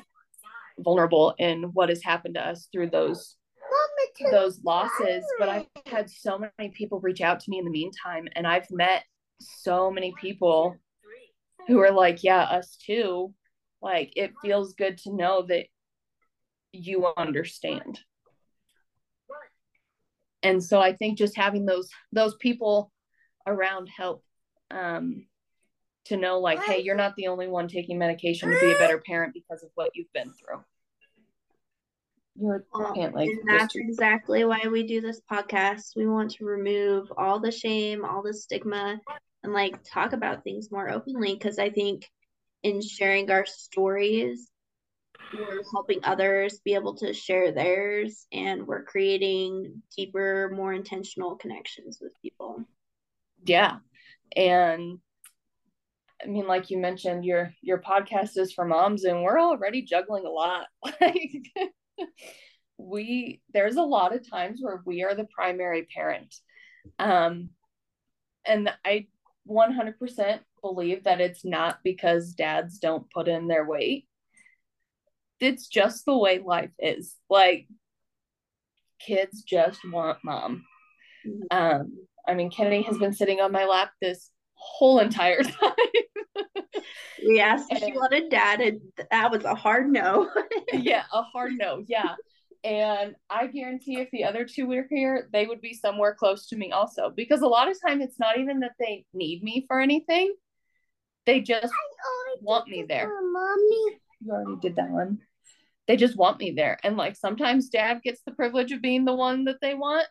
vulnerable 0.78 1.34
in 1.40 1.64
what 1.74 1.90
has 1.90 2.04
happened 2.04 2.36
to 2.36 2.48
us 2.48 2.68
through 2.72 2.90
those 2.90 3.38
those 4.30 4.62
losses 4.64 5.24
but 5.40 5.50
i've 5.50 5.66
had 5.86 6.10
so 6.10 6.38
many 6.38 6.70
people 6.72 7.00
reach 7.00 7.22
out 7.22 7.40
to 7.40 7.50
me 7.50 7.58
in 7.58 7.66
the 7.66 7.72
meantime 7.72 8.28
and 8.36 8.46
i've 8.46 8.70
met 8.70 9.04
so 9.40 9.90
many 9.90 10.14
people 10.20 10.76
who 11.68 11.80
are 11.80 11.92
like 11.92 12.24
yeah 12.24 12.44
us 12.44 12.78
too 12.86 13.34
like 13.82 14.14
it 14.16 14.34
feels 14.42 14.74
good 14.74 14.98
to 15.00 15.14
know 15.14 15.44
that 15.48 15.66
you 16.72 17.08
understand 17.18 18.00
and 20.44 20.64
so 20.64 20.80
i 20.80 20.94
think 20.94 21.18
just 21.18 21.36
having 21.36 21.66
those 21.66 21.90
those 22.12 22.36
people 22.36 22.92
around 23.46 23.88
help 23.88 24.24
um 24.72 25.26
to 26.06 26.18
know 26.18 26.40
like 26.40 26.64
hey 26.64 26.82
you're 26.82 26.96
not 26.96 27.16
the 27.16 27.28
only 27.28 27.48
one 27.48 27.68
taking 27.68 27.98
medication 27.98 28.50
to 28.50 28.60
be 28.60 28.72
a 28.72 28.78
better 28.78 29.00
parent 29.00 29.34
because 29.34 29.64
of 29.64 29.70
what 29.76 29.92
you've 29.94 30.12
been 30.14 30.32
through 30.34 30.64
your 32.40 32.66
pant 32.96 33.14
leg 33.14 33.28
and 33.28 33.40
that's 33.48 33.76
exactly 33.76 34.46
why 34.46 34.62
we 34.72 34.84
do 34.84 35.02
this 35.02 35.22
podcast. 35.32 35.96
We 35.96 36.08
want 36.08 36.32
to 36.32 36.46
remove 36.46 37.12
all 37.18 37.40
the 37.40 37.52
shame, 37.52 38.06
all 38.06 38.24
the 38.24 38.34
stigma, 38.34 39.00
and 39.44 39.54
like 39.54 39.84
talk 39.84 40.14
about 40.14 40.44
things 40.44 40.72
more 40.72 40.90
openly 40.90 41.34
because 41.34 41.60
I 41.60 41.70
think 41.70 42.10
in 42.64 42.82
sharing 42.82 43.32
our 43.32 43.46
stories, 43.46 44.50
we're 45.34 45.64
helping 45.72 46.00
others 46.04 46.60
be 46.64 46.74
able 46.74 46.96
to 46.96 47.14
share 47.14 47.52
theirs 47.52 48.28
and 48.32 48.68
we're 48.68 48.84
creating 48.84 49.82
deeper, 49.96 50.52
more 50.54 50.74
intentional 50.74 51.36
connections 51.36 52.00
with 52.02 52.12
people. 52.22 52.64
yeah. 53.44 53.78
And 54.36 55.00
i 56.24 56.28
mean 56.28 56.46
like 56.46 56.70
you 56.70 56.78
mentioned 56.78 57.26
your 57.26 57.52
your 57.62 57.80
podcast 57.82 58.38
is 58.38 58.54
for 58.54 58.64
moms 58.64 59.06
and 59.06 59.24
we're 59.24 59.40
already 59.40 59.82
juggling 59.82 60.26
a 60.26 60.30
lot. 60.30 60.68
We 62.78 63.42
there's 63.54 63.76
a 63.76 63.84
lot 63.84 64.16
of 64.16 64.28
times 64.28 64.60
where 64.62 64.82
we 64.86 65.04
are 65.04 65.14
the 65.14 65.28
primary 65.36 65.88
parent. 65.96 66.34
Um 66.98 67.50
and 68.46 68.72
i 68.86 69.08
100% 69.48 70.40
believe 70.62 71.04
that 71.04 71.22
it's 71.22 71.44
not 71.46 71.80
because 71.84 72.34
dads 72.34 72.80
don't 72.80 73.10
put 73.12 73.28
in 73.28 73.48
their 73.48 73.66
weight 73.66 74.08
it's 75.40 75.68
just 75.68 76.06
the 76.06 76.16
way 76.18 76.40
life 76.40 76.72
is 76.80 77.16
like 77.30 77.68
kids 79.00 79.44
just 79.44 79.80
want 79.90 80.18
mom 80.24 80.64
Mhm. 81.26 81.42
um 81.52 81.98
i 82.28 82.34
mean 82.34 82.50
kennedy 82.50 82.82
has 82.84 82.98
been 82.98 83.14
sitting 83.14 83.40
on 83.40 83.52
my 83.52 83.66
lap 83.66 83.92
this 84.02 84.32
whole 84.54 85.00
entire 85.00 85.44
time 85.44 85.74
We 87.28 87.40
asked 87.40 87.72
if 87.72 87.84
she 87.84 87.92
wanted 87.94 88.30
dad, 88.30 88.62
and 88.62 88.82
that 89.12 89.32
was 89.32 89.44
a 89.44 89.54
hard 89.54 89.88
no. 89.92 90.30
yeah, 90.74 91.04
a 91.14 91.22
hard 91.22 91.54
no. 91.58 91.84
Yeah. 91.88 92.16
And 92.64 93.16
I 93.30 93.48
guarantee 93.48 94.00
if 94.00 94.10
the 94.12 94.24
other 94.24 94.46
two 94.46 94.66
were 94.68 94.88
here, 94.90 95.30
they 95.32 95.46
would 95.46 95.62
be 95.62 95.74
somewhere 95.74 96.16
close 96.16 96.48
to 96.48 96.56
me 96.56 96.72
also. 96.72 97.12
Because 97.16 97.42
a 97.42 97.48
lot 97.48 97.70
of 97.70 97.78
time 97.86 98.02
it's 98.02 98.20
not 98.20 98.40
even 98.40 98.60
that 98.62 98.74
they 98.80 99.06
need 99.14 99.44
me 99.44 99.66
for 99.68 99.80
anything. 99.80 100.34
They 101.26 101.42
just 101.42 101.74
want 102.42 102.68
me 102.68 102.86
there. 102.88 103.10
Mommy. 103.22 104.00
You 104.24 104.32
already 104.32 104.60
did 104.62 104.76
that 104.76 104.90
one. 104.90 105.20
They 105.88 105.98
just 105.98 106.16
want 106.16 106.40
me 106.40 106.52
there. 106.52 106.78
And 106.84 106.98
like 106.98 107.16
sometimes 107.16 107.70
dad 107.70 108.02
gets 108.04 108.22
the 108.22 108.32
privilege 108.32 108.72
of 108.72 108.82
being 108.82 109.06
the 109.06 109.16
one 109.16 109.46
that 109.46 109.62
they 109.62 109.74
want. 109.74 110.08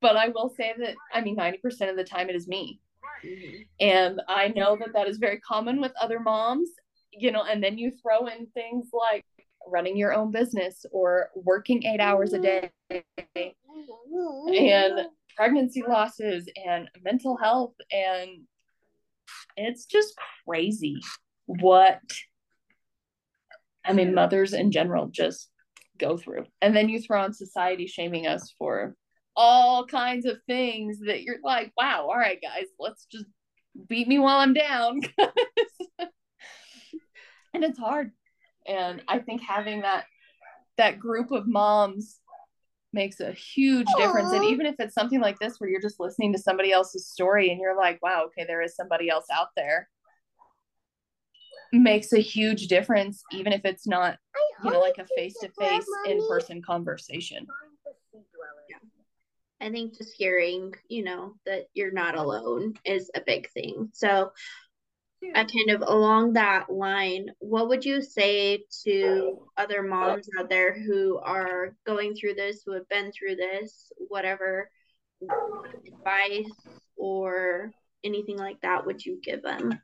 But 0.00 0.16
I 0.16 0.28
will 0.28 0.50
say 0.50 0.74
that, 0.78 0.94
I 1.12 1.22
mean, 1.22 1.36
90% 1.36 1.90
of 1.90 1.96
the 1.96 2.04
time 2.04 2.28
it 2.28 2.36
is 2.36 2.46
me. 2.46 2.80
And 3.80 4.20
I 4.28 4.48
know 4.48 4.76
that 4.76 4.92
that 4.92 5.08
is 5.08 5.16
very 5.18 5.40
common 5.40 5.80
with 5.80 5.92
other 6.00 6.20
moms, 6.20 6.68
you 7.10 7.32
know, 7.32 7.42
and 7.42 7.62
then 7.62 7.78
you 7.78 7.92
throw 8.02 8.26
in 8.26 8.46
things 8.54 8.88
like 8.92 9.24
running 9.66 9.96
your 9.96 10.14
own 10.14 10.30
business 10.30 10.84
or 10.92 11.30
working 11.34 11.84
eight 11.84 12.00
hours 12.00 12.34
a 12.34 12.38
day 12.38 12.70
and 14.48 15.06
pregnancy 15.34 15.82
losses 15.86 16.46
and 16.64 16.88
mental 17.02 17.36
health. 17.36 17.74
And 17.90 18.42
it's 19.56 19.86
just 19.86 20.14
crazy 20.44 21.00
what, 21.46 22.00
I 23.84 23.92
mean, 23.92 24.14
mothers 24.14 24.52
in 24.52 24.72
general 24.72 25.08
just 25.08 25.48
go 25.98 26.16
through. 26.16 26.44
And 26.60 26.76
then 26.76 26.88
you 26.88 27.00
throw 27.00 27.22
on 27.22 27.32
society 27.32 27.86
shaming 27.86 28.26
us 28.26 28.54
for 28.58 28.94
all 29.34 29.86
kinds 29.86 30.26
of 30.26 30.38
things 30.46 31.00
that 31.06 31.22
you're 31.22 31.38
like, 31.42 31.72
wow, 31.76 32.08
all 32.08 32.16
right, 32.16 32.40
guys, 32.40 32.66
let's 32.78 33.06
just 33.06 33.26
beat 33.88 34.08
me 34.08 34.18
while 34.18 34.38
I'm 34.38 34.54
down. 34.54 35.00
and 37.54 37.64
it's 37.64 37.78
hard. 37.78 38.10
And 38.66 39.02
I 39.06 39.18
think 39.20 39.42
having 39.42 39.82
that 39.82 40.04
that 40.76 40.98
group 40.98 41.30
of 41.30 41.46
moms 41.46 42.20
makes 42.96 43.20
a 43.20 43.30
huge 43.30 43.86
difference. 43.96 44.32
And 44.32 44.44
even 44.44 44.66
if 44.66 44.74
it's 44.80 44.94
something 44.94 45.20
like 45.20 45.38
this 45.38 45.60
where 45.60 45.70
you're 45.70 45.80
just 45.80 46.00
listening 46.00 46.32
to 46.32 46.38
somebody 46.38 46.72
else's 46.72 47.06
story 47.06 47.50
and 47.50 47.60
you're 47.60 47.76
like, 47.76 48.02
wow, 48.02 48.24
okay, 48.26 48.44
there 48.44 48.62
is 48.62 48.74
somebody 48.74 49.08
else 49.08 49.26
out 49.32 49.50
there, 49.54 49.88
makes 51.72 52.12
a 52.12 52.18
huge 52.18 52.66
difference, 52.66 53.22
even 53.30 53.52
if 53.52 53.64
it's 53.64 53.86
not, 53.86 54.18
you 54.64 54.70
know, 54.70 54.80
like 54.80 54.98
a 54.98 55.06
face 55.16 55.34
to 55.40 55.50
face 55.60 55.86
in 56.06 56.26
person 56.28 56.60
conversation. 56.62 57.46
I 59.60 59.70
think 59.70 59.96
just 59.96 60.14
hearing, 60.14 60.74
you 60.88 61.04
know, 61.04 61.34
that 61.46 61.66
you're 61.74 61.92
not 61.92 62.16
alone 62.16 62.74
is 62.84 63.10
a 63.14 63.22
big 63.24 63.50
thing. 63.52 63.88
So, 63.92 64.32
I 65.34 65.44
kind 65.44 65.70
of 65.70 65.82
along 65.86 66.34
that 66.34 66.70
line, 66.70 67.26
what 67.38 67.68
would 67.68 67.84
you 67.84 68.02
say 68.02 68.64
to 68.84 69.38
other 69.56 69.82
moms 69.82 70.28
out 70.38 70.48
there 70.48 70.78
who 70.78 71.18
are 71.18 71.74
going 71.86 72.14
through 72.14 72.34
this, 72.34 72.62
who 72.64 72.72
have 72.72 72.88
been 72.88 73.12
through 73.12 73.36
this, 73.36 73.90
whatever 74.08 74.70
advice 75.22 76.50
or 76.96 77.72
anything 78.04 78.36
like 78.36 78.60
that 78.62 78.86
would 78.86 79.04
you 79.04 79.20
give 79.22 79.42
them? 79.42 79.78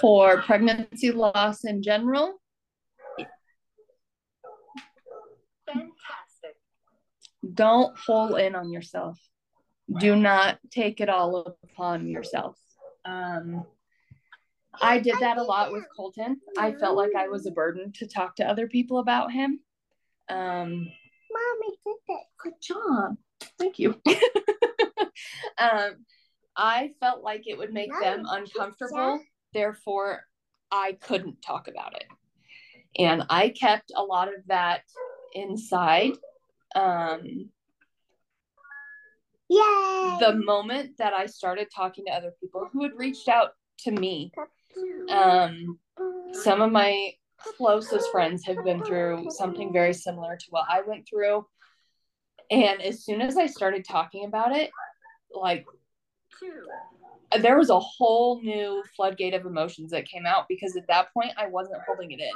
For 0.00 0.42
pregnancy 0.42 1.10
loss 1.10 1.64
in 1.64 1.82
general, 1.82 2.34
Fantastic. 5.66 6.56
don't 7.54 7.96
pull 8.04 8.36
in 8.36 8.54
on 8.54 8.70
yourself. 8.70 9.18
Do 9.98 10.16
not 10.16 10.58
take 10.70 11.00
it 11.00 11.08
all 11.08 11.56
upon 11.64 12.08
yourself. 12.08 12.56
Um, 13.04 13.64
I 14.80 14.98
did 14.98 15.16
that 15.20 15.38
a 15.38 15.42
lot 15.42 15.72
with 15.72 15.84
Colton. 15.94 16.40
I 16.58 16.72
felt 16.72 16.96
like 16.96 17.14
I 17.16 17.28
was 17.28 17.46
a 17.46 17.50
burden 17.50 17.92
to 17.92 18.06
talk 18.06 18.36
to 18.36 18.48
other 18.48 18.66
people 18.68 18.98
about 18.98 19.32
him. 19.32 19.60
Um, 20.28 20.88
Mommy 21.32 21.76
did 21.84 21.96
it. 22.08 22.20
good 22.38 22.54
job. 22.60 23.16
Thank 23.58 23.78
you. 23.78 24.00
um, 25.58 26.04
I 26.56 26.92
felt 27.00 27.22
like 27.22 27.46
it 27.46 27.58
would 27.58 27.72
make 27.72 27.90
them 28.00 28.24
uncomfortable. 28.28 29.20
Therefore, 29.52 30.22
I 30.70 30.92
couldn't 31.00 31.42
talk 31.42 31.68
about 31.68 31.96
it. 31.96 32.04
And 32.98 33.24
I 33.30 33.50
kept 33.50 33.92
a 33.96 34.02
lot 34.02 34.28
of 34.28 34.46
that 34.46 34.82
inside. 35.34 36.12
Um, 36.74 37.50
Yay! 39.48 40.16
the 40.20 40.40
moment 40.44 40.98
that 40.98 41.12
I 41.12 41.26
started 41.26 41.68
talking 41.74 42.04
to 42.06 42.12
other 42.12 42.32
people 42.40 42.68
who 42.72 42.82
had 42.84 42.92
reached 42.96 43.28
out 43.28 43.50
to 43.80 43.90
me, 43.90 44.32
um, 45.08 45.78
some 46.32 46.60
of 46.60 46.72
my 46.72 47.12
closest 47.56 48.10
friends 48.10 48.44
have 48.46 48.62
been 48.64 48.82
through 48.84 49.26
something 49.30 49.72
very 49.72 49.94
similar 49.94 50.36
to 50.36 50.46
what 50.50 50.66
I 50.68 50.82
went 50.82 51.08
through. 51.08 51.46
And 52.50 52.82
as 52.82 53.04
soon 53.04 53.20
as 53.20 53.36
I 53.36 53.46
started 53.46 53.84
talking 53.84 54.24
about 54.24 54.54
it, 54.54 54.70
like 55.32 55.64
there 57.40 57.56
was 57.56 57.70
a 57.70 57.78
whole 57.78 58.40
new 58.42 58.82
floodgate 58.96 59.34
of 59.34 59.46
emotions 59.46 59.92
that 59.92 60.08
came 60.08 60.26
out 60.26 60.46
because 60.48 60.76
at 60.76 60.86
that 60.88 61.12
point 61.14 61.32
I 61.36 61.46
wasn't 61.46 61.82
holding 61.86 62.10
it 62.10 62.20
in. 62.20 62.32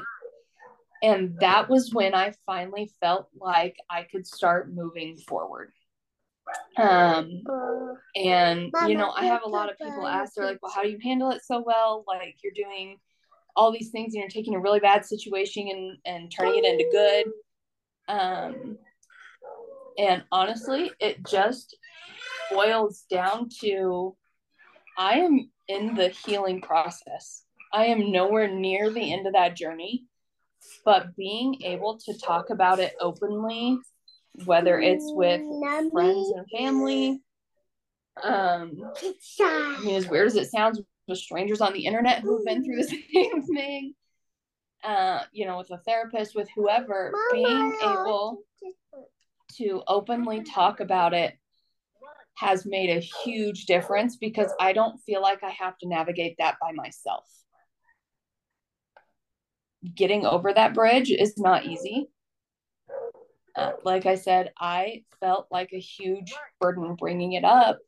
And 1.03 1.37
that 1.41 1.69
was 1.69 1.93
when 1.93 2.15
I 2.15 2.33
finally 2.47 2.91
felt 3.01 3.29
like 3.39 3.77
I 3.91 4.05
could 4.05 4.27
start 4.27 4.73
moving 4.73 5.17
forward. 5.17 5.73
Um, 6.77 7.43
and 8.17 8.73
you 8.89 8.97
know, 8.97 9.11
I 9.11 9.27
have 9.27 9.43
a 9.45 9.49
lot 9.49 9.71
of 9.71 9.79
people 9.79 10.07
ask, 10.07 10.35
they're 10.35 10.47
like, 10.47 10.63
well, 10.63 10.73
how 10.73 10.83
do 10.83 10.91
you 10.91 10.99
handle 11.03 11.31
it 11.31 11.43
so 11.45 11.63
well? 11.65 12.05
Like 12.07 12.37
you're 12.43 12.53
doing 12.55 12.99
all 13.57 13.73
these 13.73 13.91
things 13.91 14.15
and 14.15 14.21
you're 14.21 14.29
taking 14.29 14.55
a 14.55 14.61
really 14.61 14.81
bad 14.81 15.05
situation 15.05 15.69
and, 15.69 15.99
and 16.05 16.31
turning 16.31 16.65
it 16.65 16.65
into 16.65 16.89
good. 16.91 17.33
Um, 18.09 18.79
and 19.99 20.25
honestly, 20.33 20.91
it 21.01 21.25
just 21.27 21.77
boils 22.51 23.05
down 23.11 23.49
to 23.61 24.17
I 24.99 25.21
am 25.21 25.51
in 25.69 25.95
the 25.95 26.09
healing 26.09 26.61
process. 26.61 27.45
I 27.73 27.87
am 27.87 28.13
nowhere 28.13 28.49
near 28.49 28.91
the 28.91 29.13
end 29.13 29.27
of 29.27 29.33
that 29.33 29.57
journey, 29.57 30.05
but 30.85 31.17
being 31.17 31.63
able 31.63 31.99
to 31.99 32.19
talk 32.19 32.51
about 32.51 32.79
it 32.79 32.95
openly, 33.01 33.79
whether 34.45 34.81
it's 34.81 35.05
with 35.15 35.43
friends 35.93 36.33
and 36.37 36.47
family, 36.57 37.21
um, 38.23 38.93
I 39.41 39.81
mean, 39.85 39.97
as 39.97 40.09
weird 40.09 40.29
as 40.29 40.37
it 40.37 40.51
sounds, 40.51 40.81
with 41.07 41.19
strangers 41.19 41.61
on 41.61 41.73
the 41.73 41.85
internet 41.85 42.21
who've 42.21 42.45
been 42.45 42.65
through 42.65 42.77
the 42.77 42.85
same 43.15 43.43
thing, 43.43 43.95
uh, 44.83 45.21
you 45.33 45.47
know, 45.47 45.59
with 45.59 45.71
a 45.71 45.79
therapist, 45.79 46.35
with 46.35 46.49
whoever, 46.55 47.13
being 47.33 47.79
able 47.83 48.43
to 49.57 49.83
openly 49.87 50.43
talk 50.43 50.81
about 50.81 51.15
it 51.15 51.35
has 52.37 52.67
made 52.67 52.91
a 52.91 53.01
huge 53.01 53.67
difference 53.67 54.17
because 54.17 54.51
I 54.59 54.73
don't 54.73 54.99
feel 55.07 55.23
like 55.23 55.43
I 55.43 55.51
have 55.51 55.79
to 55.79 55.89
navigate 55.89 56.37
that 56.39 56.57
by 56.61 56.73
myself. 56.73 57.25
Getting 59.95 60.27
over 60.27 60.53
that 60.53 60.75
bridge 60.75 61.11
is 61.11 61.39
not 61.39 61.67
easy. 61.67 62.09
Uh, 63.57 63.73
like 63.85 64.07
I 64.07 64.17
said, 64.17 64.53
I 64.59 65.05
felt 65.21 65.47
like 65.51 65.73
a 65.73 65.79
huge 65.79 66.33
burden 66.61 66.97
bringing 66.97 67.35
it 67.35 67.45
up, 67.45 67.79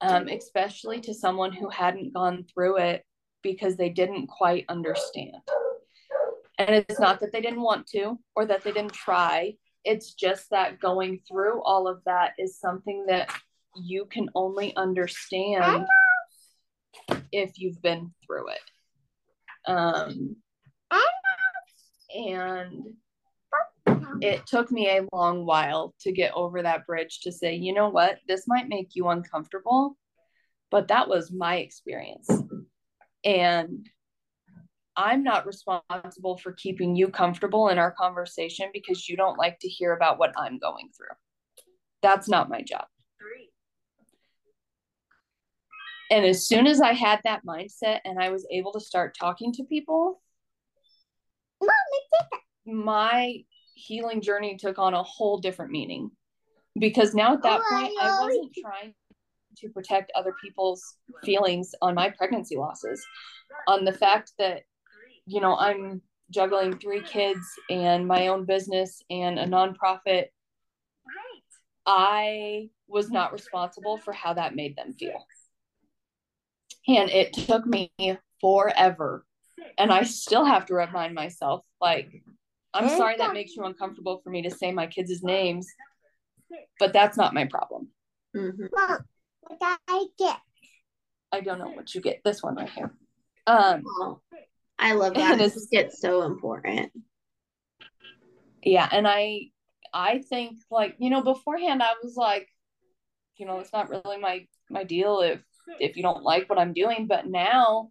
um, 0.00 0.28
especially 0.28 1.00
to 1.00 1.14
someone 1.14 1.52
who 1.52 1.68
hadn't 1.68 2.14
gone 2.14 2.44
through 2.52 2.78
it 2.78 3.04
because 3.42 3.76
they 3.76 3.88
didn't 3.88 4.28
quite 4.28 4.64
understand. 4.68 5.42
And 6.58 6.70
it's 6.70 7.00
not 7.00 7.20
that 7.20 7.32
they 7.32 7.40
didn't 7.40 7.62
want 7.62 7.86
to 7.88 8.18
or 8.36 8.46
that 8.46 8.62
they 8.62 8.72
didn't 8.72 8.92
try, 8.92 9.54
it's 9.84 10.14
just 10.14 10.50
that 10.50 10.78
going 10.78 11.20
through 11.26 11.62
all 11.62 11.88
of 11.88 12.02
that 12.04 12.32
is 12.38 12.58
something 12.58 13.06
that 13.08 13.32
you 13.76 14.04
can 14.04 14.28
only 14.34 14.74
understand 14.76 15.86
if 17.32 17.58
you've 17.58 17.80
been 17.80 18.12
through 18.26 18.48
it. 18.48 19.70
Um, 19.70 20.36
and 22.14 22.94
it 24.20 24.46
took 24.46 24.70
me 24.70 24.88
a 24.88 25.06
long 25.12 25.44
while 25.44 25.94
to 26.00 26.12
get 26.12 26.32
over 26.34 26.62
that 26.62 26.86
bridge 26.86 27.20
to 27.20 27.32
say, 27.32 27.54
you 27.54 27.72
know 27.72 27.88
what, 27.88 28.18
this 28.28 28.44
might 28.46 28.68
make 28.68 28.90
you 28.94 29.08
uncomfortable, 29.08 29.96
but 30.70 30.88
that 30.88 31.08
was 31.08 31.32
my 31.32 31.56
experience. 31.56 32.28
And 33.24 33.88
I'm 34.96 35.22
not 35.22 35.46
responsible 35.46 36.36
for 36.38 36.52
keeping 36.52 36.96
you 36.96 37.08
comfortable 37.08 37.68
in 37.68 37.78
our 37.78 37.92
conversation 37.92 38.70
because 38.72 39.08
you 39.08 39.16
don't 39.16 39.38
like 39.38 39.58
to 39.60 39.68
hear 39.68 39.92
about 39.92 40.18
what 40.18 40.32
I'm 40.36 40.58
going 40.58 40.90
through. 40.96 41.16
That's 42.02 42.28
not 42.28 42.48
my 42.48 42.62
job. 42.62 42.86
And 46.10 46.26
as 46.26 46.46
soon 46.46 46.66
as 46.66 46.80
I 46.80 46.92
had 46.92 47.20
that 47.24 47.46
mindset 47.46 48.00
and 48.04 48.18
I 48.18 48.30
was 48.30 48.44
able 48.50 48.72
to 48.72 48.80
start 48.80 49.16
talking 49.18 49.52
to 49.54 49.64
people, 49.64 50.20
my 52.66 53.44
healing 53.80 54.20
journey 54.20 54.56
took 54.56 54.78
on 54.78 54.94
a 54.94 55.02
whole 55.02 55.38
different 55.38 55.72
meaning. 55.72 56.10
Because 56.78 57.14
now 57.14 57.34
at 57.34 57.42
that 57.42 57.60
point, 57.70 57.92
I 58.00 58.20
wasn't 58.20 58.52
trying 58.60 58.94
to 59.56 59.68
protect 59.70 60.12
other 60.14 60.34
people's 60.42 60.82
feelings 61.24 61.74
on 61.82 61.94
my 61.94 62.10
pregnancy 62.10 62.56
losses, 62.56 63.04
on 63.66 63.84
the 63.84 63.92
fact 63.92 64.32
that, 64.38 64.62
you 65.26 65.40
know, 65.40 65.56
I'm 65.56 66.00
juggling 66.30 66.78
three 66.78 67.02
kids 67.02 67.44
and 67.68 68.06
my 68.06 68.28
own 68.28 68.44
business 68.44 69.02
and 69.10 69.38
a 69.38 69.46
nonprofit. 69.46 70.26
I 71.84 72.68
was 72.86 73.10
not 73.10 73.32
responsible 73.32 73.96
for 73.96 74.12
how 74.12 74.34
that 74.34 74.54
made 74.54 74.76
them 74.76 74.94
feel. 74.94 75.26
And 76.86 77.10
it 77.10 77.32
took 77.32 77.66
me 77.66 77.90
forever. 78.40 79.26
And 79.76 79.92
I 79.92 80.04
still 80.04 80.44
have 80.44 80.66
to 80.66 80.74
remind 80.74 81.14
myself, 81.14 81.64
like, 81.80 82.22
I'm 82.72 82.88
sorry 82.88 83.16
that 83.18 83.32
makes 83.32 83.56
you 83.56 83.64
uncomfortable 83.64 84.20
for 84.22 84.30
me 84.30 84.42
to 84.42 84.50
say 84.50 84.70
my 84.72 84.86
kids' 84.86 85.22
names, 85.22 85.66
but 86.78 86.92
that's 86.92 87.16
not 87.16 87.34
my 87.34 87.46
problem. 87.46 87.88
Mm-hmm. 88.36 88.66
Mom, 88.72 88.98
what 89.40 89.78
I 89.88 90.06
get? 90.18 90.38
I 91.32 91.40
don't 91.40 91.58
know 91.58 91.70
what 91.70 91.94
you 91.94 92.00
get. 92.00 92.20
This 92.24 92.42
one 92.42 92.54
right 92.56 92.70
here. 92.70 92.92
Um, 93.46 93.82
Oh, 94.00 94.20
I 94.78 94.92
love 94.94 95.14
that. 95.20 95.38
This 95.38 95.52
it's- 95.56 95.66
gets 95.70 96.00
so 96.00 96.22
important. 96.22 96.92
yeah, 98.62 98.88
and 98.92 99.06
I, 99.08 99.50
I 99.92 100.18
think 100.28 100.58
like 100.70 100.94
you 100.98 101.10
know 101.10 101.22
beforehand 101.22 101.82
I 101.82 101.94
was 102.02 102.14
like, 102.16 102.46
you 103.36 103.46
know, 103.46 103.58
it's 103.58 103.72
not 103.72 103.90
really 103.90 104.18
my 104.18 104.46
my 104.70 104.84
deal 104.84 105.20
if 105.20 105.40
if 105.80 105.96
you 105.96 106.02
don't 106.02 106.22
like 106.22 106.48
what 106.48 106.58
I'm 106.58 106.72
doing, 106.72 107.06
but 107.08 107.26
now 107.26 107.90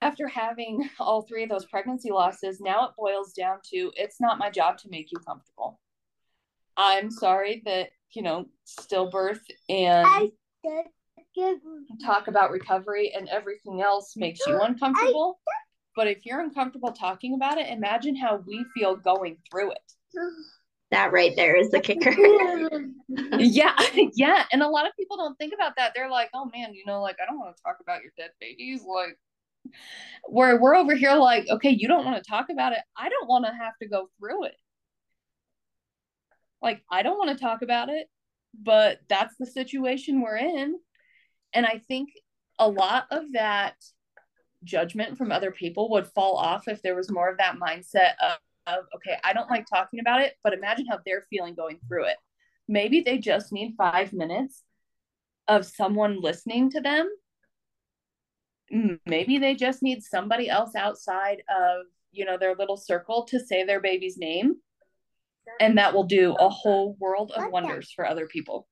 after 0.00 0.28
having 0.28 0.88
all 0.98 1.22
three 1.22 1.42
of 1.42 1.48
those 1.48 1.66
pregnancy 1.66 2.10
losses, 2.10 2.60
now 2.60 2.86
it 2.86 2.92
boils 2.96 3.32
down 3.32 3.58
to 3.72 3.92
it's 3.96 4.20
not 4.20 4.38
my 4.38 4.50
job 4.50 4.78
to 4.78 4.88
make 4.90 5.10
you 5.10 5.18
comfortable. 5.18 5.80
I'm 6.76 7.10
sorry 7.10 7.62
that, 7.66 7.90
you 8.14 8.22
know, 8.22 8.46
stillbirth 8.66 9.40
and 9.68 10.06
I 10.06 10.30
did. 10.62 10.86
Give 11.34 11.58
talk 12.04 12.28
about 12.28 12.50
recovery 12.50 13.12
and 13.16 13.26
everything 13.30 13.80
else 13.80 14.14
makes 14.16 14.40
you 14.46 14.60
uncomfortable. 14.60 15.40
But 15.96 16.06
if 16.06 16.24
you're 16.24 16.40
uncomfortable 16.40 16.92
talking 16.92 17.34
about 17.34 17.56
it, 17.56 17.70
imagine 17.70 18.14
how 18.16 18.42
we 18.46 18.66
feel 18.74 18.96
going 18.96 19.38
through 19.50 19.72
it. 19.72 19.92
That 20.90 21.10
right 21.10 21.32
there 21.34 21.56
is 21.56 21.70
the 21.70 21.80
kicker. 21.80 22.10
yeah, 23.38 23.74
yeah. 24.14 24.44
And 24.52 24.62
a 24.62 24.68
lot 24.68 24.86
of 24.86 24.92
people 24.98 25.16
don't 25.16 25.36
think 25.38 25.54
about 25.54 25.72
that. 25.76 25.92
They're 25.94 26.10
like, 26.10 26.28
oh 26.34 26.50
man, 26.52 26.74
you 26.74 26.84
know, 26.86 27.00
like 27.00 27.16
I 27.22 27.24
don't 27.26 27.38
want 27.38 27.56
to 27.56 27.62
talk 27.62 27.78
about 27.80 28.02
your 28.02 28.12
dead 28.18 28.30
babies. 28.40 28.82
Like 28.86 29.16
where 30.28 30.60
we're 30.60 30.76
over 30.76 30.94
here 30.94 31.14
like, 31.14 31.48
okay, 31.48 31.70
you 31.70 31.88
don't 31.88 32.04
want 32.04 32.22
to 32.22 32.30
talk 32.30 32.46
about 32.50 32.72
it. 32.72 32.80
I 32.96 33.08
don't 33.08 33.28
want 33.28 33.44
to 33.46 33.52
have 33.52 33.76
to 33.80 33.88
go 33.88 34.08
through 34.18 34.44
it. 34.44 34.56
Like 36.60 36.82
I 36.90 37.02
don't 37.02 37.18
want 37.18 37.36
to 37.36 37.42
talk 37.42 37.62
about 37.62 37.88
it, 37.88 38.08
but 38.60 39.00
that's 39.08 39.34
the 39.36 39.46
situation 39.46 40.20
we're 40.20 40.36
in. 40.36 40.76
And 41.52 41.66
I 41.66 41.82
think 41.86 42.10
a 42.58 42.68
lot 42.68 43.06
of 43.10 43.32
that 43.32 43.74
judgment 44.64 45.18
from 45.18 45.32
other 45.32 45.50
people 45.50 45.90
would 45.90 46.06
fall 46.06 46.36
off 46.36 46.68
if 46.68 46.82
there 46.82 46.94
was 46.94 47.10
more 47.10 47.28
of 47.28 47.38
that 47.38 47.56
mindset 47.56 48.12
of, 48.22 48.38
of 48.66 48.84
okay, 48.96 49.16
I 49.24 49.32
don't 49.32 49.50
like 49.50 49.66
talking 49.66 50.00
about 50.00 50.20
it, 50.20 50.34
but 50.44 50.52
imagine 50.52 50.86
how 50.86 51.00
they're 51.04 51.26
feeling 51.30 51.54
going 51.54 51.80
through 51.88 52.04
it. 52.04 52.16
Maybe 52.68 53.00
they 53.00 53.18
just 53.18 53.52
need 53.52 53.74
five 53.76 54.12
minutes 54.12 54.62
of 55.48 55.66
someone 55.66 56.20
listening 56.20 56.70
to 56.70 56.80
them. 56.80 57.10
M- 58.72 59.00
Maybe 59.06 59.38
they 59.38 59.54
just 59.54 59.82
need 59.82 60.02
somebody 60.02 60.48
else 60.48 60.74
outside 60.74 61.42
of, 61.48 61.86
you 62.10 62.24
know, 62.24 62.38
their 62.38 62.54
little 62.54 62.76
circle 62.76 63.24
to 63.26 63.38
say 63.38 63.64
their 63.64 63.80
baby's 63.80 64.16
name. 64.18 64.56
And 65.60 65.78
that 65.78 65.92
will 65.92 66.04
do 66.04 66.34
a 66.38 66.48
whole 66.48 66.96
world 67.00 67.32
of 67.34 67.50
wonders 67.50 67.92
for 67.92 68.06
other 68.06 68.26
people. 68.26 68.68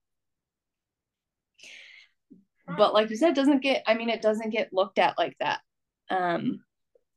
But 2.77 2.95
like 2.95 3.11
you 3.11 3.17
said, 3.17 3.31
it 3.31 3.35
doesn't 3.37 3.63
get, 3.63 3.83
I 3.87 3.95
mean, 3.95 4.09
it 4.09 4.23
doesn't 4.23 4.51
get 4.51 4.73
looked 4.73 4.99
at 4.99 5.19
like 5.19 5.37
that. 5.41 5.61
Um, 6.09 6.61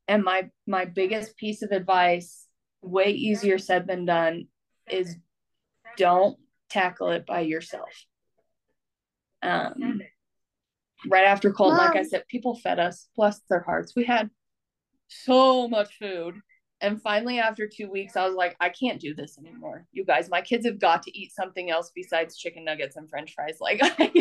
and 0.07 0.23
my 0.23 0.49
my 0.67 0.85
biggest 0.85 1.37
piece 1.37 1.61
of 1.61 1.71
advice, 1.71 2.47
way 2.81 3.11
easier 3.11 3.57
said 3.57 3.87
than 3.87 4.05
done, 4.05 4.47
is 4.89 5.15
don't 5.97 6.37
tackle 6.69 7.09
it 7.09 7.25
by 7.25 7.41
yourself. 7.41 8.05
Um, 9.41 10.01
right 11.07 11.25
after 11.25 11.51
Colton, 11.51 11.77
like 11.77 11.95
I 11.95 12.03
said, 12.03 12.27
people 12.27 12.55
fed 12.55 12.79
us, 12.79 13.07
bless 13.15 13.39
their 13.49 13.61
hearts. 13.61 13.93
We 13.95 14.05
had 14.05 14.29
so 15.07 15.67
much 15.67 15.97
food. 15.99 16.35
And 16.81 17.01
finally, 17.01 17.39
after 17.39 17.65
two 17.67 17.89
weeks, 17.89 18.17
I 18.17 18.25
was 18.25 18.35
like, 18.35 18.57
I 18.59 18.67
can't 18.69 18.99
do 18.99 19.13
this 19.15 19.37
anymore. 19.37 19.85
You 19.93 20.03
guys, 20.03 20.29
my 20.29 20.41
kids 20.41 20.65
have 20.65 20.79
got 20.79 21.01
to 21.03 21.17
eat 21.17 21.31
something 21.33 21.69
else 21.71 21.91
besides 21.95 22.37
chicken 22.37 22.65
nuggets 22.65 22.97
and 22.97 23.09
french 23.09 23.33
fries. 23.33 23.57
Like, 23.61 23.79
I, 23.81 24.11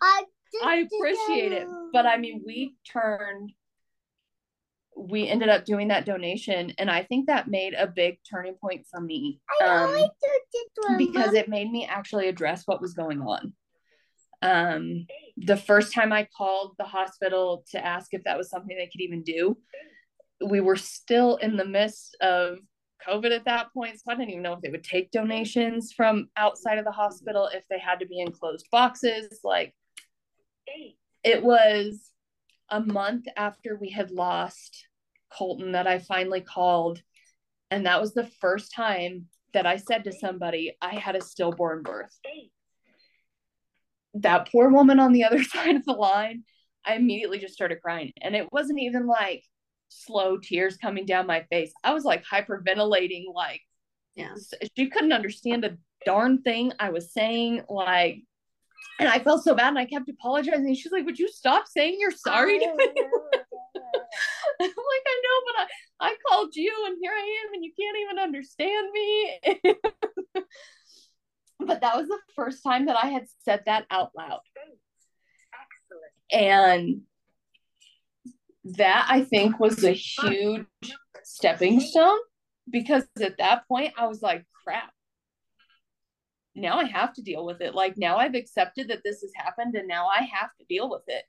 I, 0.00 0.24
I 0.64 0.76
appreciate 0.76 1.50
it. 1.52 1.66
But 1.92 2.06
I 2.06 2.18
mean, 2.18 2.42
we 2.46 2.76
turned, 2.90 3.50
we 4.96 5.28
ended 5.28 5.48
up 5.48 5.64
doing 5.64 5.88
that 5.88 6.04
donation. 6.06 6.72
And 6.78 6.88
I 6.88 7.02
think 7.02 7.26
that 7.26 7.48
made 7.48 7.74
a 7.74 7.88
big 7.88 8.18
turning 8.30 8.54
point 8.54 8.86
for 8.88 9.00
me. 9.00 9.40
I 9.60 9.64
Um, 9.64 9.88
always 9.88 10.08
do 10.22 10.60
one, 10.88 10.98
because 10.98 11.34
it 11.34 11.48
made 11.48 11.68
me 11.70 11.84
actually 11.84 12.28
address 12.28 12.62
what 12.66 12.80
was 12.80 12.94
going 12.94 13.20
on. 13.20 13.52
Um, 14.42 15.06
the 15.36 15.56
first 15.56 15.92
time 15.92 16.12
I 16.12 16.28
called 16.36 16.74
the 16.78 16.84
hospital 16.84 17.64
to 17.70 17.84
ask 17.84 18.12
if 18.12 18.24
that 18.24 18.38
was 18.38 18.50
something 18.50 18.76
they 18.76 18.86
could 18.86 19.00
even 19.00 19.22
do, 19.22 19.56
we 20.46 20.60
were 20.60 20.76
still 20.76 21.36
in 21.36 21.56
the 21.56 21.64
midst 21.64 22.16
of 22.20 22.58
COVID 23.06 23.34
at 23.34 23.44
that 23.44 23.72
point. 23.72 23.96
So 23.96 24.12
I 24.12 24.14
didn't 24.14 24.30
even 24.30 24.42
know 24.42 24.54
if 24.54 24.60
they 24.60 24.70
would 24.70 24.84
take 24.84 25.10
donations 25.10 25.92
from 25.92 26.28
outside 26.36 26.78
of 26.78 26.84
the 26.84 26.92
hospital, 26.92 27.48
if 27.52 27.64
they 27.68 27.78
had 27.78 28.00
to 28.00 28.06
be 28.06 28.20
in 28.20 28.32
closed 28.32 28.66
boxes. 28.70 29.40
Like 29.44 29.74
it 31.24 31.42
was 31.42 32.10
a 32.70 32.80
month 32.80 33.26
after 33.36 33.76
we 33.76 33.90
had 33.90 34.10
lost 34.10 34.86
Colton 35.32 35.72
that 35.72 35.86
I 35.86 35.98
finally 35.98 36.40
called. 36.40 37.02
And 37.70 37.86
that 37.86 38.00
was 38.00 38.14
the 38.14 38.28
first 38.40 38.72
time 38.74 39.26
that 39.52 39.66
I 39.66 39.76
said 39.76 40.04
to 40.04 40.12
somebody, 40.12 40.76
I 40.80 40.96
had 40.96 41.16
a 41.16 41.20
stillborn 41.20 41.82
birth. 41.82 42.16
That 44.20 44.50
poor 44.50 44.70
woman 44.70 45.00
on 45.00 45.12
the 45.12 45.24
other 45.24 45.42
side 45.54 45.76
of 45.76 45.84
the 45.84 45.92
line, 45.92 46.44
I 46.84 46.94
immediately 46.94 47.38
just 47.38 47.54
started 47.54 47.82
crying. 47.82 48.12
And 48.20 48.34
it 48.36 48.52
wasn't 48.52 48.80
even 48.80 49.06
like 49.06 49.42
slow 49.88 50.38
tears 50.38 50.76
coming 50.76 51.06
down 51.06 51.26
my 51.26 51.44
face. 51.50 51.72
I 51.84 51.94
was 51.94 52.04
like 52.04 52.24
hyperventilating, 52.24 53.24
like, 53.34 53.60
Yeah. 54.14 54.34
she 54.76 54.88
couldn't 54.88 55.12
understand 55.12 55.64
a 55.64 55.76
darn 56.04 56.42
thing 56.42 56.72
I 56.78 56.90
was 56.90 57.12
saying. 57.12 57.62
Like, 57.68 58.22
and 58.98 59.08
I 59.08 59.18
felt 59.18 59.44
so 59.44 59.54
bad 59.54 59.68
and 59.68 59.78
I 59.78 59.84
kept 59.84 60.08
apologizing. 60.08 60.74
She's 60.74 60.92
like, 60.92 61.04
Would 61.06 61.18
you 61.18 61.28
stop 61.28 61.66
saying 61.68 61.96
you're 61.98 62.10
sorry 62.10 62.58
to 62.58 62.74
me? 62.74 62.88
I'm 64.58 64.68
like, 64.68 65.04
I 65.06 65.22
know, 65.22 65.40
but 65.46 65.56
I, 65.58 66.10
I 66.10 66.16
called 66.28 66.54
you 66.56 66.72
and 66.86 66.96
here 67.00 67.12
I 67.12 67.44
am 67.46 67.54
and 67.54 67.64
you 67.64 67.72
can't 67.78 67.96
even 67.98 68.18
understand 68.18 68.90
me. 68.92 69.40
but 71.66 71.80
that 71.80 71.96
was 71.96 72.08
the 72.08 72.18
first 72.34 72.62
time 72.62 72.86
that 72.86 72.96
I 72.96 73.08
had 73.08 73.26
said 73.44 73.62
that 73.66 73.86
out 73.90 74.12
loud. 74.16 74.40
And 76.32 77.02
that 78.64 79.06
I 79.08 79.22
think 79.22 79.60
was 79.60 79.84
a 79.84 79.92
huge 79.92 80.66
stepping 81.22 81.80
stone 81.80 82.18
because 82.68 83.04
at 83.20 83.38
that 83.38 83.66
point 83.68 83.94
I 83.96 84.06
was 84.06 84.22
like, 84.22 84.44
crap. 84.64 84.90
Now 86.54 86.78
I 86.78 86.84
have 86.84 87.12
to 87.14 87.22
deal 87.22 87.44
with 87.44 87.60
it. 87.60 87.74
Like 87.74 87.96
now 87.96 88.16
I've 88.16 88.34
accepted 88.34 88.88
that 88.88 89.02
this 89.04 89.20
has 89.20 89.30
happened 89.36 89.74
and 89.74 89.86
now 89.86 90.08
I 90.08 90.22
have 90.22 90.50
to 90.58 90.64
deal 90.68 90.88
with 90.90 91.02
it. 91.06 91.24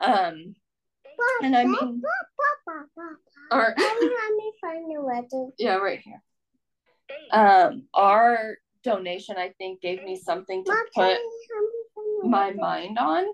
Um 0.00 0.54
and 1.42 1.56
I 1.56 1.64
mean 1.64 2.02
our 3.50 3.74
Mommy, 3.76 4.00
let 4.00 4.34
me 4.36 4.52
find 4.60 4.90
the 4.90 5.00
letter. 5.00 5.46
yeah, 5.58 5.76
right 5.76 6.00
here. 6.00 6.22
Um 7.30 7.84
our 7.94 8.56
donation 8.82 9.36
I 9.38 9.50
think 9.58 9.80
gave 9.80 10.02
me 10.02 10.16
something 10.16 10.64
to 10.64 10.72
put 10.94 10.94
can 10.94 11.10
you 11.10 11.46
help 11.54 11.64
me 11.64 11.82
find 11.94 12.24
the 12.24 12.28
my 12.28 12.52
mind 12.52 12.98
on? 12.98 13.24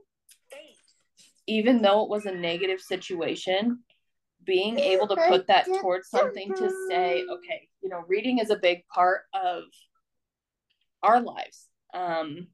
Even 1.46 1.80
though 1.80 2.02
it 2.02 2.10
was 2.10 2.26
a 2.26 2.32
negative 2.32 2.80
situation 2.80 3.80
being 4.44 4.78
able 4.78 5.06
to 5.08 5.16
put 5.28 5.46
that 5.46 5.66
towards 5.80 6.08
something 6.08 6.54
to 6.54 6.70
say 6.88 7.22
okay 7.30 7.68
you 7.82 7.88
know 7.88 8.02
reading 8.08 8.38
is 8.38 8.50
a 8.50 8.56
big 8.56 8.86
part 8.88 9.22
of 9.34 9.64
our 11.02 11.20
lives. 11.20 11.68
Um 11.94 12.48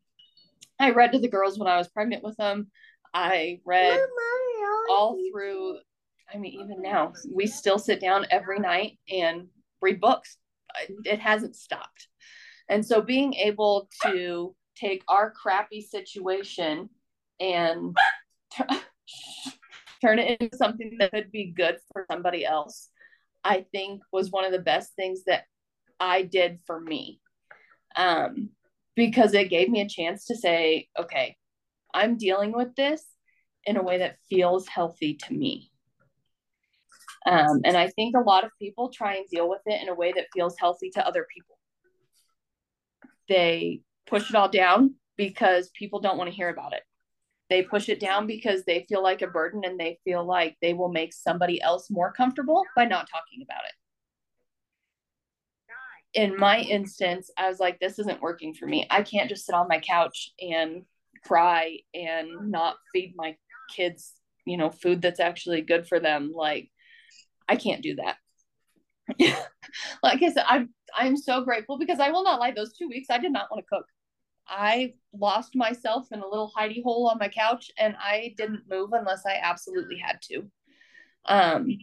i 0.81 0.91
read 0.91 1.13
to 1.13 1.19
the 1.19 1.29
girls 1.29 1.59
when 1.59 1.69
i 1.69 1.77
was 1.77 1.89
pregnant 1.89 2.23
with 2.25 2.37
them. 2.37 2.71
I 3.13 3.61
read 3.65 3.91
Mom, 3.91 4.01
Mommy, 4.01 4.67
always 4.67 4.91
all 4.91 5.19
through 5.33 5.79
i 6.33 6.37
mean 6.37 6.61
even 6.61 6.83
now 6.83 7.13
we 7.33 7.47
still 7.47 7.79
sit 7.79 8.01
down 8.01 8.27
every 8.31 8.59
night 8.59 8.99
and 9.09 9.49
read 9.81 10.01
books. 10.01 10.37
It 11.05 11.21
hasn't 11.21 11.55
stopped 11.55 12.09
and 12.69 12.85
so 12.85 13.01
being 13.01 13.35
able 13.35 13.89
to 14.05 14.55
take 14.77 15.03
our 15.09 15.31
crappy 15.31 15.81
situation 15.81 16.89
and 17.41 17.97
turn 20.01 20.19
it 20.19 20.41
into 20.41 20.57
something 20.57 20.97
that 20.99 21.13
could 21.13 21.31
be 21.31 21.53
good 21.57 21.77
for 21.93 22.07
somebody 22.11 22.45
else 22.45 22.91
i 23.43 23.65
think 23.73 24.03
was 24.13 24.31
one 24.31 24.45
of 24.45 24.53
the 24.53 24.59
best 24.59 24.95
things 24.95 25.25
that 25.27 25.45
i 26.01 26.23
did 26.23 26.59
for 26.67 26.81
me. 26.81 27.21
Um, 27.97 28.51
because 28.97 29.35
it 29.35 29.51
gave 29.51 29.69
me 29.69 29.81
a 29.81 29.89
chance 29.89 30.27
to 30.27 30.37
say 30.37 30.89
okay 30.99 31.37
i'm 31.93 32.17
dealing 32.17 32.53
with 32.53 32.75
this 32.75 33.05
in 33.67 33.77
a 33.77 33.83
way 33.83 33.99
that 33.99 34.19
feels 34.29 34.69
healthy 34.69 35.15
to 35.15 35.33
me. 35.33 35.71
Um, 37.27 37.61
and 37.65 37.77
i 37.77 37.89
think 37.89 38.17
a 38.17 38.21
lot 38.21 38.45
of 38.45 38.51
people 38.61 38.91
try 38.91 39.15
and 39.15 39.29
deal 39.29 39.49
with 39.49 39.63
it 39.67 39.81
in 39.81 39.89
a 39.89 39.95
way 39.95 40.13
that 40.13 40.27
feels 40.35 40.57
healthy 40.59 40.91
to 40.91 41.07
other 41.07 41.27
people 41.35 41.54
they 43.29 43.81
push 44.07 44.31
it 44.31 44.37
all 44.37 44.49
down 44.49 44.95
because 45.17 45.71
people 45.71 46.01
don't 46.01 46.19
want 46.19 46.29
to 46.31 46.37
hear 46.37 46.49
about 46.49 46.73
it 46.73 46.83
they 47.51 47.63
push 47.63 47.89
it 47.89 48.01
down 48.01 48.27
because 48.27 48.65
they 48.65 48.87
feel 48.89 49.03
like 49.03 49.23
a 49.23 49.27
burden 49.27 49.63
and 49.65 49.79
they 49.79 49.99
feel 50.05 50.25
like 50.25 50.57
they 50.63 50.73
will 50.73 50.89
make 50.89 51.13
somebody 51.13 51.61
else 51.61 51.91
more 51.91 52.13
comfortable 52.13 52.65
by 52.75 52.85
not 52.85 53.09
talking 53.11 53.43
about 53.43 53.63
it. 53.65 53.73
In 56.21 56.37
my 56.39 56.61
instance, 56.61 57.31
I 57.37 57.49
was 57.49 57.59
like, 57.59 57.81
this 57.81 57.99
isn't 57.99 58.23
working 58.23 58.55
for 58.55 58.67
me. 58.67 58.87
I 58.89 59.03
can't 59.03 59.29
just 59.29 59.47
sit 59.47 59.55
on 59.55 59.69
my 59.69 59.81
couch 59.81 60.31
and 60.41 60.83
cry 61.25 61.79
and 61.93 62.51
not 62.51 62.77
feed 62.93 63.15
my 63.17 63.37
kids, 63.75 64.13
you 64.47 64.57
know, 64.57 64.71
food 64.71 65.03
that's 65.03 65.21
actually 65.21 65.63
good 65.63 65.89
for 65.89 65.99
them. 65.99 66.33
Like, 66.33 66.71
I 67.49 67.57
can't 67.57 67.83
do 67.83 67.97
that. 67.97 68.17
like 70.03 70.23
I 70.23 70.33
said, 70.33 70.45
I'm 70.49 70.71
I'm 70.97 71.17
so 71.17 71.45
grateful 71.45 71.79
because 71.79 72.01
I 72.01 72.11
will 72.11 72.25
not 72.25 72.41
lie, 72.41 72.53
those 72.53 72.73
two 72.73 72.89
weeks 72.89 73.09
I 73.11 73.19
did 73.19 73.33
not 73.33 73.51
want 73.51 73.65
to 73.65 73.77
cook. 73.77 73.87
I 74.47 74.95
lost 75.13 75.57
myself 75.57 76.09
in 76.13 76.21
a 76.21 76.29
little 76.29 76.53
hidey 76.57 76.83
hole 76.83 77.09
on 77.09 77.19
my 77.19 77.29
couch 77.29 77.71
and 77.79 77.97
I 77.99 78.35
didn't 78.37 78.69
move 78.69 78.91
unless 78.93 79.25
I 79.27 79.39
absolutely 79.43 79.97
had 79.97 80.21
to. 80.31 80.43
Um, 81.27 81.79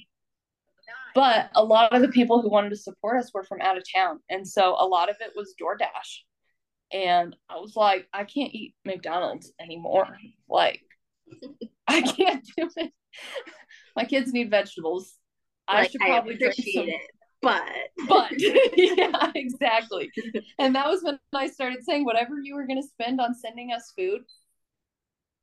but 1.16 1.50
a 1.56 1.64
lot 1.64 1.94
of 1.94 2.02
the 2.02 2.08
people 2.08 2.42
who 2.42 2.50
wanted 2.50 2.70
to 2.70 2.76
support 2.76 3.20
us 3.20 3.34
were 3.34 3.44
from 3.44 3.62
out 3.62 3.78
of 3.78 3.84
town. 3.94 4.20
And 4.30 4.48
so 4.48 4.76
a 4.80 4.86
lot 4.86 5.10
of 5.10 5.18
it 5.20 5.32
was 5.36 5.56
DoorDash. 5.62 6.20
And 6.94 7.36
I 7.50 7.56
was 7.56 7.76
like, 7.76 8.08
I 8.14 8.24
can't 8.24 8.54
eat 8.54 8.76
McDonald's 8.86 9.52
anymore. 9.60 10.08
Like, 10.50 10.82
I 11.88 12.02
can't 12.02 12.46
do 12.58 12.70
it. 12.76 12.92
My 13.96 14.06
kids 14.06 14.32
need 14.32 14.52
vegetables. 14.52 15.14
I 15.68 15.82
Like, 15.82 15.92
should 15.92 16.02
I 16.02 16.08
probably 16.08 16.38
drink 16.38 16.54
appreciate 16.54 16.74
some 16.74 16.90
it, 16.90 17.02
but 17.42 17.64
but 18.08 18.32
yeah, 18.78 19.32
exactly. 19.36 20.12
And 20.60 20.76
that 20.76 20.88
was 20.88 21.04
when 21.04 21.20
I 21.34 21.48
started 21.48 21.84
saying, 21.84 22.06
whatever 22.06 22.36
you 22.42 22.56
were 22.56 22.68
going 22.68 22.82
to 22.82 22.88
spend 22.88 23.20
on 23.22 23.34
sending 23.34 23.72
us 23.72 23.92
food, 23.98 24.22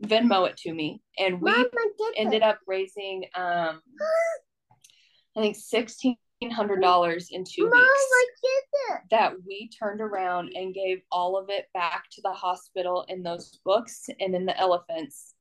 Venmo 0.05 0.49
it 0.49 0.57
to 0.59 0.73
me. 0.73 1.03
And 1.19 1.41
we 1.41 1.51
Mama, 1.51 1.69
ended 2.17 2.43
up 2.43 2.59
raising, 2.67 3.25
um, 3.35 3.81
I 5.37 5.41
think 5.41 5.57
sixteen 5.57 6.17
hundred 6.51 6.81
dollars 6.81 7.29
in 7.31 7.45
two 7.45 7.69
Mama, 7.69 7.77
weeks 7.77 8.41
get 8.43 8.97
it. 8.97 9.01
that 9.11 9.33
we 9.47 9.69
turned 9.79 10.01
around 10.01 10.53
and 10.55 10.75
gave 10.75 10.99
all 11.11 11.37
of 11.37 11.47
it 11.49 11.67
back 11.75 12.05
to 12.13 12.21
the 12.23 12.33
hospital 12.33 13.05
in 13.09 13.23
those 13.23 13.59
books 13.65 14.07
and 14.21 14.35
in 14.35 14.47
the 14.47 14.57
elephants. 14.59 15.35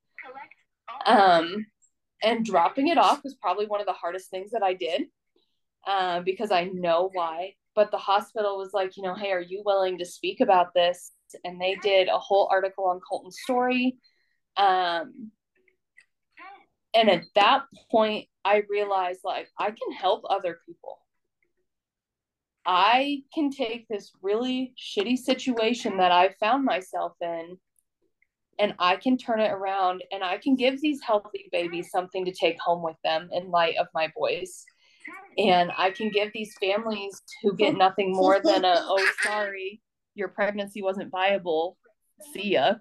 Um, 1.06 1.66
and 2.24 2.46
dropping 2.46 2.88
it 2.88 2.98
off 2.98 3.24
was 3.24 3.36
probably 3.36 3.66
one 3.66 3.80
of 3.80 3.86
the 3.86 3.94
hardest 3.94 4.30
things 4.30 4.52
that 4.52 4.64
I 4.64 4.74
did 4.74 5.04
uh, 5.86 6.22
because 6.22 6.52
I 6.52 6.66
know 6.66 7.10
why. 7.14 7.54
But 7.76 7.92
the 7.92 7.98
hospital 7.98 8.58
was 8.58 8.74
like, 8.74 8.98
you 8.98 9.04
know, 9.04 9.14
hey, 9.14 9.32
are 9.32 9.42
you 9.42 9.62
willing 9.66 10.00
to 10.00 10.06
speak 10.06 10.42
about 10.42 10.74
this? 10.74 11.12
And 11.44 11.62
they 11.62 11.78
did 11.84 12.08
a 12.08 12.18
whole 12.18 12.48
article 12.52 12.86
on 12.86 13.00
Colton's 13.00 13.38
story. 13.44 13.98
Um, 14.56 15.32
and 16.94 17.10
at 17.10 17.26
that 17.36 17.64
point, 17.92 18.28
I 18.44 18.64
realized 18.70 19.22
like 19.24 19.50
I 19.60 19.68
can 19.68 19.92
help 19.96 20.24
other 20.30 20.60
people. 20.66 20.98
I 22.66 23.24
can 23.34 23.52
take 23.52 23.88
this 23.88 24.12
really 24.22 24.74
shitty 24.78 25.18
situation 25.18 25.98
that 25.98 26.12
I 26.12 26.36
found 26.40 26.66
myself 26.66 27.14
in 27.22 27.58
and 28.60 28.74
I 28.80 28.96
can 28.96 29.18
turn 29.18 29.40
it 29.40 29.52
around 29.52 30.04
and 30.12 30.24
I 30.24 30.38
can 30.38 30.56
give 30.56 30.82
these 30.82 31.02
healthy 31.02 31.50
babies 31.52 31.90
something 31.92 32.26
to 32.26 32.32
take 32.32 32.60
home 32.60 32.84
with 32.84 32.98
them 33.04 33.30
in 33.32 33.52
light 33.52 33.76
of 33.78 33.88
my 33.94 34.12
boys. 34.16 34.66
And 35.38 35.72
I 35.78 35.92
can 35.92 36.10
give 36.10 36.32
these 36.34 36.56
families 36.60 37.22
who 37.42 37.56
get 37.56 37.78
nothing 37.78 38.12
more 38.12 38.42
than 38.44 38.66
a, 38.66 38.76
oh, 38.80 39.12
sorry, 39.22 39.82
your 40.16 40.30
pregnancy 40.30 40.82
wasn't 40.82 41.12
viable. 41.12 41.78
See 42.34 42.54
ya. 42.54 42.76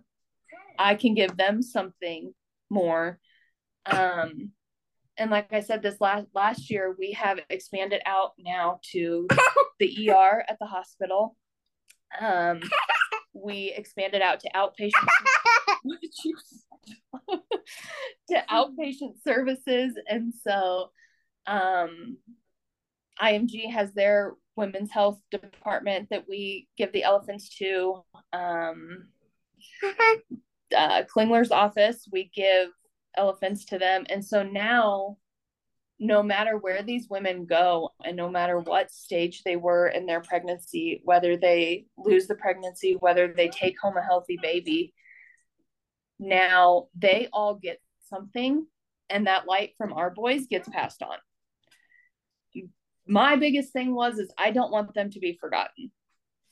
I 0.79 0.95
can 0.95 1.14
give 1.14 1.37
them 1.37 1.62
something 1.62 2.33
more. 2.70 3.18
Um, 3.85 4.53
and 5.18 5.31
like 5.31 5.53
I 5.53 5.61
said, 5.61 5.83
this 5.83 6.01
last 6.01 6.27
last 6.35 6.70
year 6.70 6.95
we 6.99 7.12
have 7.12 7.39
expanded 7.49 8.03
out 8.07 8.33
now 8.39 8.81
to 8.93 9.27
the 9.79 10.11
ER 10.11 10.45
at 10.49 10.59
the 10.59 10.66
hospital. 10.66 11.37
Um, 12.20 12.61
we 13.33 13.72
expanded 13.77 14.22
out 14.22 14.41
to 14.41 14.51
outpatient 14.55 15.09
to 18.29 18.45
outpatient 18.51 19.23
services, 19.25 19.99
and 20.09 20.33
so 20.43 20.91
um, 21.47 22.17
IMG 23.21 23.71
has 23.71 23.93
their 23.93 24.35
women's 24.57 24.91
health 24.91 25.21
department 25.31 26.09
that 26.11 26.29
we 26.29 26.69
give 26.77 26.93
the 26.93 27.05
elephants 27.05 27.49
to. 27.59 28.03
Um, 28.33 29.09
uh, 30.77 31.03
Klingler's 31.05 31.51
office, 31.51 32.09
we 32.11 32.31
give 32.35 32.71
elephants 33.17 33.64
to 33.67 33.79
them. 33.79 34.05
And 34.09 34.25
so 34.25 34.43
now, 34.43 35.19
no 35.99 36.23
matter 36.23 36.59
where 36.59 36.83
these 36.83 37.09
women 37.09 37.47
go, 37.47 37.91
and 38.05 38.17
no 38.17 38.29
matter 38.29 38.59
what 38.59 38.91
stage 38.91 39.43
they 39.45 39.57
were 39.57 39.89
in 39.89 40.07
their 40.07 40.21
pregnancy, 40.21 41.01
whether 41.05 41.37
they 41.37 41.87
lose 41.97 42.27
the 42.27 42.35
pregnancy, 42.35 42.97
whether 43.01 43.33
they 43.33 43.49
take 43.49 43.81
home 43.81 43.97
a 43.97 44.03
healthy 44.03 44.39
baby, 44.43 44.93
now 46.19 46.87
they 46.97 47.29
all 47.33 47.55
get 47.55 47.79
something, 48.09 48.67
and 49.11 49.27
that 49.27 49.47
light 49.47 49.73
from 49.79 49.93
our 49.93 50.11
boys 50.11 50.47
gets 50.47 50.69
passed 50.69 51.03
on. 51.03 51.17
My 53.07 53.37
biggest 53.37 53.73
thing 53.73 53.95
was 53.95 54.19
is 54.19 54.33
I 54.37 54.51
don't 54.51 54.73
want 54.73 54.93
them 54.95 55.11
to 55.11 55.21
be 55.21 55.39
forgotten, 55.41 55.93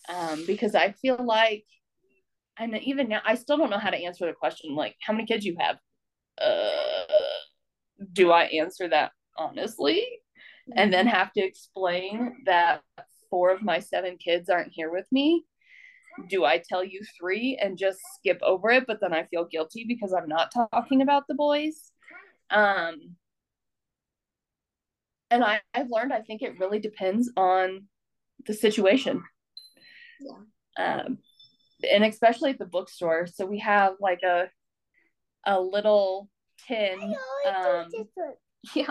um, 0.09 0.45
because 0.47 0.75
I 0.75 0.93
feel 0.93 1.19
like, 1.25 1.65
and 2.59 2.77
even 2.79 3.09
now 3.09 3.21
I 3.25 3.35
still 3.35 3.57
don't 3.57 3.71
know 3.71 3.79
how 3.79 3.91
to 3.91 3.97
answer 3.97 4.27
the 4.27 4.33
question 4.33 4.75
like 4.75 4.95
how 5.01 5.13
many 5.13 5.27
kids 5.27 5.45
you 5.45 5.57
have 5.59 5.79
uh, 6.41 7.05
do 8.13 8.31
I 8.31 8.45
answer 8.45 8.89
that 8.89 9.13
honestly? 9.37 10.07
And 10.77 10.93
then 10.93 11.07
have 11.07 11.33
to 11.35 11.43
explain 11.43 12.37
that 12.47 12.81
four 13.29 13.51
of 13.51 13.63
my 13.63 13.81
seven 13.81 14.17
kids 14.17 14.49
aren't 14.49 14.73
here 14.73 14.91
with 14.91 15.07
me? 15.13 15.45
Do 16.29 16.45
I 16.45 16.63
tell 16.67 16.85
you 16.85 17.01
three 17.19 17.59
and 17.61 17.77
just 17.77 17.99
skip 18.15 18.39
over 18.43 18.71
it, 18.71 18.85
but 18.87 19.01
then 19.01 19.13
I 19.13 19.25
feel 19.25 19.45
guilty 19.45 19.85
because 19.87 20.13
I'm 20.13 20.29
not 20.29 20.53
talking 20.53 21.03
about 21.03 21.25
the 21.29 21.35
boys? 21.35 21.91
Um, 22.51 23.17
and 25.31 25.43
I, 25.43 25.61
I've 25.73 25.91
learned 25.91 26.13
I 26.13 26.21
think 26.21 26.43
it 26.43 26.59
really 26.59 26.79
depends 26.79 27.31
on 27.37 27.87
the 28.47 28.55
situation. 28.55 29.23
Yeah. 30.21 31.03
Um, 31.03 31.19
and 31.91 32.05
especially 32.05 32.51
at 32.51 32.59
the 32.59 32.67
bookstore. 32.67 33.27
So 33.27 33.45
we 33.47 33.59
have 33.59 33.95
like 34.01 34.23
a 34.23 34.49
a 35.47 35.61
little 35.61 36.29
tin 36.67 37.15
um, 37.47 37.87
yeah 38.75 38.91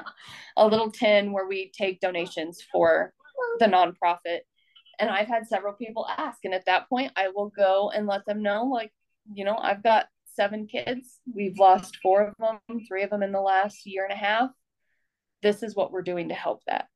a 0.58 0.68
little 0.68 0.92
tin 0.92 1.32
where 1.32 1.48
we 1.48 1.72
take 1.76 2.00
donations 2.00 2.62
for 2.72 3.14
the 3.60 3.66
nonprofit 3.66 4.42
and 5.00 5.10
i've 5.10 5.28
had 5.28 5.48
several 5.48 5.74
people 5.74 6.08
ask 6.18 6.40
and 6.44 6.54
at 6.54 6.66
that 6.66 6.88
point 6.90 7.12
i 7.16 7.30
will 7.30 7.50
go 7.50 7.92
and 7.96 8.08
let 8.08 8.26
them 8.26 8.42
know 8.42 8.66
like 8.66 8.92
you 9.34 9.46
know 9.46 9.58
i've 9.58 9.84
got 9.84 10.06
seven 10.36 10.68
kids. 10.68 11.20
We've 11.34 11.58
lost 11.58 11.98
four 12.02 12.24
of 12.24 12.34
them 12.40 12.60
three 12.88 13.04
of 13.04 13.10
them 13.10 13.24
in 13.24 13.32
the 13.32 13.42
last 13.42 13.86
year 13.86 14.04
and 14.04 14.14
a 14.14 14.18
half. 14.18 14.50
This 15.42 15.64
is 15.64 15.76
what 15.76 15.92
we're 15.92 16.02
doing 16.02 16.30
to 16.30 16.36
help 16.36 16.62
that. 16.68 16.88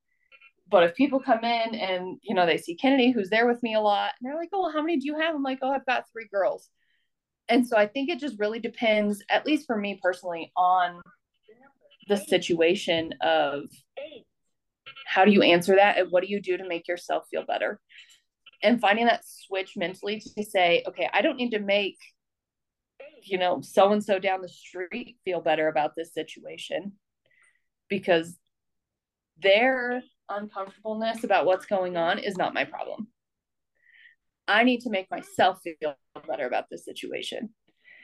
But 0.70 0.84
if 0.84 0.96
people 0.96 1.20
come 1.20 1.44
in 1.44 1.76
and 1.76 2.18
you 2.24 2.36
know 2.36 2.46
they 2.46 2.58
see 2.58 2.76
kennedy 2.76 3.12
who's 3.12 3.30
there 3.30 3.48
with 3.48 3.62
me 3.64 3.76
a 3.76 3.82
lot 3.82 4.12
and 4.20 4.28
they're 4.28 4.38
like 4.38 4.50
oh 4.54 4.72
how 4.72 4.82
many 4.82 4.98
do 4.98 5.06
you 5.06 5.20
have? 5.20 5.36
I'm 5.36 5.44
like 5.44 5.60
oh 5.62 5.72
i've 5.72 5.86
got 5.86 6.06
three 6.12 6.28
girls. 6.32 6.70
And 7.50 7.66
so 7.66 7.78
I 7.78 7.88
think 7.88 8.10
it 8.10 8.20
just 8.20 8.38
really 8.40 8.60
depends, 8.60 9.24
at 9.30 9.46
least 9.46 9.68
for 9.68 9.78
me 9.78 9.98
personally, 10.04 10.52
on 10.58 11.02
the 12.10 12.18
situation 12.18 13.14
of 13.22 13.64
how 15.08 15.24
do 15.24 15.32
you 15.32 15.42
answer 15.42 15.76
that 15.78 15.98
and 15.98 16.12
what 16.12 16.22
do 16.22 16.30
you 16.30 16.42
do 16.42 16.58
to 16.58 16.68
make 16.68 16.88
yourself 16.88 17.24
feel 17.32 17.46
better? 17.46 17.80
And 18.62 18.82
finding 18.82 19.06
that 19.06 19.24
switch 19.26 19.78
mentally 19.78 20.20
to 20.20 20.44
say, 20.44 20.84
okay, 20.88 21.10
I 21.14 21.22
don't 21.22 21.38
need 21.38 21.52
to 21.52 21.60
make, 21.60 21.98
you 23.24 23.38
know, 23.38 23.62
so 23.62 23.94
and 23.94 24.04
so 24.04 24.20
down 24.20 24.42
the 24.42 24.50
street 24.50 25.18
feel 25.24 25.40
better 25.40 25.70
about 25.70 25.92
this 25.96 26.14
situation 26.14 26.94
because 27.88 28.36
their 29.42 30.02
uncomfortableness 30.28 31.24
about 31.24 31.46
what's 31.46 31.68
going 31.68 31.96
on 31.96 32.20
is 32.20 32.36
not 32.36 32.54
my 32.54 32.66
problem. 32.66 33.08
I 34.46 34.64
need 34.64 34.82
to 34.82 34.90
make 34.90 35.10
myself 35.10 35.60
feel 35.62 35.96
better 36.28 36.48
about 36.48 36.66
this 36.70 36.84
situation. 36.84 37.50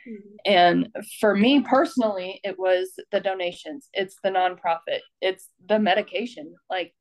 Mm-hmm. 0.07 0.35
And 0.45 0.89
for 1.19 1.35
me 1.35 1.61
personally, 1.61 2.39
it 2.43 2.57
was 2.57 2.91
the 3.11 3.19
donations, 3.19 3.89
it's 3.93 4.17
the 4.23 4.29
nonprofit, 4.29 4.99
it's 5.21 5.49
the 5.67 5.79
medication. 5.79 6.55
Like, 6.69 6.93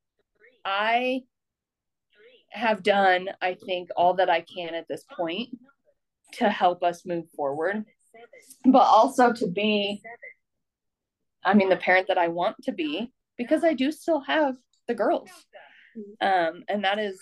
I 0.65 1.23
have 2.51 2.83
done, 2.83 3.29
I 3.41 3.57
think, 3.67 3.89
all 3.97 4.15
that 4.15 4.31
I 4.31 4.43
can 4.43 4.75
at 4.75 4.87
this 4.89 5.05
point 5.17 5.49
to 6.35 6.49
help 6.49 6.83
us 6.83 7.07
move 7.07 7.25
forward, 7.37 7.85
but 8.65 8.83
also 8.83 9.33
to 9.33 9.47
be, 9.49 10.01
I 11.45 11.55
mean, 11.55 11.69
the 11.69 11.77
parent 11.77 12.09
that 12.09 12.19
I 12.19 12.29
want 12.29 12.57
to 12.65 12.73
be, 12.73 13.13
because 13.37 13.65
I 13.65 13.75
do 13.75 13.91
still 13.91 14.21
have 14.21 14.55
the 14.87 14.95
girls. 14.95 15.31
Um, 16.21 16.65
and 16.69 16.85
that 16.85 16.99
is 16.99 17.19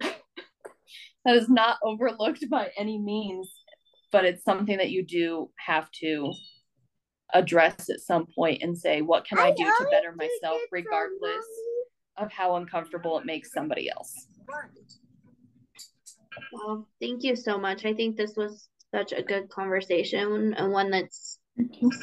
that 1.24 1.36
is 1.36 1.48
not 1.48 1.78
overlooked 1.82 2.48
by 2.50 2.70
any 2.76 2.98
means, 2.98 3.61
but 4.12 4.24
it's 4.24 4.44
something 4.44 4.76
that 4.76 4.90
you 4.90 5.04
do 5.04 5.50
have 5.56 5.90
to 5.90 6.32
address 7.34 7.88
at 7.88 8.00
some 8.00 8.26
point 8.34 8.62
and 8.62 8.76
say, 8.76 9.00
what 9.00 9.24
can 9.24 9.38
I, 9.38 9.48
I 9.48 9.52
do 9.52 9.64
to 9.64 9.88
better 9.90 10.14
myself, 10.14 10.60
regardless 10.70 11.44
of 12.18 12.30
how 12.30 12.56
uncomfortable 12.56 13.18
it 13.18 13.24
makes 13.24 13.52
somebody 13.52 13.90
else? 13.90 14.28
Well, 16.52 16.86
thank 17.00 17.22
you 17.22 17.34
so 17.34 17.58
much. 17.58 17.86
I 17.86 17.94
think 17.94 18.16
this 18.16 18.36
was 18.36 18.68
such 18.94 19.12
a 19.12 19.22
good 19.22 19.48
conversation 19.48 20.54
and 20.54 20.72
one 20.72 20.90
that's 20.90 21.38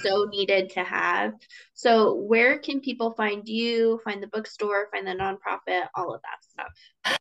so 0.01 0.25
needed 0.25 0.71
to 0.71 0.83
have. 0.83 1.33
So, 1.73 2.15
where 2.15 2.59
can 2.59 2.81
people 2.81 3.13
find 3.13 3.47
you, 3.47 3.99
find 4.03 4.21
the 4.21 4.27
bookstore, 4.27 4.87
find 4.91 5.05
the 5.05 5.11
nonprofit, 5.11 5.87
all 5.95 6.13
of 6.13 6.21
that 6.21 6.67
stuff? 7.03 7.19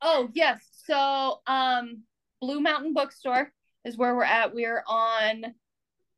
Oh, 0.00 0.28
yes. 0.34 0.60
So, 0.86 1.40
um, 1.46 2.02
Blue 2.40 2.60
Mountain 2.60 2.94
Bookstore 2.94 3.52
is 3.84 3.96
where 3.96 4.14
we're 4.14 4.24
at. 4.24 4.54
We're 4.54 4.84
on 4.86 5.54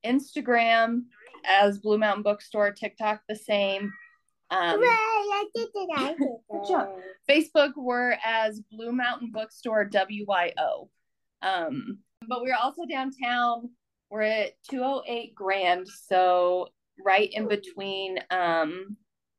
Instagram 0.05 1.05
as 1.47 1.79
Blue 1.79 1.99
Mountain 1.99 2.23
Bookstore, 2.23 2.73
TikTok 2.73 3.23
the 3.29 3.37
same. 3.37 3.93
Um, 4.51 4.81
I 4.81 5.45
did 5.55 5.69
it. 5.75 5.89
I 5.97 6.09
did 6.09 6.19
it. 6.21 6.41
Good 6.51 6.69
job. 6.69 6.89
Facebook, 7.29 7.73
we're 7.77 8.17
as 8.25 8.61
Blue 8.71 8.93
Mountain 8.93 9.33
Bookstore 9.33 9.89
WYO. 9.89 10.89
Um, 11.43 11.99
but 12.29 12.43
we're 12.43 12.57
also 12.57 12.85
downtown. 12.87 13.71
We're 14.11 14.23
at 14.23 14.53
208 14.71 15.35
Grand, 15.35 15.89
so 15.89 16.69
right 17.05 17.29
in 17.33 17.49
between 17.49 18.19
um, 18.31 18.97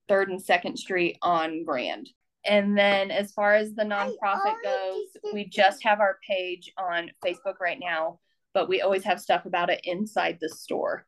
Third 0.09 0.29
and 0.29 0.41
Second 0.41 0.77
Street 0.77 1.17
on 1.21 1.63
Grand. 1.63 2.09
And 2.47 2.77
then 2.77 3.11
as 3.11 3.33
far 3.33 3.55
as 3.55 3.73
the 3.73 3.83
nonprofit 3.83 4.55
goes, 4.63 5.33
we 5.33 5.45
just 5.45 5.83
have 5.83 5.99
our 5.99 6.17
page 6.25 6.71
on 6.77 7.11
Facebook 7.23 7.59
right 7.59 7.79
now, 7.79 8.19
but 8.53 8.69
we 8.69 8.81
always 8.81 9.03
have 9.03 9.19
stuff 9.19 9.45
about 9.45 9.69
it 9.69 9.81
inside 9.83 10.37
the 10.39 10.49
store. 10.49 11.05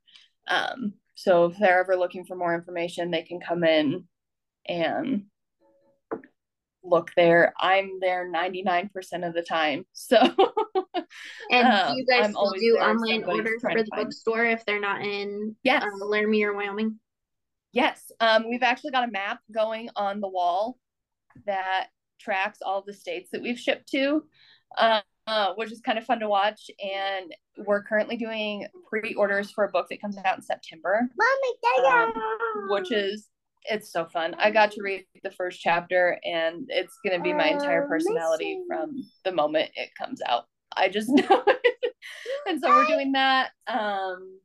Um, 0.48 0.94
so 1.16 1.46
if 1.46 1.58
they're 1.58 1.80
ever 1.80 1.96
looking 1.96 2.26
for 2.26 2.36
more 2.36 2.54
information, 2.54 3.12
they 3.12 3.24
can 3.24 3.40
come 3.40 3.64
in 3.64 4.06
and 4.68 5.24
look 6.84 7.12
there. 7.16 7.54
I'm 7.60 8.00
there 8.00 8.30
99% 8.32 8.90
of 9.28 9.34
the 9.34 9.44
time. 9.44 9.86
So 9.94 10.18
And 11.52 11.68
um, 11.68 11.98
you 11.98 12.06
guys 12.06 12.30
still 12.30 12.54
do 12.60 12.78
online 12.78 13.24
orders 13.24 13.62
for 13.62 13.74
the 13.74 13.90
bookstore 13.96 14.46
if 14.46 14.66
they're 14.66 14.80
not 14.80 15.02
in 15.02 15.56
yes. 15.64 15.84
Uh, 15.84 16.06
Laramie 16.06 16.44
or 16.44 16.54
Wyoming? 16.54 17.00
Yes. 17.72 18.12
Um, 18.20 18.50
we've 18.50 18.64
actually 18.64 18.92
got 18.92 19.08
a 19.08 19.12
map 19.12 19.40
going 19.52 19.90
on 19.96 20.20
the 20.20 20.28
wall 20.28 20.78
that 21.46 21.88
tracks 22.20 22.60
all 22.62 22.84
the 22.86 22.94
states 22.94 23.30
that 23.32 23.42
we've 23.42 23.60
shipped 23.60 23.90
to, 23.90 24.24
uh, 24.78 25.02
uh, 25.28 25.54
which 25.56 25.72
is 25.72 25.82
kind 25.82 25.98
of 25.98 26.06
fun 26.06 26.20
to 26.20 26.28
watch. 26.28 26.70
And 26.80 27.34
we're 27.66 27.84
currently 27.84 28.18
doing 28.18 28.68
pre-orders 28.90 29.52
for 29.52 29.64
a 29.64 29.70
book 29.70 29.88
that 29.90 30.02
comes 30.02 30.18
out 30.24 30.38
in 30.38 30.44
September, 30.44 31.02
Mommy, 31.18 31.88
um, 31.88 32.14
which 32.70 32.92
is 32.92 33.30
it's 33.66 33.92
so 33.92 34.06
fun. 34.06 34.36
I 34.40 34.52
got 34.52 34.72
to 34.72 34.82
read 34.82 35.06
the 35.24 35.32
first 35.32 35.60
chapter, 35.60 36.18
and 36.24 36.66
it's 36.70 36.98
going 37.06 37.18
to 37.18 37.24
be 37.24 37.34
my 37.34 37.50
entire 37.50 37.88
personality 37.88 38.60
from 38.68 38.96
the 39.26 39.32
moment 39.32 39.72
it 39.76 39.90
comes 39.98 40.22
out. 40.28 40.46
I 40.76 40.90
just 40.90 41.10
know 41.10 41.44
it. 41.48 41.94
and 42.48 42.60
so 42.62 42.70
we're 42.70 42.88
doing 42.88 43.12
that. 43.14 43.52
Um, 43.68 44.40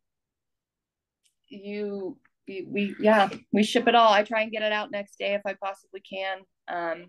you 1.49 2.19
we, 2.47 2.67
we 2.69 2.95
yeah 3.01 3.29
we 3.53 3.63
ship 3.63 3.89
it 3.89 3.95
all 3.95 4.13
i 4.13 4.23
try 4.23 4.43
and 4.43 4.53
get 4.53 4.63
it 4.63 4.73
out 4.73 4.91
next 4.91 5.19
day 5.19 5.35
if 5.35 5.43
i 5.47 5.55
possibly 5.55 6.01
can 6.01 6.39
um 6.69 7.07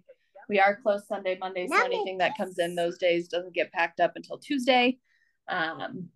we 0.47 0.59
are 0.59 0.75
closed 0.81 1.05
sunday 1.07 1.38
monday 1.39 1.67
so 1.67 1.83
anything 1.83 2.17
that 2.17 2.38
comes 2.38 2.59
in 2.59 2.75
those 2.75 2.97
days 2.97 3.27
doesn't 3.27 3.53
get 3.53 3.71
packed 3.71 3.99
up 3.99 4.13
until 4.15 4.38
tuesday 4.38 4.97
um 5.47 6.09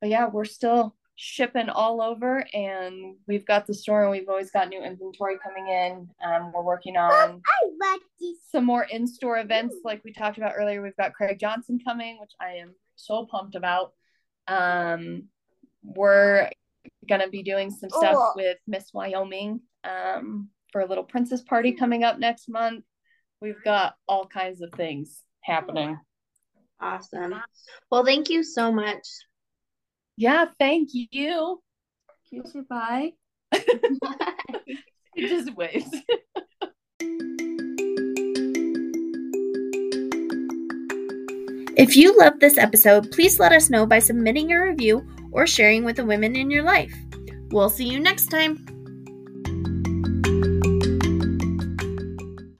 but 0.00 0.08
yeah, 0.08 0.26
we're 0.28 0.44
still 0.44 0.96
shipping 1.16 1.68
all 1.68 2.00
over 2.00 2.42
and 2.54 3.16
we've 3.28 3.44
got 3.44 3.66
the 3.66 3.74
store 3.74 4.02
and 4.02 4.10
we've 4.10 4.28
always 4.28 4.50
got 4.50 4.68
new 4.68 4.82
inventory 4.82 5.36
coming 5.44 5.68
in. 5.68 6.08
Um, 6.24 6.50
we're 6.52 6.62
working 6.62 6.96
on 6.96 7.42
I 7.44 7.90
like 7.92 8.00
this. 8.18 8.38
some 8.50 8.64
more 8.64 8.84
in-store 8.84 9.38
events 9.38 9.76
like 9.84 10.02
we 10.02 10.12
talked 10.12 10.38
about 10.38 10.54
earlier. 10.56 10.80
We've 10.80 10.96
got 10.96 11.12
Craig 11.12 11.38
Johnson 11.38 11.78
coming, 11.84 12.18
which 12.20 12.32
I 12.40 12.54
am 12.54 12.74
so 12.96 13.26
pumped 13.26 13.54
about. 13.54 13.92
Um, 14.48 15.24
we're 15.82 16.50
gonna 17.08 17.28
be 17.28 17.42
doing 17.42 17.70
some 17.70 17.90
stuff 17.90 18.14
Oh. 18.16 18.32
with 18.36 18.58
Miss 18.66 18.92
Wyoming 18.92 19.60
um, 19.84 20.48
for 20.72 20.80
a 20.80 20.86
little 20.86 21.04
princess 21.04 21.42
party 21.42 21.72
coming 21.72 22.04
up 22.04 22.18
next 22.18 22.48
month. 22.48 22.84
We've 23.40 23.62
got 23.64 23.94
all 24.06 24.26
kinds 24.26 24.60
of 24.60 24.70
things 24.72 25.22
happening. 25.42 25.98
Awesome. 26.80 27.34
Well, 27.90 28.04
thank 28.04 28.28
you 28.30 28.42
so 28.42 28.70
much. 28.72 29.06
Yeah, 30.16 30.46
thank 30.58 30.90
you. 30.92 31.60
Can 32.28 32.42
you 32.42 32.44
say 32.46 32.60
bye? 32.68 33.12
He 35.16 35.26
just 35.28 35.54
waves. 35.56 35.90
If 41.76 41.96
you 41.96 42.16
loved 42.18 42.40
this 42.40 42.58
episode, 42.58 43.10
please 43.10 43.40
let 43.40 43.52
us 43.52 43.70
know 43.70 43.86
by 43.86 44.00
submitting 44.00 44.52
a 44.52 44.60
review 44.60 45.06
or 45.32 45.46
sharing 45.46 45.84
with 45.84 45.96
the 45.96 46.04
women 46.04 46.36
in 46.36 46.50
your 46.50 46.62
life. 46.62 46.94
We'll 47.50 47.70
see 47.70 47.88
you 47.88 48.00
next 48.00 48.26
time. 48.26 48.69